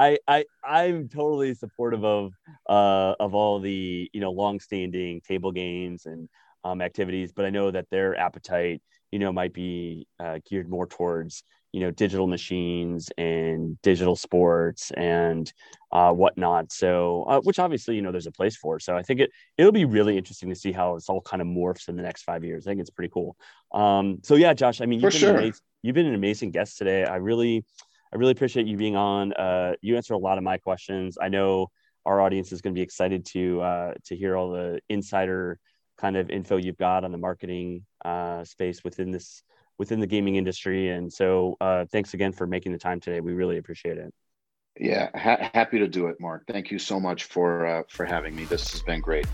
i 0.00 0.18
i 0.26 0.44
i'm 0.64 1.08
totally 1.08 1.54
supportive 1.54 2.04
of 2.04 2.32
uh 2.68 3.14
of 3.20 3.34
all 3.34 3.60
the 3.60 4.10
you 4.12 4.20
know 4.20 4.32
long-standing 4.32 5.20
table 5.20 5.52
games 5.52 6.06
and 6.06 6.28
um, 6.64 6.80
activities 6.80 7.32
but 7.32 7.44
i 7.44 7.50
know 7.50 7.70
that 7.70 7.86
their 7.90 8.16
appetite 8.18 8.82
you 9.16 9.20
know 9.20 9.32
might 9.32 9.52
be 9.52 10.06
uh, 10.20 10.38
geared 10.48 10.68
more 10.68 10.86
towards 10.86 11.42
you 11.72 11.80
know 11.80 11.90
digital 11.90 12.26
machines 12.26 13.10
and 13.18 13.80
digital 13.82 14.16
sports 14.16 14.92
and 14.92 15.52
uh, 15.92 16.12
whatnot 16.12 16.70
so 16.70 17.24
uh, 17.28 17.40
which 17.40 17.58
obviously 17.58 17.96
you 17.96 18.02
know 18.02 18.12
there's 18.12 18.26
a 18.26 18.32
place 18.32 18.56
for 18.56 18.78
so 18.78 18.96
i 18.96 19.02
think 19.02 19.20
it 19.20 19.30
it'll 19.58 19.72
be 19.72 19.84
really 19.84 20.16
interesting 20.16 20.48
to 20.48 20.54
see 20.54 20.72
how 20.72 20.96
it's 20.96 21.08
all 21.08 21.20
kind 21.20 21.42
of 21.42 21.48
morphs 21.48 21.88
in 21.88 21.96
the 21.96 22.02
next 22.02 22.22
five 22.22 22.44
years 22.44 22.66
i 22.66 22.70
think 22.70 22.80
it's 22.80 22.90
pretty 22.90 23.12
cool 23.12 23.36
um, 23.74 24.18
so 24.22 24.34
yeah 24.36 24.54
josh 24.54 24.80
i 24.80 24.86
mean 24.86 25.00
for 25.00 25.10
sure 25.10 25.50
you've 25.86 25.94
been 25.94 26.06
an 26.06 26.14
amazing 26.14 26.50
guest 26.50 26.78
today. 26.78 27.04
I 27.04 27.16
really, 27.16 27.64
I 28.12 28.16
really 28.16 28.32
appreciate 28.32 28.66
you 28.66 28.76
being 28.76 28.96
on. 28.96 29.32
Uh, 29.32 29.74
you 29.80 29.96
answered 29.96 30.14
a 30.14 30.18
lot 30.18 30.36
of 30.36 30.44
my 30.44 30.58
questions. 30.58 31.16
I 31.20 31.28
know 31.28 31.70
our 32.04 32.20
audience 32.20 32.52
is 32.52 32.60
going 32.60 32.74
to 32.74 32.78
be 32.78 32.82
excited 32.82 33.24
to 33.26 33.60
uh, 33.60 33.94
to 34.06 34.16
hear 34.16 34.36
all 34.36 34.50
the 34.50 34.80
insider 34.88 35.58
kind 35.98 36.16
of 36.16 36.30
info 36.30 36.56
you've 36.56 36.76
got 36.76 37.04
on 37.04 37.12
the 37.12 37.18
marketing 37.18 37.84
uh, 38.04 38.44
space 38.44 38.84
within 38.84 39.10
this 39.10 39.42
within 39.78 40.00
the 40.00 40.06
gaming 40.06 40.36
industry. 40.36 40.88
And 40.90 41.12
so, 41.12 41.56
uh, 41.60 41.84
thanks 41.92 42.14
again 42.14 42.32
for 42.32 42.46
making 42.46 42.72
the 42.72 42.78
time 42.78 42.98
today. 43.00 43.20
We 43.20 43.34
really 43.34 43.58
appreciate 43.58 43.98
it. 43.98 44.12
Yeah, 44.78 45.10
ha- 45.14 45.50
happy 45.54 45.78
to 45.78 45.88
do 45.88 46.06
it, 46.06 46.16
Mark. 46.20 46.44
Thank 46.46 46.70
you 46.70 46.78
so 46.78 47.00
much 47.00 47.24
for 47.24 47.66
uh, 47.66 47.82
for 47.88 48.04
having 48.04 48.36
me. 48.36 48.44
This 48.44 48.72
has 48.72 48.82
been 48.82 49.00
great. 49.00 49.26